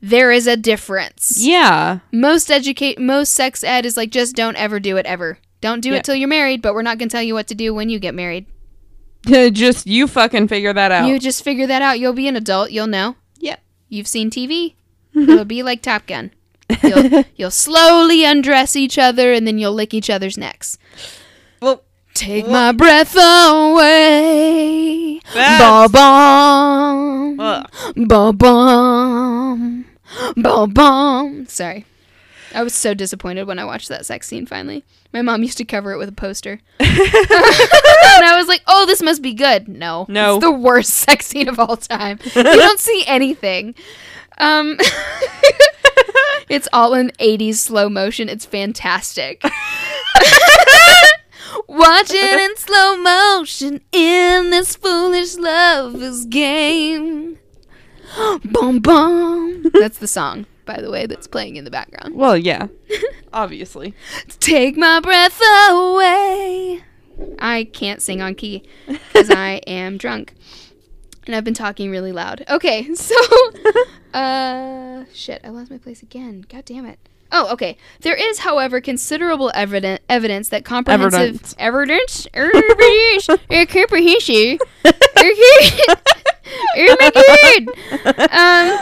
[0.00, 1.38] There is a difference.
[1.40, 2.00] Yeah.
[2.12, 5.38] Most educate most sex ed is like just don't ever do it ever.
[5.60, 5.96] Don't do Yeah.
[5.96, 7.88] it till you're married, but we're not going to tell you what to do when
[7.88, 8.46] you get married.
[9.26, 11.08] Just you fucking figure that out.
[11.08, 11.98] You just figure that out.
[11.98, 13.16] You'll be an adult, you'll know.
[13.38, 13.60] Yep.
[13.88, 14.74] You've seen TV.
[15.14, 16.30] It'll be like Top Gun.
[16.82, 20.78] You'll, you'll slowly undress each other and then you'll lick each other's necks.
[21.60, 21.82] Well,
[22.18, 24.00] Take my breath away.
[25.32, 27.36] Ba bum.
[28.08, 29.84] Ba bum.
[30.36, 31.46] Ba bum.
[31.46, 31.84] Sorry.
[32.52, 34.82] I was so disappointed when I watched that sex scene finally.
[35.12, 36.60] My mom used to cover it with a poster.
[36.80, 39.68] and I was like, oh, this must be good.
[39.68, 40.04] No.
[40.08, 40.38] No.
[40.38, 42.18] It's the worst sex scene of all time.
[42.34, 43.76] you don't see anything.
[44.38, 44.76] Um,
[46.48, 48.28] it's all in 80s slow motion.
[48.28, 49.42] It's fantastic.
[51.68, 57.38] Watching in slow motion in this foolish lover's game.
[58.44, 59.70] Boom, boom.
[59.74, 62.14] That's the song, by the way, that's playing in the background.
[62.14, 62.68] Well, yeah.
[63.32, 63.94] Obviously.
[64.40, 65.40] Take my breath
[65.70, 66.82] away.
[67.38, 70.34] I can't sing on key because I am drunk.
[71.26, 72.44] And I've been talking really loud.
[72.48, 73.14] Okay, so
[74.14, 76.44] uh shit, I lost my place again.
[76.48, 76.98] God damn it.
[77.30, 77.76] Oh, okay.
[78.00, 83.40] There is, however, considerable evidence evidence that comprehensive evidence evidence comprehensive
[86.76, 88.28] Oh my god.
[88.32, 88.78] Um,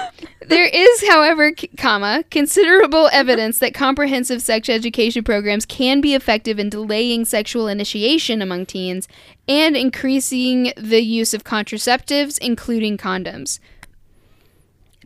[0.48, 6.60] there is, however, c- comma, considerable evidence that comprehensive sex education programs can be effective
[6.60, 9.08] in delaying sexual initiation among teens
[9.48, 13.58] and increasing the use of contraceptives, including condoms.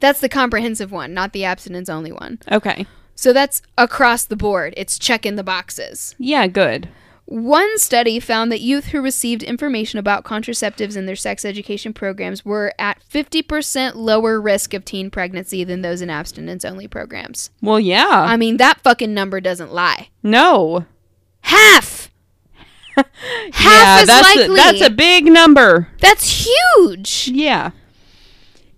[0.00, 2.38] That's the comprehensive one, not the abstinence only one.
[2.50, 2.86] Okay.
[3.14, 4.72] So that's across the board.
[4.76, 6.14] It's checking the boxes.
[6.18, 6.88] Yeah, good.
[7.26, 12.44] One study found that youth who received information about contraceptives in their sex education programs
[12.44, 17.50] were at 50% lower risk of teen pregnancy than those in abstinence only programs.
[17.62, 18.08] Well, yeah.
[18.08, 20.08] I mean, that fucking number doesn't lie.
[20.22, 20.86] no.
[21.42, 22.10] Half!
[22.96, 23.06] Half
[23.54, 24.54] yeah, as that's likely.
[24.54, 25.88] A, that's a big number.
[26.00, 27.28] That's huge!
[27.32, 27.70] Yeah.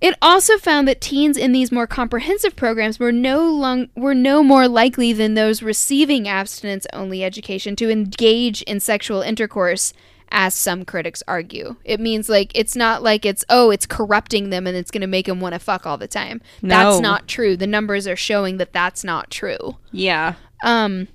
[0.02, 4.42] It also found that teens in these more comprehensive programs were no long, were no
[4.42, 9.92] more likely than those receiving abstinence only education to engage in sexual intercourse
[10.32, 11.76] as some critics argue.
[11.84, 15.06] It means like it's not like it's oh it's corrupting them and it's going to
[15.06, 16.40] make them want to fuck all the time.
[16.62, 16.74] No.
[16.74, 17.56] That's not true.
[17.56, 19.76] The numbers are showing that that's not true.
[19.92, 20.34] Yeah.
[20.64, 21.06] Um,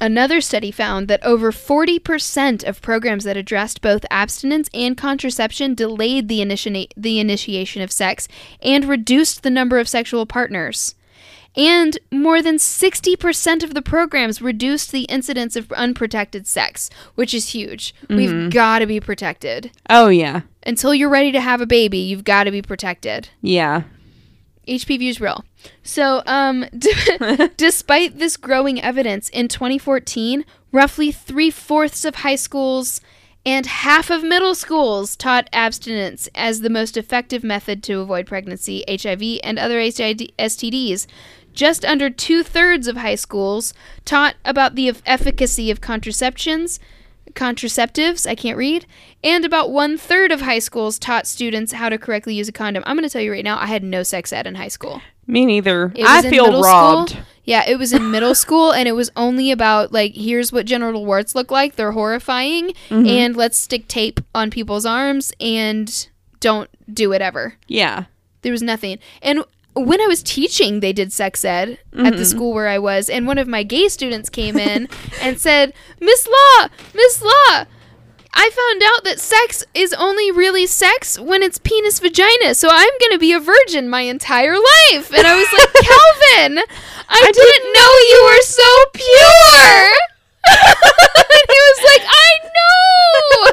[0.00, 6.28] another study found that over 40% of programs that addressed both abstinence and contraception delayed
[6.28, 8.28] the, initi- the initiation of sex
[8.62, 10.94] and reduced the number of sexual partners.
[11.56, 17.50] And more than 60% of the programs reduced the incidence of unprotected sex, which is
[17.50, 17.94] huge.
[18.08, 18.48] We've mm-hmm.
[18.50, 19.72] got to be protected.
[19.88, 20.42] Oh, yeah.
[20.64, 23.30] Until you're ready to have a baby, you've got to be protected.
[23.42, 23.82] Yeah.
[24.66, 25.44] HPV is real.
[25.82, 26.92] So, um, d-
[27.56, 33.00] despite this growing evidence, in 2014, roughly three fourths of high schools
[33.44, 38.84] and half of middle schools taught abstinence as the most effective method to avoid pregnancy,
[38.88, 41.06] HIV, and other STDs.
[41.52, 43.72] Just under two thirds of high schools
[44.04, 46.78] taught about the efficacy of contraceptions,
[47.34, 48.86] contraceptives, I can't read,
[49.22, 52.82] and about one third of high schools taught students how to correctly use a condom.
[52.86, 55.00] I'm going to tell you right now, I had no sex ed in high school.
[55.26, 55.92] Me neither.
[55.94, 57.10] It I feel robbed.
[57.10, 57.22] School.
[57.44, 61.06] Yeah, it was in middle school, and it was only about like here's what genital
[61.06, 61.76] warts look like.
[61.76, 63.06] They're horrifying, Mm-hmm.
[63.06, 66.08] and let's stick tape on people's arms and
[66.40, 67.54] don't do it ever.
[67.68, 68.04] Yeah.
[68.42, 68.98] There was nothing.
[69.22, 69.44] And
[69.74, 72.16] when I was teaching, they did sex ed at Mm-hmm.
[72.16, 74.88] the school where I was, and one of my gay students came in
[75.22, 77.64] and said, "Miss Law, Miss Law."
[78.32, 82.92] I found out that sex is only really sex when it's penis vagina, so I'm
[83.00, 85.12] gonna be a virgin my entire life.
[85.12, 86.62] And I was like, Calvin,
[87.08, 89.90] I, didn't know you were so pure.
[90.46, 93.52] and he was like, I know.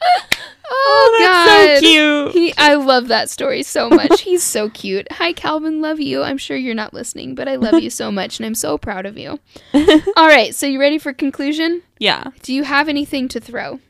[0.70, 1.76] Oh, oh, That's God.
[1.76, 2.32] so cute.
[2.32, 4.20] He, I love that story so much.
[4.20, 5.10] He's so cute.
[5.12, 5.80] Hi, Calvin.
[5.80, 6.22] Love you.
[6.22, 9.06] I'm sure you're not listening, but I love you so much, and I'm so proud
[9.06, 9.40] of you.
[9.74, 11.82] All right, so you ready for conclusion?
[11.98, 12.24] yeah.
[12.42, 13.80] Do you have anything to throw?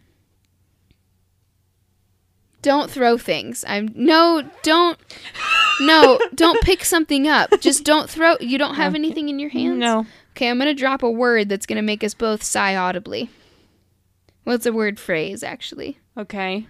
[2.63, 3.65] Don't throw things.
[3.67, 4.99] I'm no, don't,
[5.81, 7.51] no, don't pick something up.
[7.61, 8.37] Just don't throw.
[8.41, 9.79] You don't have anything in your hands.
[9.79, 10.07] No.
[10.37, 13.31] Okay, I'm gonna drop a word that's gonna make us both sigh audibly.
[14.49, 15.99] Well, it's a word phrase actually.
[16.17, 16.67] Okay.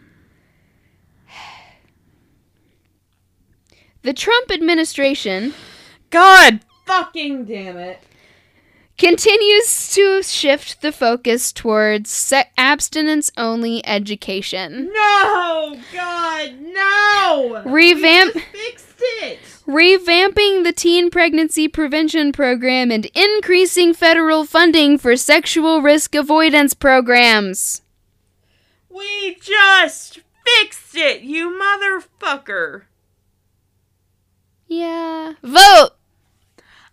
[4.02, 5.54] The Trump administration
[6.10, 8.02] God fucking damn it.
[8.98, 14.90] continues to shift the focus towards se- abstinence only education.
[14.92, 17.62] No, God, no.
[17.64, 19.38] Revamp fixed it.
[19.68, 27.82] Revamping the teen pregnancy prevention program and increasing federal funding for sexual risk avoidance programs.
[28.88, 32.84] We just fixed it, you motherfucker.
[34.66, 35.34] Yeah.
[35.42, 35.90] Vote.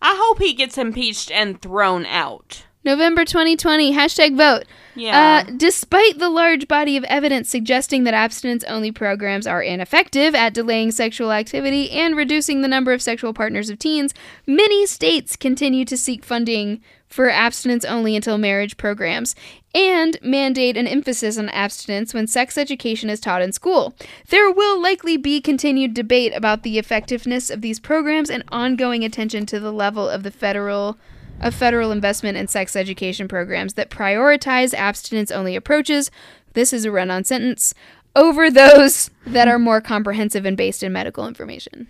[0.02, 2.64] I hope he gets impeached and thrown out.
[2.86, 3.92] November 2020.
[3.92, 4.64] Hashtag vote.
[4.94, 5.44] Yeah.
[5.46, 10.54] Uh, despite the large body of evidence suggesting that abstinence only programs are ineffective at
[10.54, 14.14] delaying sexual activity and reducing the number of sexual partners of teens,
[14.46, 19.34] many states continue to seek funding for abstinence only until marriage programs
[19.74, 23.94] and mandate an emphasis on abstinence when sex education is taught in school.
[24.28, 29.44] There will likely be continued debate about the effectiveness of these programs and ongoing attention
[29.46, 30.96] to the level of the federal
[31.40, 36.10] of federal investment in sex education programs that prioritize abstinence only approaches.
[36.54, 37.74] This is a run on sentence
[38.14, 41.88] over those that are more comprehensive and based in medical information.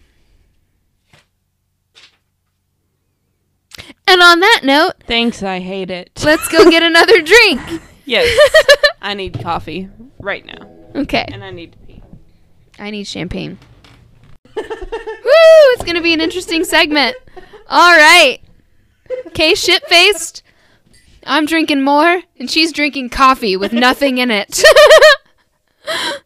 [4.08, 6.10] And on that note, Thanks, I hate it.
[6.24, 7.60] let's go get another drink.
[8.04, 8.26] yes.
[9.02, 10.68] I need coffee right now.
[10.94, 11.26] Okay.
[11.28, 12.02] And I need to pee.
[12.78, 13.58] I need champagne.
[14.56, 14.62] Woo!
[14.64, 17.16] It's going to be an interesting segment.
[17.68, 18.38] All right.
[19.28, 20.42] Okay, shit faced.
[21.24, 24.62] I'm drinking more, and she's drinking coffee with nothing in it.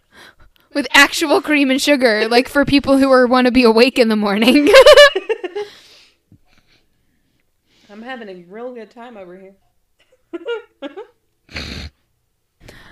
[0.74, 4.09] with actual cream and sugar, like for people who are want to be awake in
[4.09, 4.69] the morning.
[7.90, 9.55] I'm having a real good time over here.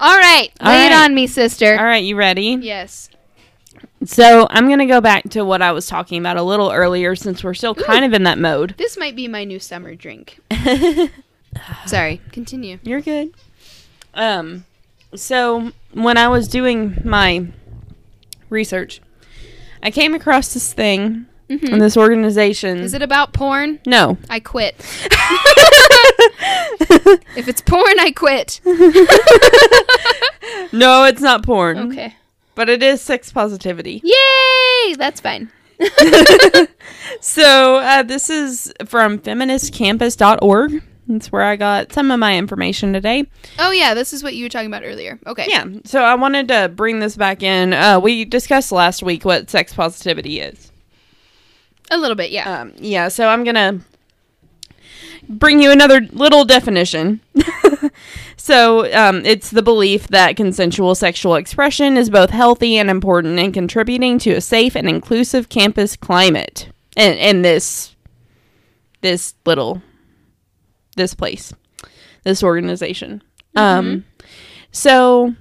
[0.01, 1.77] All right, All lay it on me, sister.
[1.79, 2.59] All right, you ready?
[2.61, 3.11] Yes.
[4.05, 7.17] So I'm going to go back to what I was talking about a little earlier
[7.17, 8.75] since we're still kind of in that mode.
[8.79, 10.39] This might be my new summer drink.
[11.87, 12.79] Sorry, continue.
[12.83, 13.35] You're good.
[14.15, 14.65] Um,
[15.15, 17.47] so when I was doing my
[18.51, 19.01] research,
[19.83, 22.79] I came across this thing in this organization.
[22.79, 23.81] Is it about porn?
[23.87, 24.19] no.
[24.31, 24.77] I quit.
[27.37, 28.61] if it's porn, I quit.
[30.73, 31.93] No, it's not porn.
[31.93, 32.15] Okay.
[32.59, 34.03] But it is sex positivity.
[34.03, 34.95] Yay!
[34.97, 35.53] That's fine.
[37.21, 40.83] So uh, this is from feministcampus.org.
[41.07, 43.27] That's where I got some of my information today.
[43.59, 45.19] Oh yeah, this is what you were talking about earlier.
[45.27, 45.47] Okay.
[45.49, 47.73] Yeah, so I wanted to bring this back in.
[47.73, 50.73] Uh, we discussed last week what sex positivity is.
[51.91, 52.61] A little bit, yeah.
[52.63, 53.81] Um, yeah, so I'm gonna
[55.29, 57.21] bring you another little definition.
[58.49, 63.53] so um, it's the belief that consensual sexual expression is both healthy and important in
[63.53, 66.71] contributing to a safe and inclusive campus climate.
[66.97, 67.95] And, in this
[69.03, 69.83] this little
[70.97, 71.53] this place,
[72.25, 73.23] this organization.
[73.55, 74.07] Um,
[74.73, 75.35] so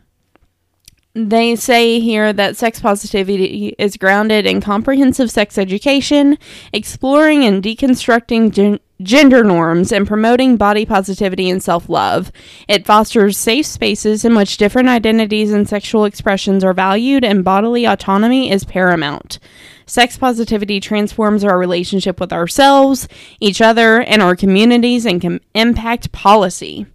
[1.18, 6.38] they say here that sex positivity is grounded in comprehensive sex education,
[6.72, 12.32] exploring and deconstructing gen- gender norms, and promoting body positivity and self love.
[12.68, 17.86] It fosters safe spaces in which different identities and sexual expressions are valued, and bodily
[17.86, 19.40] autonomy is paramount.
[19.88, 23.08] Sex positivity transforms our relationship with ourselves,
[23.40, 26.86] each other, and our communities and can impact policy.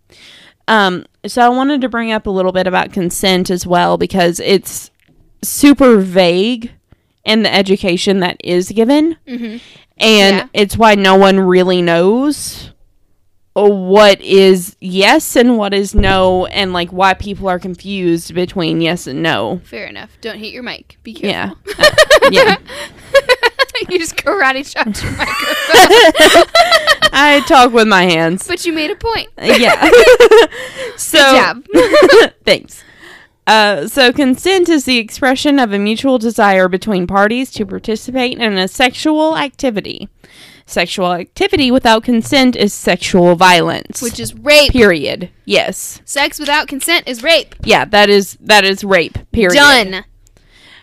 [0.68, 4.40] Um, so I wanted to bring up a little bit about consent as well because
[4.40, 4.90] it's
[5.42, 6.72] super vague
[7.24, 9.60] in the education that is given, and
[9.98, 10.46] Yeah.
[10.52, 12.70] it's why no one really knows
[13.54, 19.06] what is yes and what is no, and like why people are confused between yes
[19.06, 19.60] and no.
[19.64, 20.10] Fair enough.
[20.20, 20.96] Don't hit your mic.
[21.02, 21.84] Be Yeah, careful.
[21.84, 22.56] Uh, yeah.
[23.88, 26.44] you just karate chopped your microphone.
[27.14, 28.46] I talk with my hands.
[28.46, 29.28] but you made a point.
[29.38, 29.90] yeah.
[30.96, 31.62] so.
[32.44, 32.84] Thanks.
[33.46, 38.56] Uh, so, consent is the expression of a mutual desire between parties to participate in
[38.56, 40.08] a sexual activity.
[40.64, 44.00] Sexual activity without consent is sexual violence.
[44.00, 44.70] Which is rape.
[44.70, 45.28] period.
[45.44, 46.00] Yes.
[46.04, 47.56] Sex without consent is rape.
[47.64, 49.18] Yeah, that is that is rape.
[49.32, 49.56] Period.
[49.58, 50.04] Done.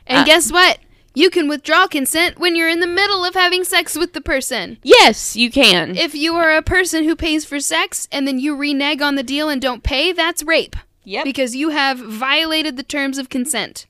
[0.05, 0.79] And Uh, guess what?
[1.19, 4.77] You can withdraw consent when you're in the middle of having sex with the person.
[4.83, 5.97] Yes, you can.
[5.97, 9.23] If you are a person who pays for sex and then you renege on the
[9.23, 10.77] deal and don't pay, that's rape.
[11.03, 11.25] yep.
[11.25, 13.85] Because you have violated the terms of consent.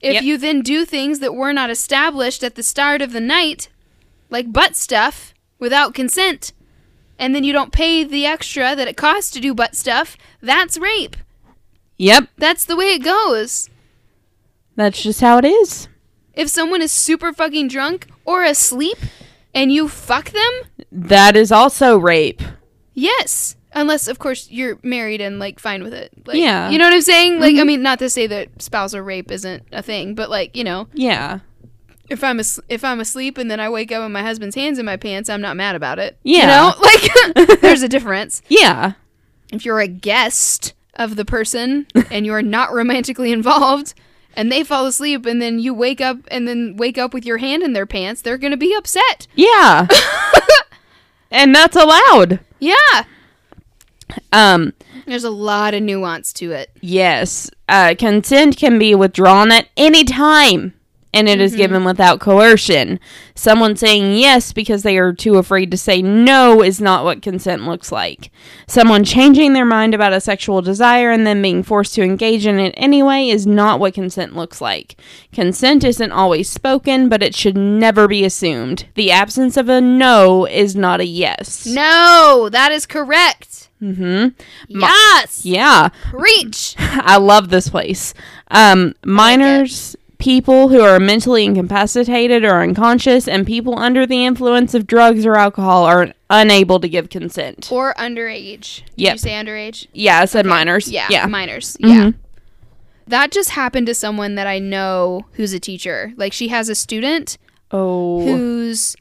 [0.00, 0.22] If Yep.
[0.22, 3.68] you then do things that were not established at the start of the night,
[4.30, 6.52] like butt stuff, without consent,
[7.18, 10.78] and then you don't pay the extra that it costs to do butt stuff, that's
[10.78, 11.16] rape.
[11.98, 12.28] yep.
[12.38, 13.68] That's the way it goes.
[14.76, 15.88] That's just how it is.
[16.34, 18.98] If someone is super fucking drunk or asleep
[19.54, 20.52] and you fuck them,
[20.92, 22.42] That is also rape.
[22.94, 23.56] yes.
[23.72, 26.10] Unless, of course, you're married and like fine with it.
[26.26, 26.70] Like, Yeah.
[26.70, 27.40] You know what I'm saying?
[27.40, 27.66] Like, I mm-hmm.
[27.66, 31.40] mean, not to say that spousal rape isn't a thing, but like, you know, Yeah.
[32.08, 34.78] if I'm as- if I'm asleep and then I wake up and my husband's hands
[34.78, 36.16] in my pants, I'm not mad about it.
[36.22, 36.40] Yeah.
[36.40, 36.74] You know,
[37.44, 38.40] like there's a difference.
[38.48, 38.92] Yeah.
[39.52, 43.92] If you're a guest of the person and you're not romantically involved
[44.36, 47.38] and they fall asleep and then you wake up and then wake up with your
[47.38, 49.26] hand in their pants, they're going to be upset.
[49.34, 49.88] Yeah.
[51.30, 52.40] and that's allowed.
[52.60, 53.04] Yeah.
[54.32, 54.72] Um,
[55.06, 56.70] There's a lot of nuance to it.
[56.80, 60.74] yes, uh, consent can be withdrawn at any time,
[61.16, 61.58] and it is Mm-hmm.
[61.58, 63.00] given without coercion.
[63.34, 67.62] Someone saying yes because they are too afraid to say no is not what consent
[67.66, 68.30] looks like.
[68.66, 72.58] Someone changing their mind about a sexual desire and then being forced to engage in
[72.58, 74.96] it anyway is not what consent looks like.
[75.32, 78.86] Consent isn't always spoken, but it should never be assumed.
[78.94, 81.66] The absence of a no is not a yes.
[81.66, 83.68] No, that is correct.
[83.82, 84.28] Mm-hmm.
[84.68, 85.44] Yes.
[85.44, 85.88] Yeah.
[86.10, 86.74] Preach.
[86.78, 88.14] I love this place.
[88.50, 94.86] Um, minors, people who are mentally incapacitated or unconscious, and people under the influence of
[94.86, 97.70] drugs or alcohol are unable to give consent.
[97.70, 98.82] Or underage.
[98.96, 99.12] Yeah.
[99.12, 99.86] You say underage?
[99.92, 100.90] Yeah, I said minors.
[100.90, 101.06] Yeah.
[101.10, 101.26] Yeah.
[101.26, 101.76] Minors.
[101.82, 101.88] Mhm.
[101.94, 102.10] Yeah.
[103.08, 106.12] That just happened to someone that I know who's a teacher.
[106.16, 107.38] Like she has a student
[107.70, 108.24] Oh.
[108.24, 108.96] who's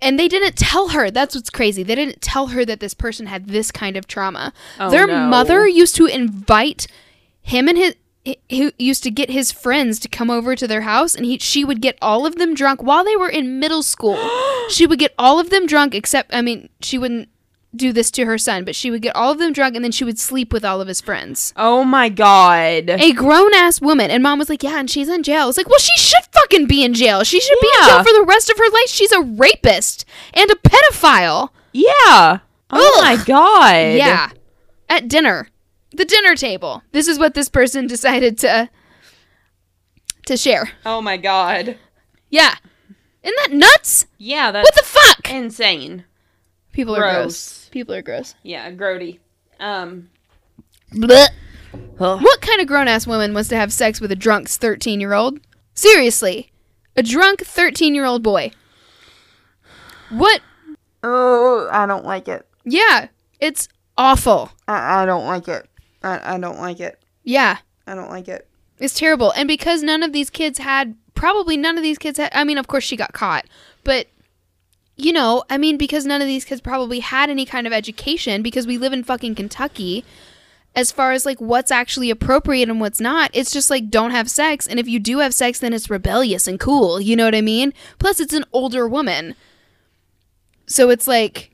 [0.00, 1.10] and they didn't tell her.
[1.10, 1.82] That's what's crazy.
[1.82, 4.52] They didn't tell her that this person had this kind of trauma.
[4.78, 5.26] Oh, Their no.
[5.26, 6.86] mother used to invite
[7.40, 7.96] him and his
[8.50, 11.64] who used to get his friends to come over to their house and he she
[11.64, 14.18] would get all of them drunk while they were in middle school.
[14.68, 17.28] she would get all of them drunk except I mean, she wouldn't
[17.74, 19.92] do this to her son, but she would get all of them drunk and then
[19.92, 21.52] she would sleep with all of his friends.
[21.56, 22.90] Oh my god.
[22.90, 24.10] A grown ass woman.
[24.10, 25.48] And mom was like, Yeah, and she's in jail.
[25.48, 27.24] It's like, Well, she should fucking be in jail.
[27.24, 28.88] She should be in jail for the rest of her life.
[28.88, 30.04] She's a rapist
[30.34, 31.48] and a pedophile.
[31.72, 32.38] Yeah.
[32.70, 33.04] Oh Ugh.
[33.04, 33.96] my god.
[33.96, 34.30] Yeah.
[34.88, 35.48] At dinner.
[35.94, 36.82] The dinner table.
[36.92, 38.68] This is what this person decided to
[40.26, 40.70] to share.
[40.86, 41.76] Oh my god.
[42.30, 42.54] Yeah.
[43.22, 44.06] Isn't that nuts?
[44.18, 45.30] Yeah, that's What the fuck?
[45.30, 46.04] insane.
[46.72, 47.14] People are gross.
[47.22, 47.68] Gross.
[47.70, 48.34] People are gross.
[48.42, 49.18] Yeah, grody.
[49.60, 50.08] Um.
[50.92, 51.28] Blech.
[52.00, 52.22] ugh.
[52.22, 55.12] What kind of grown ass woman wants to have sex with a drunk 13 year
[55.12, 55.38] old?
[55.74, 56.50] Seriously.
[56.96, 58.50] A drunk 13 year old boy.
[60.10, 60.40] What?
[61.02, 62.46] Oh, I don't like it.
[62.64, 63.08] Yeah.
[63.40, 64.50] It's awful.
[64.68, 65.68] I, I don't like it.
[66.02, 66.98] I, I don't like it.
[67.24, 67.58] Yeah.
[67.86, 68.48] I don't like it.
[68.78, 69.32] It's terrible.
[69.32, 72.58] And because none of these kids had, probably none of these kids had, I mean,
[72.58, 73.44] of course she got caught,
[73.84, 74.08] but,
[74.96, 78.42] you know, I mean, because none of these kids probably had any kind of education
[78.42, 80.04] because we live in fucking Kentucky,
[80.74, 84.30] as far as like what's actually appropriate and what's not, it's just like don't have
[84.30, 84.66] sex.
[84.66, 87.00] And if you do have sex, then it's rebellious and cool.
[87.00, 87.74] You know what I mean?
[87.98, 89.34] Plus, it's an older woman.
[90.66, 91.51] So it's like,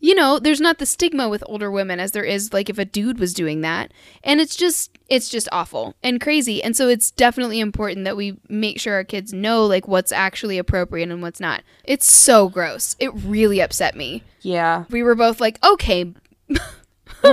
[0.00, 2.84] you know, there's not the stigma with older women as there is like if a
[2.84, 3.92] dude was doing that.
[4.24, 6.62] And it's just it's just awful and crazy.
[6.62, 10.56] And so it's definitely important that we make sure our kids know like what's actually
[10.56, 11.62] appropriate and what's not.
[11.84, 12.96] It's so gross.
[12.98, 14.22] It really upset me.
[14.40, 14.84] Yeah.
[14.88, 16.14] We were both like, "Okay,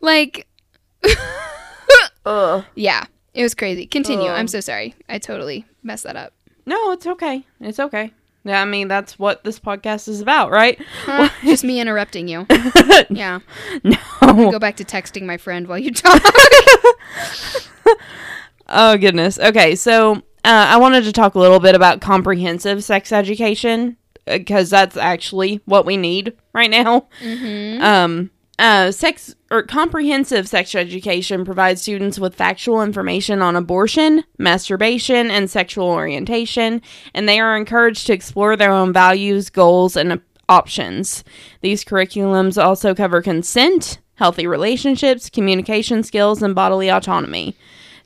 [0.00, 0.46] like
[2.26, 2.64] Ugh.
[2.74, 3.04] yeah,
[3.34, 4.28] it was crazy." Continue.
[4.28, 4.38] Ugh.
[4.38, 4.94] I'm so sorry.
[5.08, 6.32] I totally messed that up.
[6.66, 7.46] No, it's okay.
[7.60, 8.12] It's okay.
[8.46, 10.80] Yeah, I mean that's what this podcast is about, right?
[11.04, 11.28] Huh?
[11.42, 12.46] just me interrupting you.
[13.10, 13.40] Yeah.
[13.82, 13.96] no.
[14.22, 16.22] Go back to texting my friend while you talk.
[18.68, 19.38] Oh goodness.
[19.38, 23.96] Okay, so uh, I wanted to talk a little bit about comprehensive sex education
[24.26, 27.06] because that's actually what we need right now.
[27.20, 27.80] mm-hmm.
[27.80, 35.30] Um, uh, sex or comprehensive sex education provides students with factual information on abortion, masturbation,
[35.30, 36.80] and sexual orientation,
[37.14, 41.22] and they are encouraged to explore their own values, goals, and options.
[41.60, 47.56] These curriculums also cover consent, healthy relationships, communication skills, and bodily autonomy.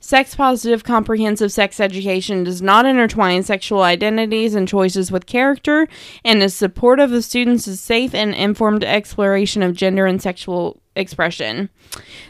[0.03, 5.87] Sex positive comprehensive sex education does not intertwine sexual identities and choices with character
[6.25, 11.69] and is supportive of students' safe and informed exploration of gender and sexual expression.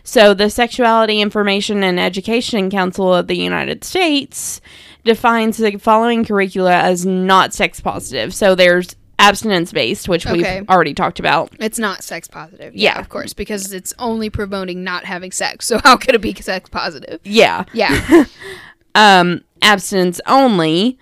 [0.03, 4.60] So, the Sexuality Information and Education Council of the United States
[5.06, 8.34] defines the following curricula as not sex positive.
[8.34, 10.60] So, there's abstinence based, which Okay.
[10.60, 11.53] we've already talked about.
[11.60, 12.76] It's not sex positive.
[12.76, 12.99] Yeah.
[12.99, 15.65] of course, because it's only promoting not having sex.
[15.68, 17.22] So how could it be sex positive?
[17.23, 17.64] Yeah.
[17.73, 18.26] Yeah,
[18.95, 20.98] Um, abstinence only.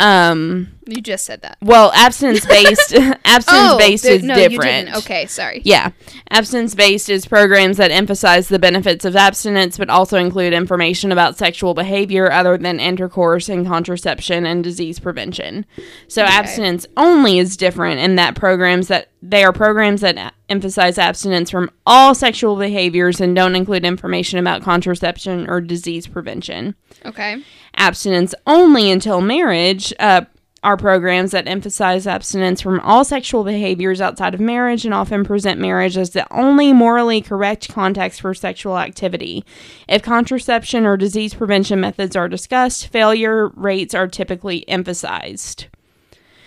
[0.00, 1.56] Um, you just said that.
[1.62, 2.92] Well, abstinence based
[3.24, 4.86] abstinence based there- is Oh, no, you different.
[4.86, 4.96] didn't.
[4.96, 5.62] Okay, sorry.
[5.64, 5.90] Yeah.
[6.30, 11.38] Abstinence based is programs that emphasize the benefits of abstinence but also include information about
[11.38, 15.66] sexual behavior other than intercourse and contraception and disease prevention.
[16.08, 21.50] So abstinence only is different in that programs that they are programs that emphasize abstinence
[21.50, 27.42] from all sexual behaviors and don't include information about contraception or disease prevention Okay.
[27.76, 30.22] abstinence only until marriage uh,
[30.62, 35.60] are programs that emphasize abstinence from all sexual behaviors outside of marriage and often present
[35.60, 39.44] marriage as the only morally correct context for sexual activity.
[39.88, 45.66] If contraception or disease prevention methods are discussed, failure rates are typically emphasized.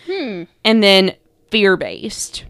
[0.05, 0.43] Hmm.
[0.63, 1.15] And then
[1.49, 2.45] fear based.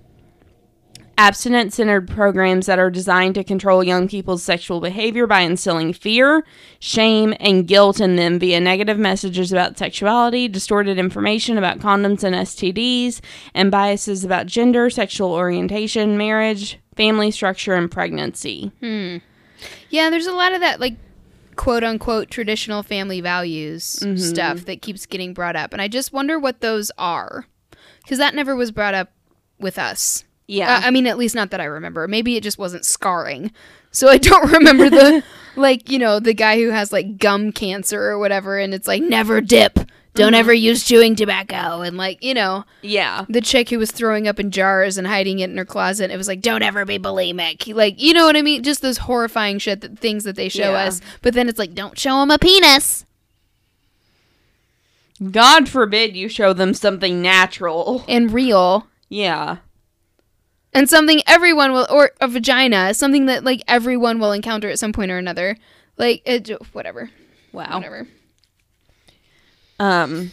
[1.27, 6.43] Abstinence centered programs that are designed to control young people's sexual behavior by instilling fear,
[6.79, 12.35] shame, and guilt in them via negative messages about sexuality, distorted information about condoms and
[12.35, 13.21] STDs,
[13.53, 18.73] and biases about gender, sexual orientation, marriage, family structure, and pregnancy.
[19.89, 20.95] Yeah, there's a lot of that like
[21.55, 24.17] quote unquote traditional family values Mm-hmm.
[24.17, 25.71] stuff that keeps getting brought up.
[25.71, 27.45] And I just wonder what those are.
[28.09, 29.13] Cuz that never was brought up
[29.57, 30.25] with us.
[30.47, 30.75] Yeah.
[30.77, 32.07] Uh, I mean, at least not that I remember.
[32.07, 33.51] Maybe it just wasn't scarring.
[33.91, 35.23] So I don't remember the
[35.55, 39.01] like, you know, the guy who has like gum cancer or whatever and it's like
[39.03, 39.79] never dip.
[40.15, 43.25] Don't ever use chewing tobacco and like, you know, yeah.
[43.29, 46.11] the chick who was throwing up in jars and hiding it in her closet.
[46.11, 47.73] It was like, don't ever be bulimic.
[47.73, 48.61] Like, you know what I mean?
[48.61, 50.83] Just those horrifying shit, that, things that they show Yeah.
[50.83, 51.01] us.
[51.23, 53.07] But then it's like, don't show them a penis
[55.31, 58.03] God forbid you show them something natural.
[58.07, 59.57] and real Yeah.
[60.73, 64.93] And something everyone will, or a vagina, something that like everyone will encounter at some
[64.93, 65.55] point or another.
[65.97, 67.11] Like, it, whatever,
[67.51, 67.75] Wow.
[67.77, 68.07] whatever.
[69.79, 70.31] Um,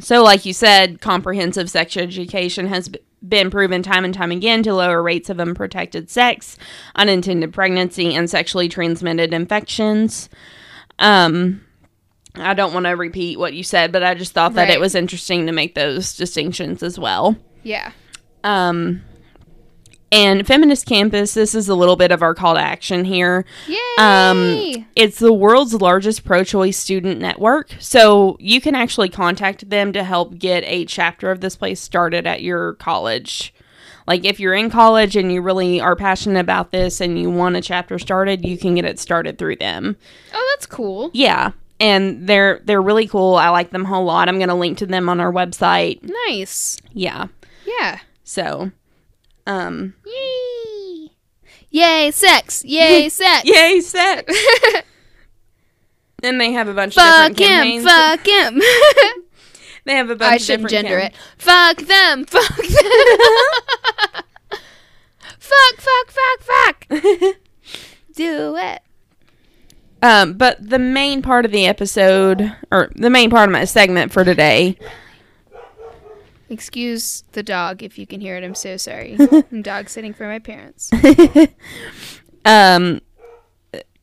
[0.00, 4.62] so, like you said, comprehensive sex education has b- been proven time and time again
[4.64, 6.56] to lower rates of unprotected sex,
[6.94, 10.28] unintended pregnancy, and sexually transmitted infections.
[10.98, 11.62] Um,
[12.34, 14.74] I don't want to repeat what you said, but I just thought that Right.
[14.74, 17.36] it was interesting to make those distinctions as well.
[17.62, 17.92] Yeah.
[18.44, 19.02] Um,
[20.12, 23.44] and Feminist Campus, this is a little bit of our call to action here.
[23.66, 23.76] Yay!
[23.98, 27.70] Um, it's the world's largest pro choice student network.
[27.80, 32.26] So you can actually contact them to help get a chapter of this place started
[32.26, 33.52] at your college.
[34.06, 37.56] Like if you're in college and you really are passionate about this and you want
[37.56, 39.96] a chapter started, you can get it started through them.
[40.32, 41.10] oh, that's cool.
[41.12, 41.50] Yeah.
[41.80, 43.34] And they're they're really cool.
[43.34, 44.28] I like them a whole lot.
[44.28, 46.00] I'm gonna link to them on our website.
[46.28, 46.78] Nice.
[46.92, 47.26] Yeah.
[47.66, 47.98] Yeah.
[48.22, 48.70] So
[49.46, 51.10] um Yay!
[51.70, 52.64] Yay, sex!
[52.64, 53.44] Yay, sex!
[53.44, 54.34] Yay, sex.
[56.22, 57.82] and they have a bunch of Fuck different him!
[57.82, 57.84] campaigns.
[57.84, 58.62] Fuck him!
[59.84, 61.14] They have a bunch I of shouldn't gender cam- it.
[61.38, 62.24] Fuck them!
[62.28, 64.24] Fuck them!
[65.38, 65.76] fuck!
[65.78, 66.10] Fuck!
[66.10, 66.40] Fuck!
[66.40, 66.88] Fuck!
[68.16, 68.82] Do it.
[70.02, 74.10] Um, but the main part of the episode, or the main part of my segment
[74.10, 74.76] for today,
[76.48, 78.44] Excuse the dog if you can hear it.
[78.44, 79.16] I'm so sorry.
[79.52, 80.90] I'm dog sitting for my parents.
[82.44, 83.00] um,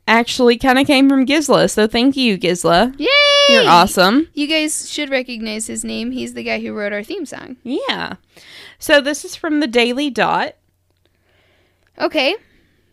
[0.08, 1.70] actually kind of came from Gizla.
[1.70, 2.98] So thank you, Gizla.
[3.00, 3.08] Yay!
[3.50, 4.30] You're awesome.
[4.34, 6.12] You guys should recognize his name.
[6.12, 7.58] He's the guy who wrote our theme song.
[7.64, 8.16] Yeah.
[8.80, 10.56] So this is from the Daily Dot.
[11.98, 12.36] Okay.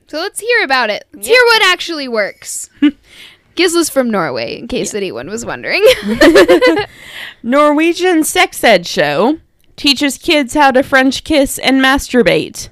[0.07, 1.07] So let's hear about it.
[1.13, 2.69] Let's hear what actually works.
[3.57, 5.85] Gizla's from Norway, in case anyone was wondering.
[7.43, 9.39] Norwegian sex ed show
[9.77, 12.69] teaches kids how to French kiss and masturbate.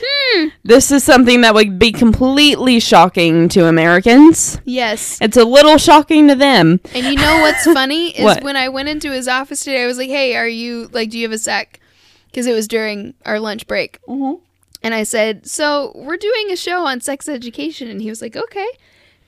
[0.00, 0.48] hmm.
[0.64, 4.60] This is something that would be completely shocking to Americans.
[4.64, 5.18] Yes.
[5.20, 6.80] It's a little shocking to them.
[6.94, 8.44] And you know what's funny is What?
[8.44, 11.18] when I went into his office today, I was like, "Hey, are you like, do
[11.18, 11.80] you have a sec?"
[12.26, 14.40] Because it was during our lunch break, Mm-hmm.
[14.82, 18.36] and I said, "So we're doing a show on sex education," and he was like,
[18.36, 18.66] "Okay,"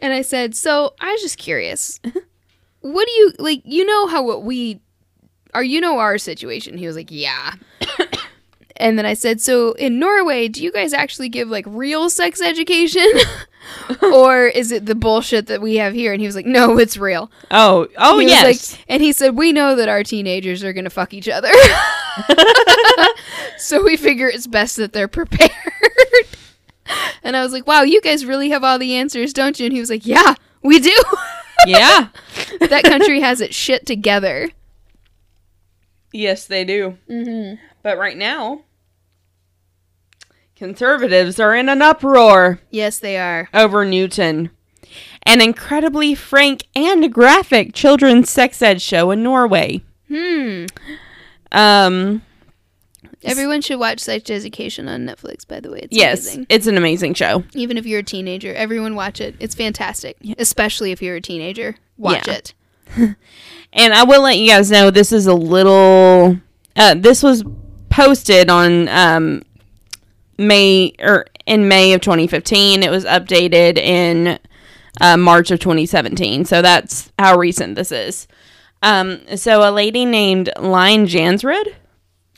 [0.00, 2.00] and I said, "So I was just curious,
[2.80, 3.62] what do you like?
[3.64, 4.80] You know how what we
[5.54, 5.62] are?
[5.64, 7.54] You know our situation?" He was like, "Yeah."
[8.76, 12.40] And then I said, "So in Norway, do you guys actually give like real sex
[12.40, 13.06] education,
[14.02, 16.96] or is it the bullshit that we have here?" And he was like, "No, it's
[16.96, 18.72] real." Oh, oh yes.
[18.72, 21.50] like- and he said, "We know that our teenagers are gonna fuck each other,
[23.58, 25.50] so we figure it's best that they're prepared."
[27.22, 29.72] and I was like, "Wow, you guys really have all the answers, don't you?" And
[29.72, 30.94] he was like, "Yeah, we do.
[31.66, 32.08] yeah.
[32.60, 34.50] that country has it shit together."
[36.12, 36.98] Yes, they do.
[37.08, 37.62] Mm-hmm.
[37.82, 38.62] But right now,
[40.56, 43.48] conservatives are in an uproar Yes, they are.
[43.54, 44.50] over Newton,
[45.24, 49.82] an incredibly frank and graphic children's sex ed show in Norway.
[50.08, 50.66] Hmm.
[51.52, 52.22] Um,
[53.24, 55.46] Everyone should watch Sex Education on Netflix.
[55.46, 56.46] By the way, it's yes, amazing.
[56.48, 57.44] it's an amazing show.
[57.54, 59.34] Even if you're a teenager, everyone watch it.
[59.40, 60.16] It's fantastic.
[60.38, 62.34] Especially if you're a teenager, watch Yeah.
[62.34, 62.54] it.
[63.72, 66.36] And I will let you guys know this is a little.
[66.74, 67.44] Uh, this was
[67.88, 69.42] posted on um,
[70.38, 72.82] May or in May of 2015.
[72.82, 74.40] It was updated in
[75.00, 76.44] uh, March of 2017.
[76.46, 78.26] So that's how recent this is.
[78.82, 81.72] Um, so a lady named Line Jansrud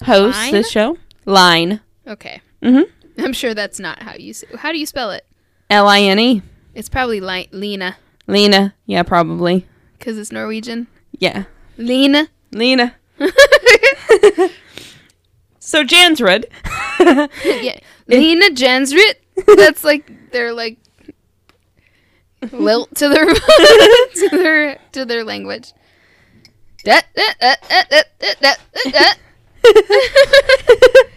[0.05, 0.53] hosts Line?
[0.53, 0.99] this show.
[1.25, 1.81] Line.
[2.07, 2.41] Okay.
[2.63, 2.85] Mhm.
[3.19, 4.35] I'm sure that's not how you.
[4.59, 5.25] How do you spell it?
[5.71, 6.43] L I N E.
[6.75, 7.97] It's probably li- Lena
[8.27, 8.75] Lena.
[8.87, 9.67] Yeah, probably.
[9.99, 10.87] because it's Norwegian.
[11.19, 11.45] Yeah.
[11.77, 12.29] Lena.
[12.53, 12.95] Lena.
[15.59, 16.45] so Jansrud
[17.45, 17.79] yeah.
[18.07, 19.15] Lena Jensrit.
[19.57, 20.79] That's like they're like
[22.51, 25.73] lilt to their to their to their language.
[26.85, 27.55] Da, da,
[28.91, 29.13] da,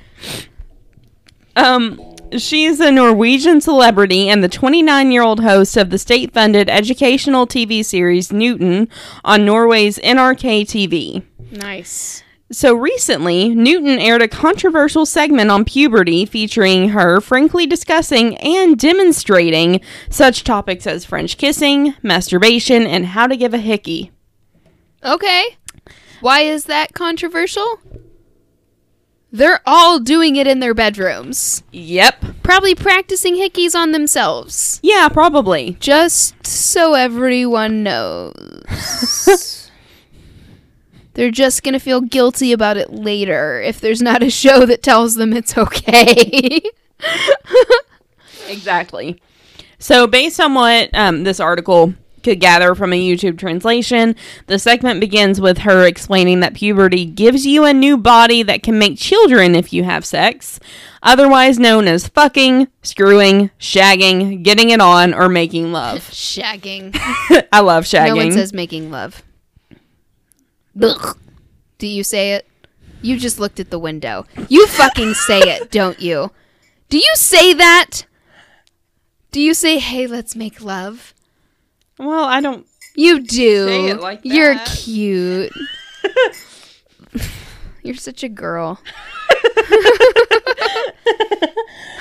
[1.56, 2.02] Um,
[2.38, 7.48] she's a Norwegian celebrity and the 29 year old host of the state funded educational
[7.48, 8.90] TV series Newton
[9.24, 11.24] on Norway's NRK TV.
[11.52, 12.24] Nice.
[12.52, 19.82] So recently, Newton aired a controversial segment on puberty featuring her frankly discussing and demonstrating
[20.10, 24.12] such topics as French kissing, masturbation, and how to give a hickey.
[25.04, 25.58] Okay.
[26.22, 27.80] Why is that controversial?
[29.36, 31.62] They're all doing it in their bedrooms.
[31.74, 32.24] Yep.
[32.42, 34.80] Probably practicing hickeys on themselves.
[34.82, 35.76] Yeah, probably.
[35.82, 39.70] Just so everyone knows.
[41.16, 44.82] They're just going to feel guilty about it later if there's not a show that
[44.82, 46.62] tells them it's okay.
[48.48, 49.20] Exactly.
[49.80, 51.96] So, based on what um, this article
[52.26, 54.16] could gather from a YouTube translation,
[54.48, 58.78] the segment begins with her explaining that puberty gives you a new body that can
[58.78, 60.60] make children if you have sex,
[61.02, 66.00] otherwise known as fucking, screwing, shagging, getting it on, or making love.
[66.10, 66.92] Shagging.
[67.54, 68.08] I love shagging.
[68.08, 69.24] No one says making love.
[70.82, 71.18] Ugh.
[71.78, 72.48] Do you say it?
[73.02, 74.26] You just looked at the window.
[74.50, 76.32] You fucking say it, don't you?
[76.90, 78.06] Do you say that?
[79.32, 81.14] Do you say, hey, let's make love?
[82.00, 82.66] Well, I don't.
[82.96, 83.98] You do.
[84.00, 85.52] Like You're cute.
[87.84, 88.80] You're such a girl.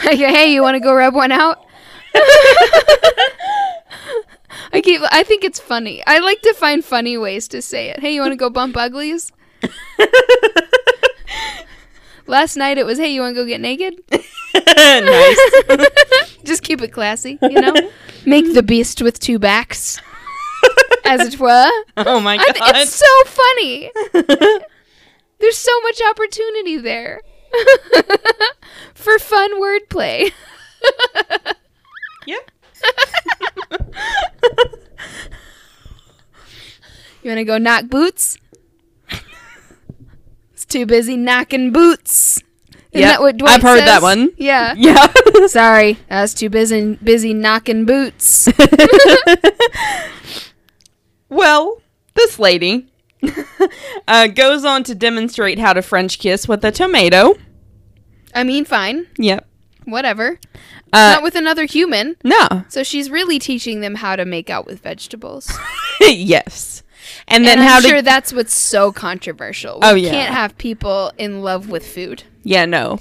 [0.04, 1.64] Like, hey, you want to go rub one out?
[4.72, 5.00] I keep.
[5.10, 6.02] I think it's funny.
[6.06, 8.00] I like to find funny ways to say it.
[8.00, 9.32] Hey, you want to go bump uglies?
[12.26, 13.94] Last night it was, hey, you want to go get naked?
[14.54, 16.33] nice.
[16.46, 17.74] Just keep it classy, you know.
[18.26, 20.00] Make the beast with two backs,
[21.04, 21.70] as it were.
[21.96, 22.52] Oh my god.
[22.54, 23.90] th- it's so funny.
[25.40, 27.20] There's so much opportunity there
[28.94, 30.32] for fun wordplay.
[32.26, 32.36] yeah.
[37.22, 38.36] You want to go knock boots?
[40.52, 42.42] It's too busy knocking boots.
[42.94, 44.30] Isn't Yep, that what Dwight I've heard that one.
[44.36, 44.74] Yeah.
[44.76, 45.12] Yeah.
[45.48, 48.48] Sorry, I was too busy busy knocking boots.
[51.28, 51.80] well,
[52.14, 52.86] this lady
[54.08, 57.34] uh, goes on to demonstrate how to French kiss with a tomato.
[58.34, 59.46] I mean, fine, Yep.
[59.84, 60.38] whatever.
[60.92, 62.16] Uh, Not with another human.
[62.22, 62.64] no.
[62.68, 65.52] So she's really teaching them how to make out with vegetables.
[66.00, 66.82] yes.
[67.28, 69.80] And then and how I'm to sure that's what's so controversial.
[69.82, 70.10] We Oh, yeah.
[70.10, 72.22] can't have people in love with food.
[72.44, 73.00] Yeah, no.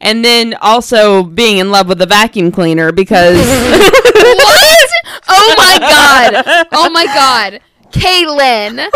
[0.00, 4.90] And then also being in love with a vacuum cleaner because what?
[5.28, 6.66] Oh my god!
[6.72, 7.60] Oh my god!
[7.90, 8.88] Kaylin!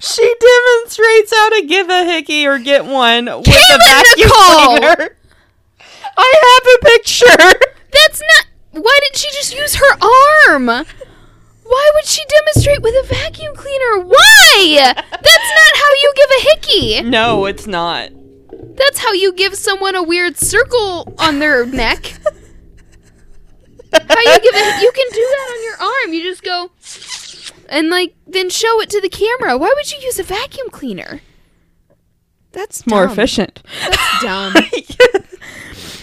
[0.00, 4.78] she demonstrates how to give a hickey or get one with a vacuum Nicole!
[4.78, 5.16] cleaner.
[6.16, 7.60] I have a picture.
[7.92, 8.46] That's not.
[8.82, 9.98] Why didn't she just use her
[10.48, 10.66] arm?
[10.66, 14.04] Why would she demonstrate with a vacuum cleaner?
[14.04, 14.92] Why?
[14.94, 17.08] That's not how you give a hickey.
[17.08, 18.10] No, it's not.
[18.76, 22.06] That's how you give someone a weird circle on their neck.
[23.92, 26.12] How you give a you can do that on your arm.
[26.14, 26.70] You just go
[27.68, 29.58] and like then show it to the camera.
[29.58, 31.20] Why would you use a vacuum cleaner?
[32.52, 33.12] That's More dumb.
[33.12, 33.62] efficient.
[33.88, 34.54] That's dumb.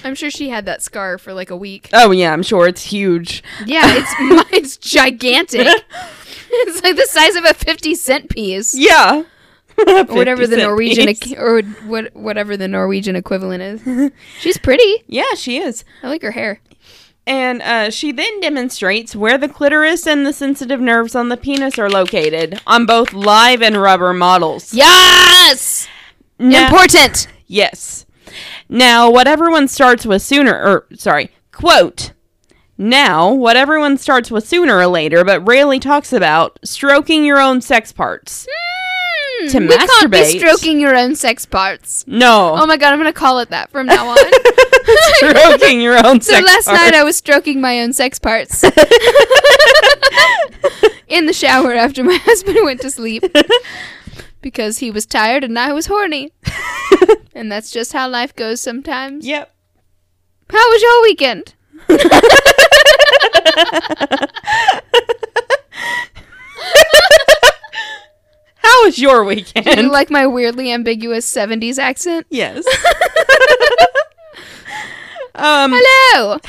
[0.03, 1.89] I'm sure she had that scar for like a week.
[1.93, 3.43] oh yeah, I'm sure it's huge.
[3.65, 4.13] Yeah, it's
[4.53, 5.67] it's gigantic.
[6.49, 8.73] It's like the size of a 50 cent piece.
[8.73, 9.23] Yeah.
[9.85, 14.11] Or whatever the Norwegian or what whatever the Norwegian equivalent is.
[14.39, 15.03] She's pretty.
[15.07, 15.83] Yeah, she is.
[16.03, 16.61] I like her hair.
[17.27, 21.77] And uh, she then demonstrates where the clitoris and the sensitive nerves on the penis
[21.77, 24.73] are located on both live and rubber models.
[24.73, 25.87] Yes!
[26.39, 27.27] Now- Important.
[27.45, 28.05] Yes.
[28.69, 32.13] Now, what everyone starts with sooner, or sorry, quote.
[32.77, 37.59] Now, what everyone starts with sooner or later, but rarely talks about, stroking your own
[37.61, 38.47] sex parts.
[39.39, 42.03] Hmm, To we can't be stroking your own sex parts.
[42.07, 44.17] No, Oh my god, I'm gonna call it that from now on.
[45.15, 46.39] stroking your own sex parts.
[46.39, 46.81] so last parts.
[46.81, 48.63] night I was stroking my own sex parts
[51.07, 53.23] in the shower after my husband went to sleep
[54.41, 56.31] because he was tired and I was horny.
[57.35, 59.25] And that's just how life goes sometimes.
[59.27, 59.53] yep.
[60.49, 61.53] How was your weekend?
[68.67, 69.65] How was your weekend?
[69.65, 72.27] Do you like my weirdly ambiguous 70s accent?
[72.29, 72.65] yes.
[75.39, 76.39] Um, Hello.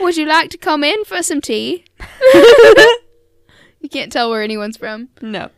[0.00, 1.84] Would you like to come in for some tea?
[2.34, 5.10] you can't tell where anyone's from.
[5.22, 5.48] No.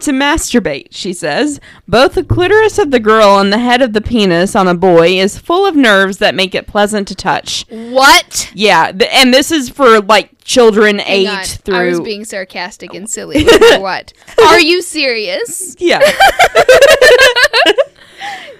[0.00, 4.00] To masturbate, she says, both the clitoris of the girl and the head of the
[4.00, 7.64] penis on a boy is full of nerves that make it pleasant to touch.
[7.68, 8.50] What?
[8.54, 11.44] Yeah, th- and this is for like children Hang eight on.
[11.44, 11.74] through.
[11.76, 13.44] I was being sarcastic and silly.
[13.78, 14.12] what?
[14.40, 15.74] Are you serious?
[15.78, 16.00] yeah.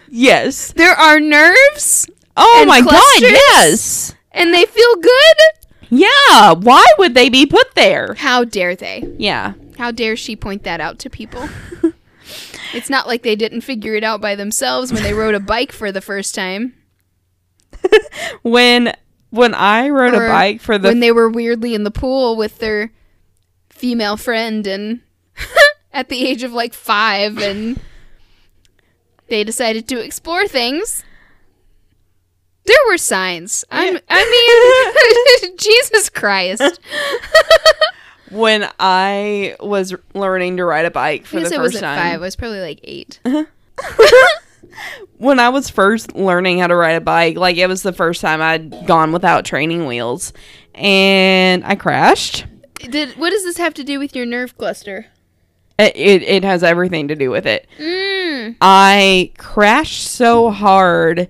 [0.09, 0.73] yes.
[0.73, 2.09] There are nerves
[2.40, 4.15] Oh my god, yes.
[4.31, 5.36] and they feel good?
[5.90, 8.15] Yeah, why would they be put there?
[8.15, 9.12] How dare they?
[9.19, 9.55] Yeah.
[9.78, 11.48] How dare she point that out to people?
[12.74, 15.70] it's not like they didn't figure it out by themselves when they rode a bike
[15.70, 16.74] for the first time.
[18.42, 18.92] When
[19.30, 22.34] when I rode Or a bike for the when they were weirdly in the pool
[22.34, 22.92] with their
[23.68, 25.00] female friend and
[25.92, 27.80] at the age of like five and
[29.28, 31.05] they decided to explore things.
[32.64, 33.64] There were signs.
[33.70, 36.80] I'm, I mean, Jesus Christ.
[38.30, 41.98] When I was learning to ride a bike for the first was time.
[41.98, 42.14] five.
[42.14, 43.20] I was probably like eight.
[45.18, 48.20] when I was first learning how to ride a bike, like it was the first
[48.20, 50.32] time I'd gone without training wheels,
[50.74, 52.46] and I crashed.
[52.74, 55.06] Did what does this have to do with your nerve cluster?
[55.78, 57.66] It it, it has everything to do with it.
[57.78, 58.56] Mm.
[58.60, 61.28] I crashed so hard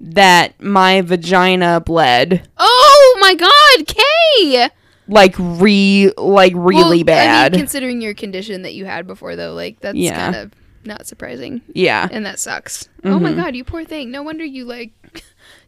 [0.00, 4.70] that my vagina bled Oh my God, Kay!
[5.10, 7.52] Like re like really Well, bad.
[7.52, 10.16] I mean, considering your condition that you had before, though, like that's Yeah.
[10.32, 10.52] kind of
[10.84, 12.08] not surprising, yeah.
[12.10, 12.88] and that sucks.
[13.04, 13.36] Oh my Mhm.
[13.36, 14.10] God, you poor thing.
[14.10, 14.92] No wonder you like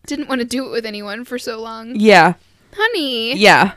[0.06, 2.35] didn't want to do it with anyone for so long, Yeah.
[2.74, 3.36] honey.
[3.36, 3.73] Yeah.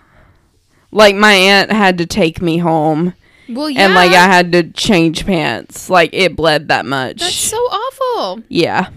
[0.91, 3.13] Like my aunt had to take me home
[3.49, 5.89] Well, yeah, and like I had to change pants.
[5.89, 7.17] Like it bled that much.
[7.19, 8.43] that's so awful.
[8.47, 8.87] yeah.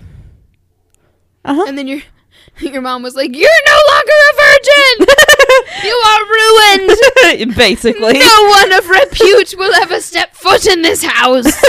[1.44, 1.64] Uh-huh.
[1.66, 2.00] And then your
[2.60, 5.14] your mom was like, "You're no longer a virgin.
[5.84, 7.56] you are ruined.
[7.56, 8.18] Basically.
[8.18, 11.46] No one of repute will ever step foot in this house."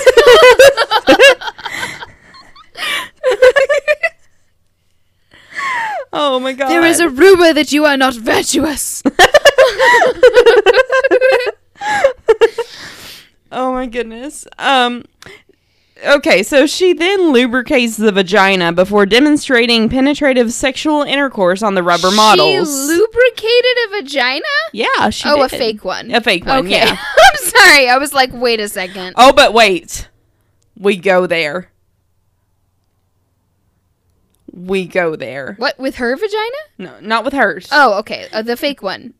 [6.11, 6.69] Oh my god.
[6.69, 9.03] There is a rumor that you are not virtuous.
[13.51, 14.45] Oh my goodness.
[14.59, 15.05] Um
[16.05, 22.11] Okay, so she then lubricates the vagina before demonstrating penetrative sexual intercourse on the rubber
[22.11, 22.69] models.
[22.69, 24.45] She lubricated a vagina?
[24.71, 26.11] yeah, she oh, a fake one.
[26.13, 26.77] A fake one, Okay.
[26.77, 26.97] yeah.
[27.17, 27.89] I'm sorry.
[27.89, 29.13] I was like, wait a second.
[29.17, 30.07] Oh, but wait.
[30.77, 31.71] We go there.
[34.53, 35.55] We go there.
[35.57, 36.57] What with her vagina?
[36.77, 37.67] No, not with hers.
[37.71, 38.27] Oh, okay.
[38.31, 39.13] Uh, the fake one.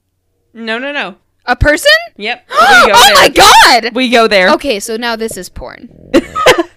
[0.54, 1.16] No, no, no.
[1.46, 1.92] A person?
[2.18, 2.48] Yep.
[2.62, 3.96] Oh go my god.
[3.96, 4.50] We go there.
[4.52, 5.90] Okay, so now this is porn.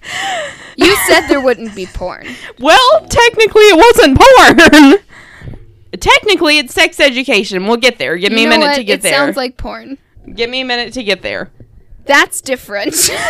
[0.76, 2.26] You said there wouldn't be porn.
[2.59, 5.59] Well, technically it wasn't porn.
[6.00, 7.66] technically it's sex education.
[7.66, 8.16] We'll get there.
[8.16, 8.76] Give me You a minute what?
[8.76, 9.12] to get it there.
[9.12, 9.98] It sounds like porn.
[10.34, 11.50] Give me a minute to get there.
[12.04, 12.94] That's different.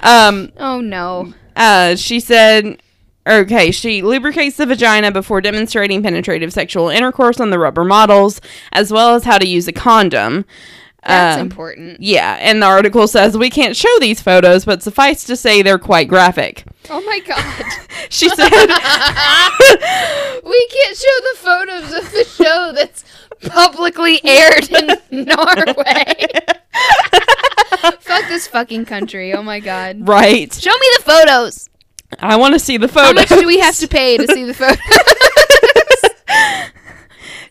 [0.00, 1.32] Um oh no.
[1.56, 2.80] uh she said
[3.26, 8.40] Okay, she lubricates the vagina before demonstrating penetrative sexual intercourse on the rubber models,
[8.70, 10.44] as well as how to use a condom.
[11.06, 12.00] That's Um, important.
[12.00, 15.78] Yeah, and the article says we can't show these photos, but suffice to say they're
[15.78, 16.64] quite graphic.
[16.90, 17.64] Oh my god.
[18.08, 18.58] She said, we
[20.68, 23.04] can't show the photos of the show that's
[23.50, 24.86] publicly aired in
[25.24, 26.14] Norway.
[28.00, 29.32] Fuck this fucking country.
[29.32, 30.06] Oh my god.
[30.06, 30.52] right.
[30.54, 31.68] Show me the photos.
[32.20, 33.08] I want to see the photos.
[33.24, 34.78] How much do we have to pay to see the photos?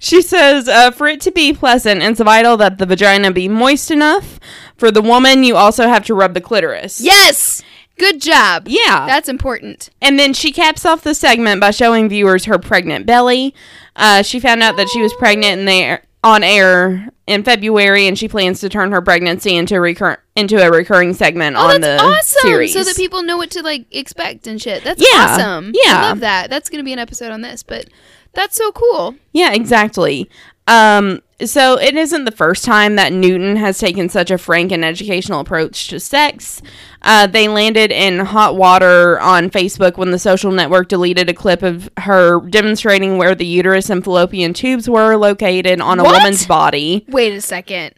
[0.06, 3.90] She says, uh, for it to be pleasant, it's vital that the vagina be moist
[3.90, 4.40] enough.
[4.77, 7.02] For the woman, you also have to rub the clitoris.
[7.02, 7.64] yes.
[7.98, 8.68] Good job.
[8.68, 9.06] Yeah.
[9.07, 9.90] That's important.
[10.02, 13.56] and then she caps off the segment by showing viewers her pregnant belly.
[13.95, 18.19] Uh, she found out that she was pregnant in the, on air in February, and
[18.19, 22.02] she plans to turn her pregnancy into, recur- into a recurring segment Oh, on that's
[22.02, 22.41] the awesome.
[22.41, 22.73] series.
[22.73, 24.84] So that people know what to like expect and shit.
[24.84, 25.23] That's Yeah.
[25.23, 25.72] awesome.
[25.73, 25.98] Yeah.
[25.98, 26.49] I love that.
[26.49, 27.86] That's gonna be an episode on this, but
[28.35, 29.15] that's so cool.
[29.33, 30.29] Yeah, exactly.
[30.67, 34.83] Um, so it isn't the first time that Newton has taken such a frank and
[34.85, 36.61] educational approach to sex.
[37.01, 41.61] Uh, they landed in hot water on Facebook when the social network deleted a clip
[41.61, 46.13] of her demonstrating where the uterus and fallopian tubes were located on a What?
[46.17, 47.05] woman's body.
[47.09, 47.93] Wait a second.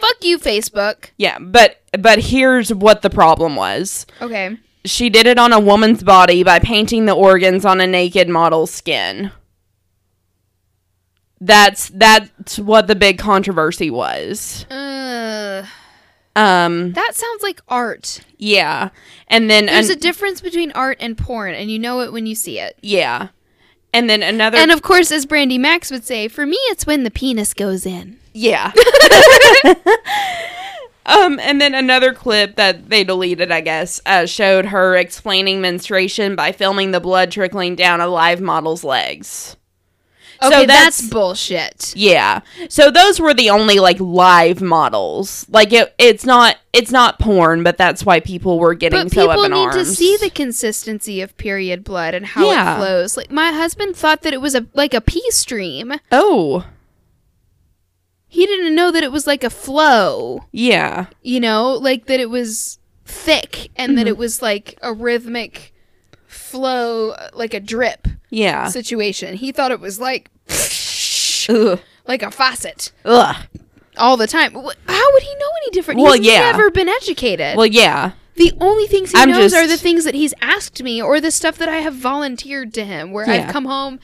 [0.00, 1.10] Fuck you, Facebook.
[1.18, 4.06] Yeah, but but here's what the problem was.
[4.22, 4.56] Okay.
[4.84, 8.70] She did it on a woman's body by painting the organs on a naked model's
[8.70, 9.30] skin.
[11.40, 14.64] That's that's what the big controversy was.
[14.70, 15.64] Uh,
[16.36, 18.20] Um, That sounds like art.
[18.38, 18.90] yeah,
[19.28, 22.26] and then There's an- a difference between art and porn, and you know it when
[22.26, 22.76] you see it.
[22.82, 23.28] yeah,
[23.92, 27.02] and then another And of course, as Brandy Max would say, for me, it's when
[27.04, 28.18] the penis goes in.
[28.32, 28.72] Yeah.
[31.06, 36.36] um, and then another clip that they deleted, I guess, uh, showed her explaining menstruation
[36.36, 39.56] by filming the blood trickling down a live model's legs.
[40.42, 41.92] Okay, that's- that's, bullshit.
[41.94, 42.40] Yeah.
[42.70, 45.44] So those were the only like live models.
[45.50, 49.28] Like it, it's not it's not porn, but that's why people were getting But so
[49.30, 49.74] up in arms.
[49.74, 52.74] People need to see the consistency of period blood and how Yeah.
[52.74, 53.18] it flows.
[53.18, 55.92] Like my husband thought that it was a like a pee stream.
[56.10, 56.64] oh,
[58.32, 60.44] He didn't know that it was like a flow.
[60.52, 61.06] yeah.
[61.22, 63.96] You know, like that it was thick and Mm-hmm.
[63.96, 65.74] that it was like a rhythmic
[66.26, 68.68] flow, like a drip Yeah.
[68.68, 69.34] situation.
[69.36, 70.30] He thought it was like
[71.48, 71.80] Ugh.
[72.06, 73.36] like a faucet Ugh.
[73.96, 74.52] all the time.
[74.54, 74.62] How
[75.12, 76.00] would he know any different?
[76.00, 76.52] Well, He's yeah.
[76.52, 77.56] never been educated.
[77.56, 78.12] Well, yeah.
[78.36, 81.30] the only things he I'm knows are the things that he's asked me or the
[81.32, 83.46] stuff that I have volunteered to him where Yeah.
[83.46, 83.98] I've come home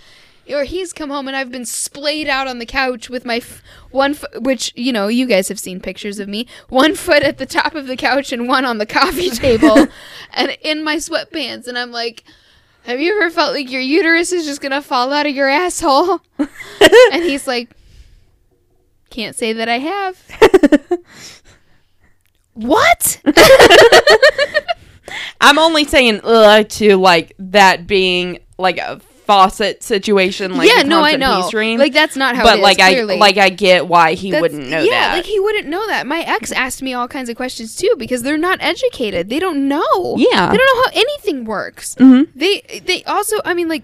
[0.51, 3.63] or he's come home and I've been splayed out on the couch with my f-
[3.91, 7.39] one foot, which you know you guys have seen pictures of me one foot at
[7.39, 9.87] the top of the couch and one on the coffee table
[10.33, 11.67] and in my sweatpants.
[11.67, 12.25] And I'm like
[12.85, 16.21] have you ever felt like your uterus is just gonna fall out of your asshole?
[17.13, 17.71] And he's like
[19.11, 21.01] can't say that I have.
[22.57, 23.21] What?
[25.43, 30.57] I'm only saying to like that being like a faucet situation.
[30.57, 31.43] Like yeah, no, I know.
[31.43, 31.79] stream.
[31.79, 32.45] Like that's not how.
[32.45, 33.17] but it is, like clearly.
[33.17, 35.17] I like I get why he That's- wouldn't know yeah, that.
[35.17, 36.07] like he wouldn't know that.
[36.07, 39.29] My ex asked me all kinds of questions too because they're not educated.
[39.29, 40.15] They don't know.
[40.17, 40.51] Yeah.
[40.51, 41.95] they don't know how anything works.
[41.97, 42.29] Mhm.
[42.35, 43.83] They they also, I mean, like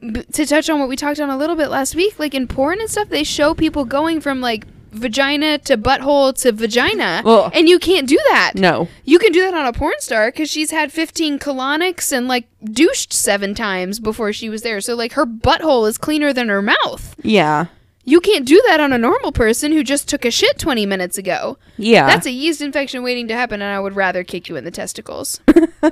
[0.00, 2.46] b- to touch on what we talked on a little bit last week, like in
[2.48, 7.52] porn and stuff, they show people going from like vagina to butthole to vagina, Ugh.
[7.54, 8.52] and you can't do that.
[8.54, 8.88] no.
[9.04, 12.48] You can do that on a porn star because she's had 15 colonics and like
[12.64, 14.80] douched seven times before she was there.
[14.80, 17.14] So like her butthole is cleaner than her mouth.
[17.22, 17.66] Yeah.
[18.04, 21.18] You can't do that on a normal person who just took a shit 20 minutes
[21.18, 21.58] ago.
[21.76, 22.06] Yeah.
[22.06, 24.70] That's a yeast infection waiting to happen, and I would rather kick you in the
[24.70, 25.40] testicles.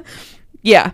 [0.63, 0.93] yeah.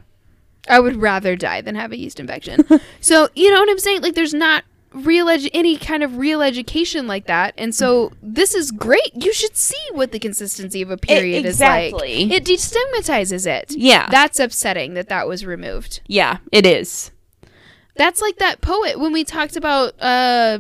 [0.69, 2.65] I would rather die than have a yeast infection.
[3.01, 4.03] so, you know what I'm saying?
[4.03, 4.65] Like, there's not
[4.95, 7.55] real edu- any kind of real education like that.
[7.59, 9.11] And so, this is great.
[9.15, 12.25] You should see what the consistency of a period exactly.
[12.25, 12.33] is like.
[12.33, 12.33] Exactly.
[12.37, 13.73] It destigmatizes it.
[13.77, 14.09] Yeah.
[14.11, 16.01] That's upsetting that that was removed.
[16.07, 16.39] yeah.
[16.53, 17.11] It is.
[17.97, 20.59] That's like that poet when we talked about uh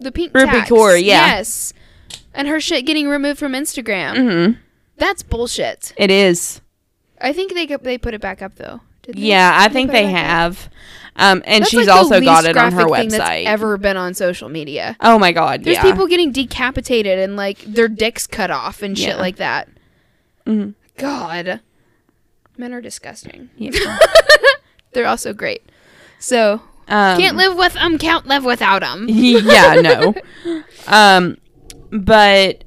[0.00, 0.70] the pink Rupi tax.
[0.70, 1.36] Kaur, yeah.
[1.36, 1.72] Yes.
[2.34, 4.14] And her shit getting removed from Instagram.
[4.16, 4.60] Mm-hmm.
[4.96, 5.94] That's bullshit.
[5.96, 6.60] It is.
[7.20, 8.80] I think they they put it back up though.
[9.02, 9.22] Did they?
[9.22, 10.66] Yeah, I think put they have.
[10.66, 10.72] up?
[11.16, 13.44] Um, and That's she's like also got it on her graphic thing that's website.
[13.46, 14.96] ever been on social media.
[15.00, 15.62] oh my god.
[15.62, 15.82] There's yeah.
[15.82, 19.16] people getting decapitated and like their dicks cut off and shit Yeah.
[19.16, 19.68] like that.
[20.46, 20.74] Mhm.
[20.98, 21.60] God,
[22.58, 23.50] men are disgusting.
[23.56, 23.98] Yeah.
[24.92, 25.62] They're also great.
[26.18, 27.96] So Um, can't live with them.
[27.98, 29.06] Can't live without them.
[29.08, 30.14] yeah, no.
[30.88, 31.36] Um,
[31.92, 32.63] but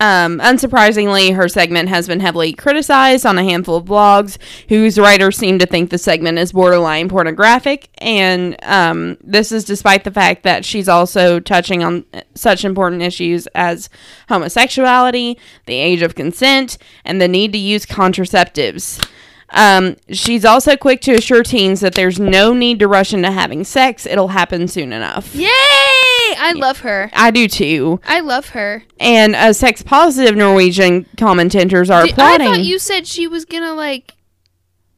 [0.00, 4.38] um, unsurprisingly, her segment has been heavily criticized on a handful of blogs
[4.68, 7.88] whose writers seem to think the segment is borderline pornographic.
[7.98, 12.04] And um, this is despite the fact that she's also touching on
[12.34, 13.90] such important issues as
[14.28, 19.04] homosexuality, the age of consent, and the need to use contraceptives.
[19.50, 23.64] Um, she's also quick to assure teens that there's no need to rush into having
[23.64, 24.04] sex.
[24.06, 25.34] It'll happen soon enough.
[25.34, 25.48] Yay!
[25.50, 27.10] I love her.
[27.14, 28.00] I do too.
[28.04, 28.84] I love her.
[29.00, 33.74] And uh, sex positive Norwegian commentators are Did- I thought you said she was gonna
[33.74, 34.14] like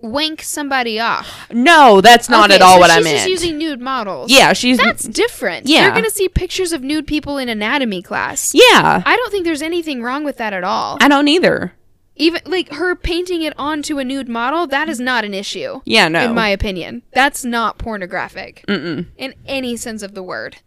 [0.00, 1.46] wank somebody off.
[1.52, 3.18] no, that's not Okay, at all so what I meant.
[3.20, 4.30] She's using nude models.
[4.32, 5.66] yeah, she's That's different.
[5.68, 5.84] Yeah.
[5.84, 8.52] You're gonna see pictures of nude people in anatomy class.
[8.54, 9.02] yeah.
[9.06, 10.98] I don't think there's anything wrong with that at all.
[11.00, 11.74] I don't either.
[12.20, 15.80] Even like her painting it onto a nude model, that is not an issue.
[15.86, 16.26] Yeah, no.
[16.26, 17.02] In my opinion.
[17.12, 19.06] That's not pornographic Mm-mm.
[19.16, 20.58] in any sense of the word.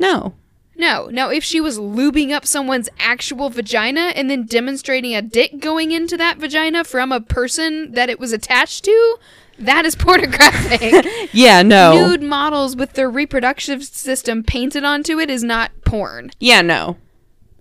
[0.00, 0.34] No.
[0.76, 1.08] No.
[1.12, 5.90] Now if she was lubing up someone's actual vagina and then demonstrating a dick going
[5.90, 9.16] into that vagina from a person that it was attached to,
[9.58, 11.06] that is pornographic.
[11.32, 11.92] Yeah, no.
[11.94, 16.30] Nude models with their reproductive system painted onto it is not porn.
[16.40, 16.96] Yeah, no.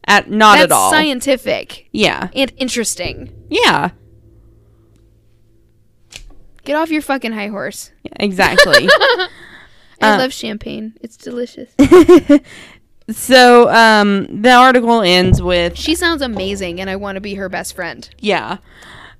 [0.06, 0.92] At not That's at all.
[0.92, 2.30] scientific yeah.
[2.34, 3.32] and interesting.
[3.50, 3.92] Yeah.
[6.64, 7.92] Get off your fucking high horse.
[8.20, 8.88] Exactly.
[8.92, 9.28] I
[10.02, 10.94] Uh, love champagne.
[11.02, 11.72] It's delicious.
[13.12, 17.50] so, um the article ends with she sounds amazing, and I want to be her
[17.50, 18.08] best friend.
[18.20, 18.58] yeah.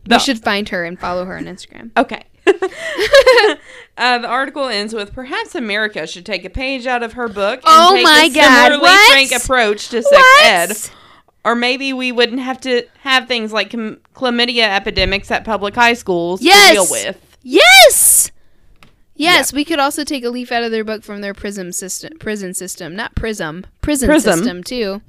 [0.10, 1.91] We should find her and follow her on Instagram.
[1.95, 2.23] Okay.
[3.97, 7.59] uh, the article ends with perhaps America should take a page out of her book
[7.59, 9.11] and Oh take my a God, similarly what?
[9.11, 10.77] frank approach to sex ed.
[11.45, 15.93] Or maybe we wouldn't have to have things like chlam- chlamydia epidemics at public high
[15.93, 16.67] schools Yes!
[16.69, 17.38] to deal with.
[17.41, 18.31] Yes.
[19.15, 22.17] Yes, we could also take a leaf out of their book from their prism system,
[22.19, 24.39] prison system, not prism, prison Prism.
[24.39, 25.01] system too.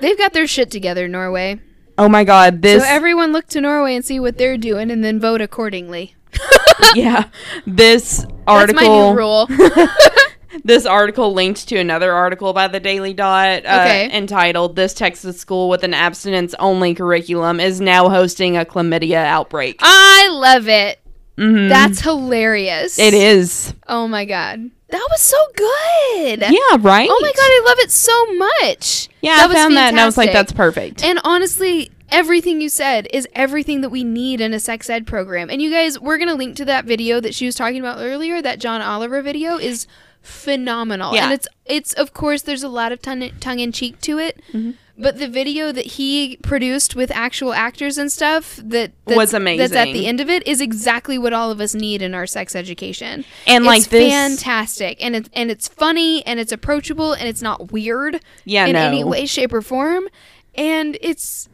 [0.00, 1.60] They've got their shit together, Norway.
[1.96, 5.04] Oh my god, this so everyone look to Norway and see what they're doing, and
[5.04, 6.16] then vote accordingly.
[6.94, 7.28] yeah,
[7.66, 9.48] this That's article my new rule.
[10.64, 14.10] this article linked to another article by the Daily Dot uh, Okay.
[14.16, 19.78] entitled "This Texas school with an abstinence only curriculum is now hosting a chlamydia outbreak."
[19.80, 21.00] I love it.
[21.36, 21.68] Mhm.
[21.68, 22.98] That's hilarious.
[22.98, 23.74] it is.
[23.88, 26.40] Oh my god, that was so good.
[26.42, 27.08] Yeah, right.
[27.10, 29.08] Oh my god, I love it so much.
[29.20, 32.60] Yeah, That I was found that and I was like, "That's perfect." And honestly, everything
[32.60, 35.50] you said is everything that we need in a sex ed program.
[35.50, 37.98] And you guys, we're going to link to that video that she was talking about
[37.98, 39.86] earlier, that John Oliver video is
[40.22, 41.14] phenomenal.
[41.14, 41.24] Yeah.
[41.24, 44.40] And it's it's of course there's a lot of tongue tongue in cheek to it.
[44.52, 44.72] Mm-hmm.
[44.96, 49.58] But the video that he produced with actual actors and stuff that was amazing.
[49.58, 52.28] That's at the end of it is exactly what all of us need in our
[52.28, 53.24] sex education.
[53.44, 57.72] And, like, this- fantastic, and it's and it's funny, and it's approachable, and it's not
[57.72, 58.82] weird Yeah, in no.
[58.82, 60.06] any way, shape, or form.
[60.54, 61.48] And it's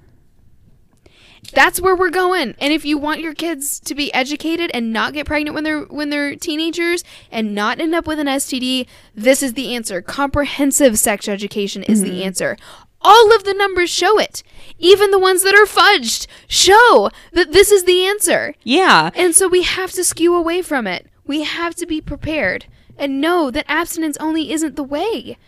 [1.51, 2.55] that's where we're going.
[2.61, 5.83] And if you want your kids to be educated and not get pregnant when they're
[5.83, 10.01] when they're teenagers and not end up with an STD, this is the answer.
[10.03, 12.11] Comprehensive sex education is Mm-hmm.
[12.11, 12.57] the answer.
[13.03, 14.43] All of the numbers show it.
[14.79, 18.55] Even the ones that are fudged show that this is the answer.
[18.63, 21.07] yeah, And so we have to skew away from it.
[21.27, 22.67] We have to be prepared
[22.99, 25.39] and know that abstinence only isn't the way.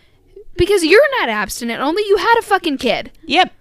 [0.56, 3.10] Because you're not abstinent, only you had a fucking kid.
[3.26, 3.52] yep,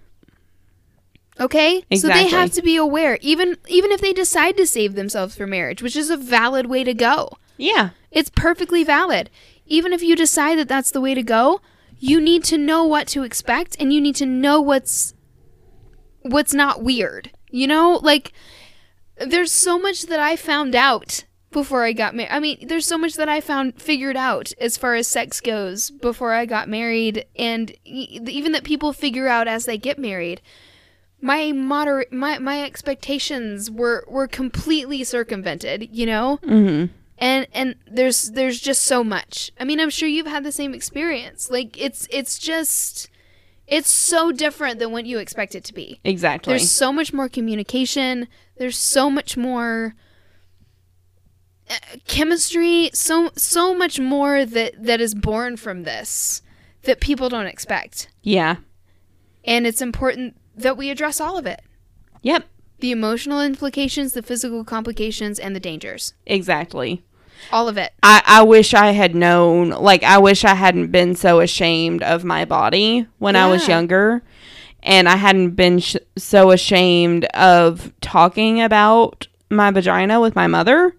[1.40, 1.82] Okay?
[2.00, 5.46] So they have to be aware even even if they decide to save themselves for
[5.46, 7.30] marriage, which is a valid way to go.
[7.56, 9.30] yeah, It's perfectly valid.
[9.66, 11.60] Even if you decide that that's the way to go,
[11.98, 15.14] you need to know what to expect and you need to know what's
[16.22, 17.30] what's not weird.
[17.50, 18.32] You know, like
[19.18, 22.30] there's so much that I found out before I got married.
[22.32, 25.90] I mean, there's so much that I found figured out as far as sex goes
[25.90, 30.40] before I got married and e- even that people figure out as they get married.
[31.22, 36.36] My moderate my my expectations were were completely circumvented, you know?
[36.44, 36.86] hmm
[37.18, 39.52] and and there's there's just so much.
[39.58, 41.50] I mean i'm sure you've had the same experience.
[41.50, 43.08] Like it's it's just
[43.68, 46.00] it's so different than what you expect it to be.
[46.04, 46.52] Exactly.
[46.52, 48.26] there's so much more communication.
[48.58, 49.94] There's so much more
[51.70, 51.74] uh,
[52.08, 52.90] chemistry.
[52.92, 56.42] So so much more that that is born from this
[56.82, 58.08] that people don't expect.
[58.22, 58.56] Yeah,
[59.44, 61.62] and it's important that we address all of it
[62.22, 62.46] yep,
[62.80, 67.02] the emotional implications the physical complications and the dangers exactly.
[67.52, 71.14] all of it I, I wish I had known, like, I wish I hadn't been
[71.16, 74.22] so ashamed of my body when I was younger.
[74.84, 80.96] And I hadn't been sh- so ashamed of talking about my vagina with my mother.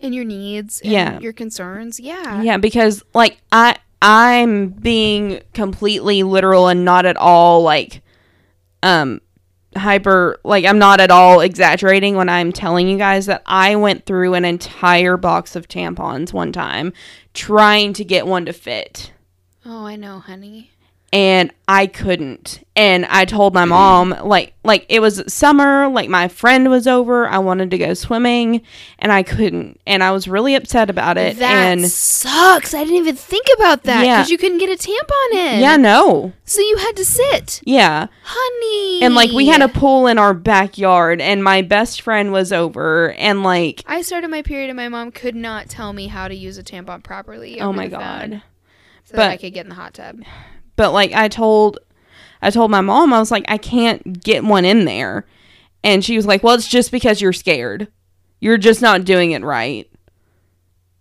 [0.00, 1.18] and your needs and Yeah.
[1.20, 3.76] your concerns yeah Yeah, because, like, I.
[4.02, 8.02] I'm being completely literal and not at all like
[8.84, 9.20] um
[9.76, 14.06] hyper like I'm not at all exaggerating when I'm telling you guys that I went
[14.06, 16.92] through an entire box of tampons one time
[17.32, 19.10] trying to get one to fit.
[19.66, 20.70] Oh i know honey
[21.14, 22.62] and I couldn't.
[22.76, 27.28] And I told my mom like like it was summer, like my friend was over,
[27.28, 28.62] I wanted to go swimming
[28.98, 29.80] and I couldn't.
[29.86, 33.84] And I was really upset about it that and sucks i didn't even think about
[33.84, 34.16] that Yeah.
[34.18, 36.32] because you couldn't get a tampon in yeah, no.
[36.44, 38.08] so you had to sit Yeah.
[38.24, 42.52] honey And like we had a pool in our backyard and my best friend was
[42.52, 46.26] over and like i started my period and my mom could not tell me how
[46.26, 48.42] to use a tampon properly oh my god.
[49.04, 50.20] so that i could get in the hot tub
[50.76, 51.78] But like I told
[52.42, 55.26] I told my mom I was like I can't get one in there.
[55.82, 57.88] And she was like, "Well, it's just because you're scared.
[58.40, 59.88] You're just not doing it right."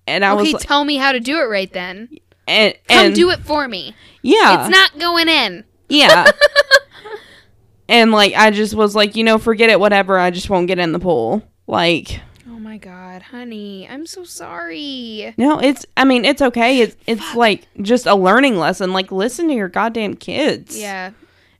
[0.05, 2.09] And I okay was like, tell me how to do it right then
[2.45, 4.67] and, come do it for me Yeah.
[4.67, 5.63] it's not going in
[5.93, 6.31] yeah.
[7.87, 10.17] and like I just was like, "You know, forget it, whatever.
[10.17, 12.19] I just won't get in the pool." Like
[12.73, 15.85] my god honey i'm so sorry No, it's.
[15.95, 16.79] I mean, it's okay.
[16.79, 18.93] It's it's like just a learning lesson.
[18.93, 20.75] Like, listen to your goddamn kids.
[20.79, 21.11] yeah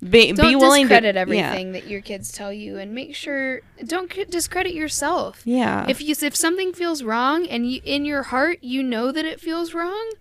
[0.02, 3.62] Be don't be willing discredit to everything that your kids tell you and make sure
[3.86, 5.84] don't discredit yourself Yeah.
[5.86, 5.86] Yeah.
[5.88, 9.40] if you if something feels wrong and you in your heart you know that it
[9.40, 10.14] feels wrong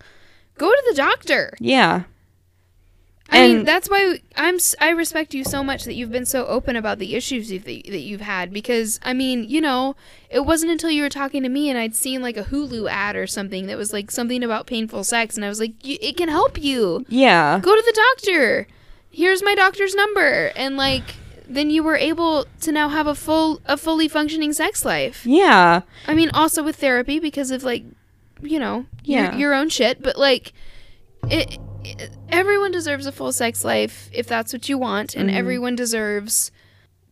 [0.59, 2.03] go to the doctor yeah.
[3.33, 6.75] I mean that's why i'm i respect you so much that you've been so open
[6.75, 9.95] about the issues you've, that you've had because i mean you know
[10.29, 13.15] it wasn't until you were talking to me and i'd seen like a hulu ad
[13.15, 16.17] or something that was like something about painful sex and i was like "Y- it
[16.17, 17.59] can help you Yeah.
[17.59, 18.67] go to the doctor
[19.09, 21.03] here's my doctor's number and like
[21.47, 25.81] then you were able to now have a full a fully functioning sex life Yeah.
[26.07, 27.83] i mean also with therapy because of like
[28.41, 29.31] you know Yeah.
[29.31, 30.53] your, your own shit but like
[31.29, 31.57] it
[32.29, 35.35] everyone deserves a full sex life if that's what you want and Mhm.
[35.35, 36.51] everyone deserves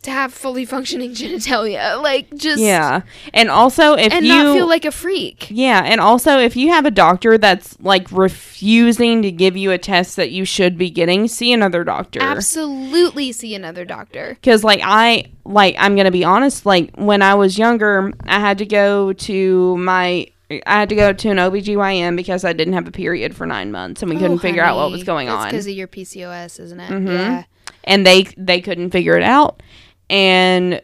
[0.04, 3.02] to have fully functioning genitalia like just Yeah.
[3.36, 6.70] And also if and you not feel like a freak Yeah, and also if you
[6.70, 10.90] have a doctor that's like refusing to give you a test that you should be
[10.90, 12.20] getting, see another doctor.
[12.22, 17.22] absolutely see another doctor Cuz like I like I'm going to be honest, like when
[17.22, 20.28] I was younger, I had to go to my
[20.66, 23.72] I had to go to an OBGYN because I didn't have a period for 9
[23.72, 25.48] months and we couldn't figure out what was going on.
[25.48, 27.08] It's because of your pcos isn't it Mhm.
[27.08, 27.44] yeah
[27.84, 29.62] and they they couldn't figure it out
[30.10, 30.82] and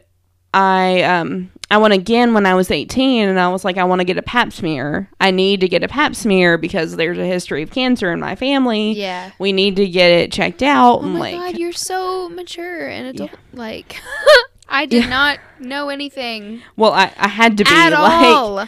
[0.54, 4.00] i um i went again when i was 18 and i was like i want
[4.00, 7.26] to get a pap smear i need to get a pap smear because there's a
[7.26, 11.02] history of cancer in my family yeah we need to get it checked out Oh
[11.02, 13.30] and my like god, you're so mature and adult.
[13.52, 14.00] Like,
[14.68, 18.66] I did not know anything well i i had to be at like all.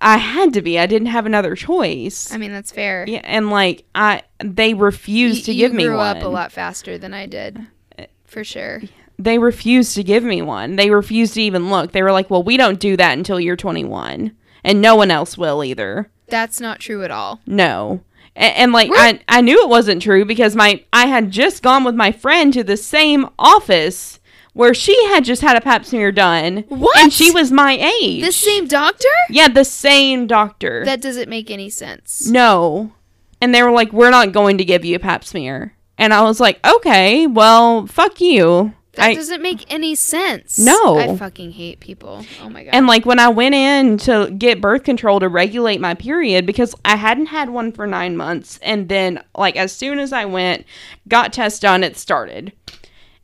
[0.00, 3.04] I- had to be i didn't have another choice I mean, that's fair.
[3.08, 6.98] yeah and like i they refused to give me grew one up a lot faster
[6.98, 7.58] than I did,
[7.98, 8.82] uh, for sure.
[9.18, 10.74] they refused to give me one.
[10.76, 11.92] They refused to even look.
[11.92, 14.32] They were like, "Well, we don't do that until you're 21."
[14.64, 16.10] And no one else will either.
[16.28, 17.40] That's not true at all.
[17.46, 18.00] No.
[18.34, 19.20] And, and like What?
[19.28, 22.52] I I knew it wasn't true because my I had just gone with my friend
[22.54, 24.18] to the same office
[24.52, 26.64] where she had just had a pap smear done.
[26.68, 26.98] What?
[26.98, 28.24] And she was my age.
[28.24, 29.08] The same doctor?
[29.30, 30.84] Yeah, the same doctor.
[30.84, 32.28] That doesn't make any sense.
[32.28, 32.92] no.
[33.40, 36.22] And they were like, "We're not going to give you a pap smear." And I
[36.22, 40.58] was like, "Okay, well, fuck you." That I, doesn't make any sense.
[40.58, 40.98] No.
[40.98, 42.24] I fucking hate people.
[42.42, 42.74] Oh my god.
[42.74, 46.74] And like when I went in to get birth control to regulate my period because
[46.84, 50.66] I hadn't had one for 9 months and then like as soon as I went
[51.08, 52.52] got test done it started.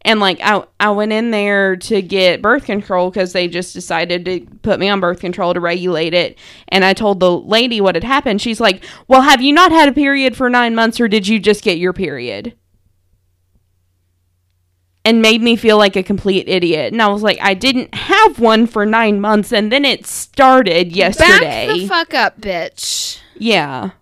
[0.08, 4.24] And like I I went in there to get birth control cuz they just decided
[4.24, 7.94] to put me on birth control to regulate it and I told the lady what
[7.94, 8.40] had happened.
[8.40, 11.38] She's like, "Well, have you not had a period for 9 months or did you
[11.38, 12.54] just get your period?"
[15.04, 16.92] and made me feel like a complete idiot.
[16.92, 20.94] And I was like, I didn't have one for nine months, and then it started
[20.94, 21.66] yesterday.
[21.66, 23.18] Back the fuck up, bitch.
[23.36, 23.92] yeah.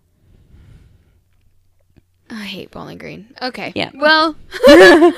[2.29, 3.29] I hate Bowling Green.
[3.41, 3.73] Okay.
[3.77, 3.91] Yeah.
[3.95, 4.35] Well,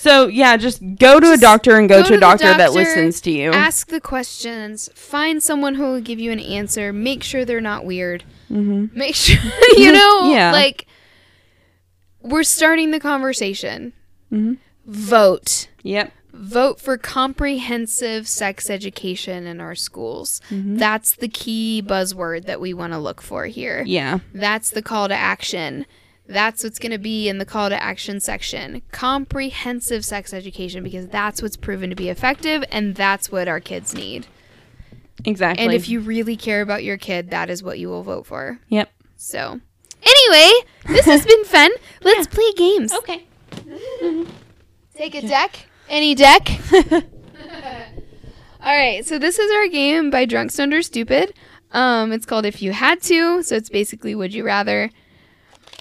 [0.00, 2.72] So yeah, just go to a doctor and go, go to a the doctor, that
[2.72, 3.52] listens to you.
[3.52, 4.88] ask the questions.
[4.94, 6.90] Find someone who will give you an answer.
[6.90, 8.24] Make sure they're not weird.
[8.50, 8.96] mm-hmm.
[8.98, 9.36] Make sure
[9.76, 10.30] you know.
[10.32, 10.52] Yeah.
[10.52, 10.86] Like
[12.22, 13.92] we're starting the conversation.
[14.32, 14.56] Mhm.
[14.86, 15.68] Vote.
[15.82, 16.12] Yep.
[16.32, 20.40] Vote for comprehensive sex education in our schools.
[20.50, 20.78] Mhm.
[20.78, 23.82] That's the key buzzword that we want to look for here.
[23.86, 24.20] Yeah.
[24.32, 25.84] That's the call to action.
[26.30, 28.82] That's what's going to be in the call to action section.
[28.92, 33.94] Comprehensive sex education because that's what's proven to be effective and that's what our kids
[33.94, 34.28] need.
[35.24, 35.64] Exactly.
[35.64, 38.60] And if you really care about your kid, that is what you will vote for.
[38.68, 38.90] Yep.
[39.16, 39.60] So,
[40.02, 40.52] anyway,
[40.86, 41.72] this has been fun.
[42.02, 42.92] Let's play games.
[42.92, 43.26] Okay.
[44.94, 45.66] Take a deck.
[45.88, 46.48] Any deck.
[48.62, 51.34] All right, so this is our game by Drunk Stoned or Stupid.
[51.72, 53.42] Um, it's called If You Had To.
[53.42, 54.90] So it's basically Would You Rather.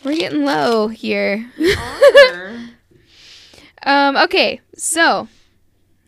[0.04, 1.52] We're getting low here.
[3.84, 5.28] um, okay, so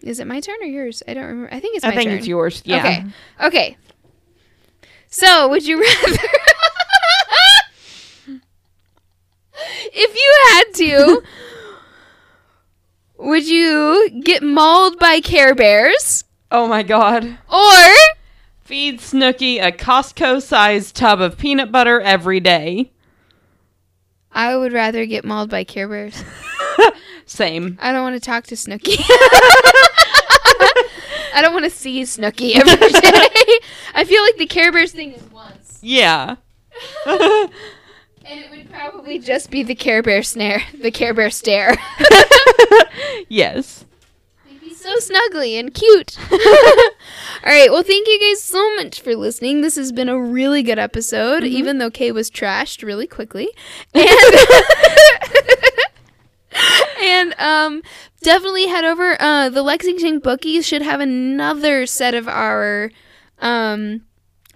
[0.02, 1.04] is it my turn or yours?
[1.08, 1.54] I don't remember.
[1.54, 2.18] I think it's my I think turn.
[2.20, 2.62] it's yours.
[2.66, 2.80] Yeah.
[2.80, 3.06] Okay.
[3.48, 3.78] Okay.
[5.08, 6.18] So, would you rather
[9.94, 11.24] If you had to
[13.18, 17.26] would you get mauled by Care Bears Oh my god.
[17.52, 17.94] or
[18.64, 22.92] Feed Snooki a Costco-sized tub of peanut butter every day.
[24.34, 26.24] I would rather get mauled by Care Bears.
[27.26, 27.78] Same.
[27.82, 28.98] I don't want to talk to Snooki.
[31.34, 33.60] I don't want to see Snooki every day.
[33.94, 35.80] I feel like the Care Bears thing is once.
[35.82, 36.36] Yeah.
[37.06, 41.76] And it would probably just be the Care Bear snare, the Care Bear stare.
[43.30, 43.84] yes.
[44.82, 46.18] So snuggly and cute.
[46.32, 46.40] All
[47.46, 49.62] right, well, thank you guys so much for listening.
[49.62, 53.50] This has been a really good episode, even though Kay was trashed really quickly.
[53.94, 54.10] And,
[57.02, 57.84] and um,
[58.24, 59.22] definitely head over.
[59.22, 62.90] Uh, the Lexington Bookies should have another set of our.
[63.38, 64.02] Um,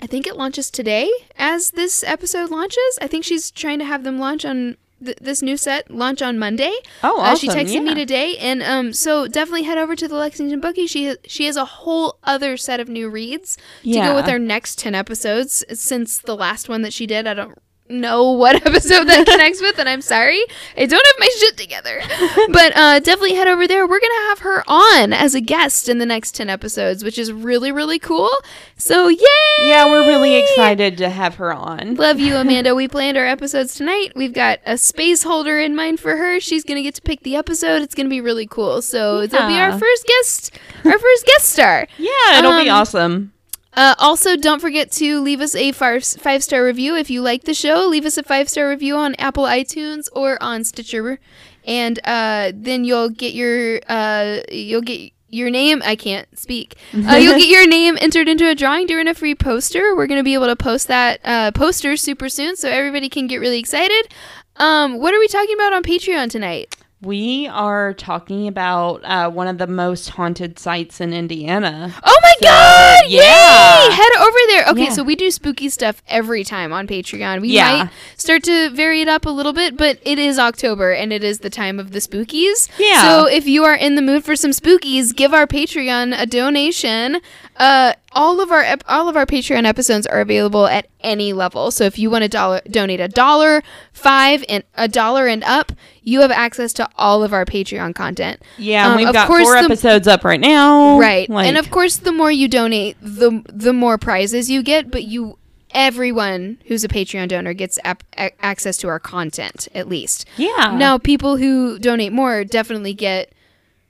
[0.02, 2.98] I think it launches today as this episode launches.
[3.00, 6.38] I think she's trying to have them launch on th- this new set launch on
[6.40, 6.74] Monday.
[7.04, 7.50] Oh, awesome.
[7.50, 10.88] Uh, she texted me today, and um, so definitely head over to the Lexington Bookie.
[10.88, 14.80] She she has a whole other set of new reads to go with our next
[14.80, 15.64] ten episodes.
[15.74, 17.58] Since the last one that she did, I don't
[17.90, 20.42] know what episode that connects with, and I'm sorry.
[20.78, 22.02] I don't have my shit together.
[22.48, 23.86] But uh, definitely head over there.
[23.88, 27.18] We're going to have her on as a guest in the next 10 episodes, which
[27.18, 28.30] is really, really cool.
[28.78, 29.26] So, yay!
[29.62, 31.96] Yeah, we're really excited to have her on.
[31.96, 32.76] Love you, Amanda.
[32.76, 34.14] We planned our episodes tonight.
[34.16, 36.40] We've got a space holder in mind for her.
[36.40, 37.82] She's going to get to pick the episode.
[37.82, 38.82] It's going to be really cool.
[38.82, 40.52] So, it'll be our first guest,
[40.86, 41.88] our first guest star.
[41.98, 43.34] Yeah, it'll be Um, awesome.
[43.76, 47.54] Uh, also, don't forget to leave us a five star review if you like the
[47.54, 47.88] show.
[47.88, 51.20] Leave us a five star review on Apple iTunes or on Stitcher,
[51.66, 55.82] and uh, then you'll get your uh, you'll get your name.
[55.84, 56.78] I can't speak.
[56.94, 59.96] Uh, you'll get your name entered into a drawing during a free poster.
[59.96, 63.38] We're gonna be able to post that uh, poster super soon, so everybody can get
[63.38, 64.08] really excited.
[64.56, 66.76] Um, what are we talking about on Patreon tonight?
[67.06, 71.94] We are talking about uh, one of the most haunted sites in Indiana.
[72.04, 73.04] Oh my god!
[73.08, 73.86] yeah.
[73.88, 73.94] Yay!
[73.94, 74.66] Head over there.
[74.70, 74.90] Okay, Yeah.
[74.90, 77.42] so we do spooky stuff every time on Patreon.
[77.42, 77.84] We Yeah.
[77.84, 81.24] might start to vary it up a little bit, but it is October and it
[81.24, 82.70] is the time of the spookies.
[82.80, 83.04] Yeah.
[83.04, 87.22] So if you are in the mood for some spookies, give our Patreon a donation.
[87.58, 91.70] Uh, all of our ep- all of our Patreon episodes are available at any level.
[91.70, 93.62] So if you want to dollar donate a dollar,
[93.94, 95.72] five, and a dollar and up,
[96.02, 98.42] you have access to all of our Patreon content.
[98.58, 100.98] Yeah, Um, and we've of got course four the- episodes up right now.
[101.00, 101.30] Right.
[101.30, 105.04] Like, and of course the more you donate, the the more prizes you get, but
[105.04, 105.38] you
[105.74, 110.26] everyone who's a Patreon donor gets ap- a- access to our content at least.
[110.38, 110.74] yeah.
[110.78, 113.32] Now people who donate more definitely get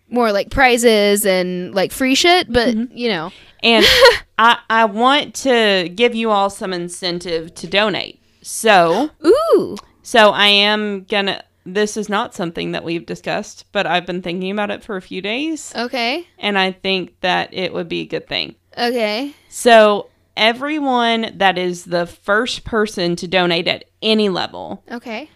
[0.09, 2.95] more like prizes and like free shit, but Mm-hmm.
[2.97, 3.31] you know.
[3.63, 3.85] And
[4.37, 8.21] I, I want to give you all some incentive to donate.
[8.41, 9.77] So, Ooh.
[10.03, 11.43] so I am gonna.
[11.67, 15.01] This is not something that we've discussed, but I've been thinking about it for a
[15.01, 16.27] few days, Okay.
[16.37, 18.53] and I think that it would be a good thing.
[18.77, 19.33] Okay.
[19.49, 25.27] So, everyone that is the first person to donate at any level, Okay.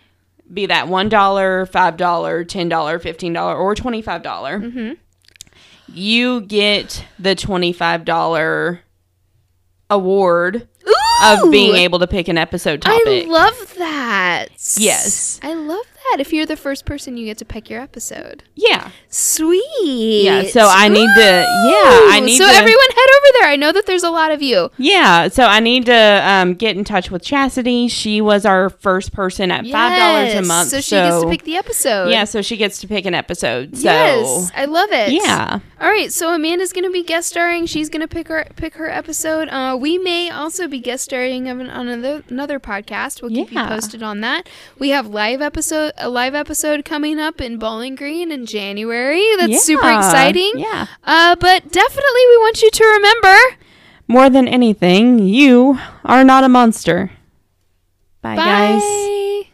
[0.54, 4.94] Be that $1, $5, $10, $15, or $25, dollars Mm-hmm.
[5.94, 8.80] you get the $25
[9.90, 11.46] award Ooh.
[11.46, 13.26] of being able to pick an episode topic.
[13.28, 14.48] I love that.
[14.78, 15.40] Yes.
[15.44, 16.18] I love that.
[16.20, 18.44] If you're the first person, you get to pick your episode.
[18.56, 18.92] yeah.
[19.10, 20.24] Sweet.
[20.24, 23.48] Yeah, so I need to- yeah, I Ooh, need So to- everyone head over there.
[23.50, 24.70] I know that there's a lot of you.
[24.78, 27.88] Yeah, so I need to um, get in touch with Chastity.
[27.88, 30.70] She was our first person at five dollars a month.
[30.70, 32.10] So she gets to pick the episode.
[32.10, 33.78] Yeah, so she gets to pick an episode.
[33.78, 35.12] So Yes, I love it.
[35.14, 37.66] yeah, All right, so Amanda's gonna be guest starring.
[37.66, 39.48] She's gonna pick her pick her episode.
[39.50, 43.22] Uh, we may also be guest starring on an- on another, another podcast.
[43.22, 44.48] We'll keep you posted on that.
[44.78, 49.24] We have live episode a live episode coming up in Bowling Green in January.
[49.38, 50.54] That's super exciting.
[50.56, 50.88] Yeah.
[51.04, 53.36] Uh, but definitely we want you to remember.
[54.08, 57.12] More than anything, you are not a monster.
[58.22, 58.82] Bye, guys.
[58.82, 59.50] Bye.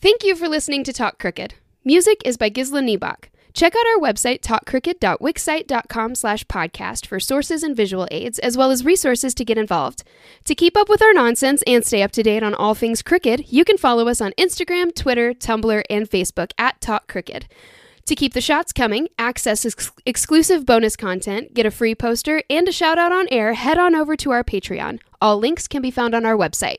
[0.00, 1.54] Thank you for listening to Talk Crooked.
[1.84, 3.28] Music is by Gisla Niebach.
[3.54, 8.84] Check out our website, talkcrooked.wixsite.com slash podcast for sources and visual aids, as well as
[8.84, 10.02] resources to get involved.
[10.46, 13.52] To keep up with our nonsense and stay up to date on all things crooked,
[13.52, 17.46] you can follow us on Instagram, Twitter, Tumblr, and Facebook at Talk Crooked.
[18.06, 22.66] To keep the shots coming, access ex- exclusive bonus content, get a free poster, and
[22.66, 24.98] a shout out on air, head on over to our Patreon.
[25.22, 26.78] All links can be found on our website.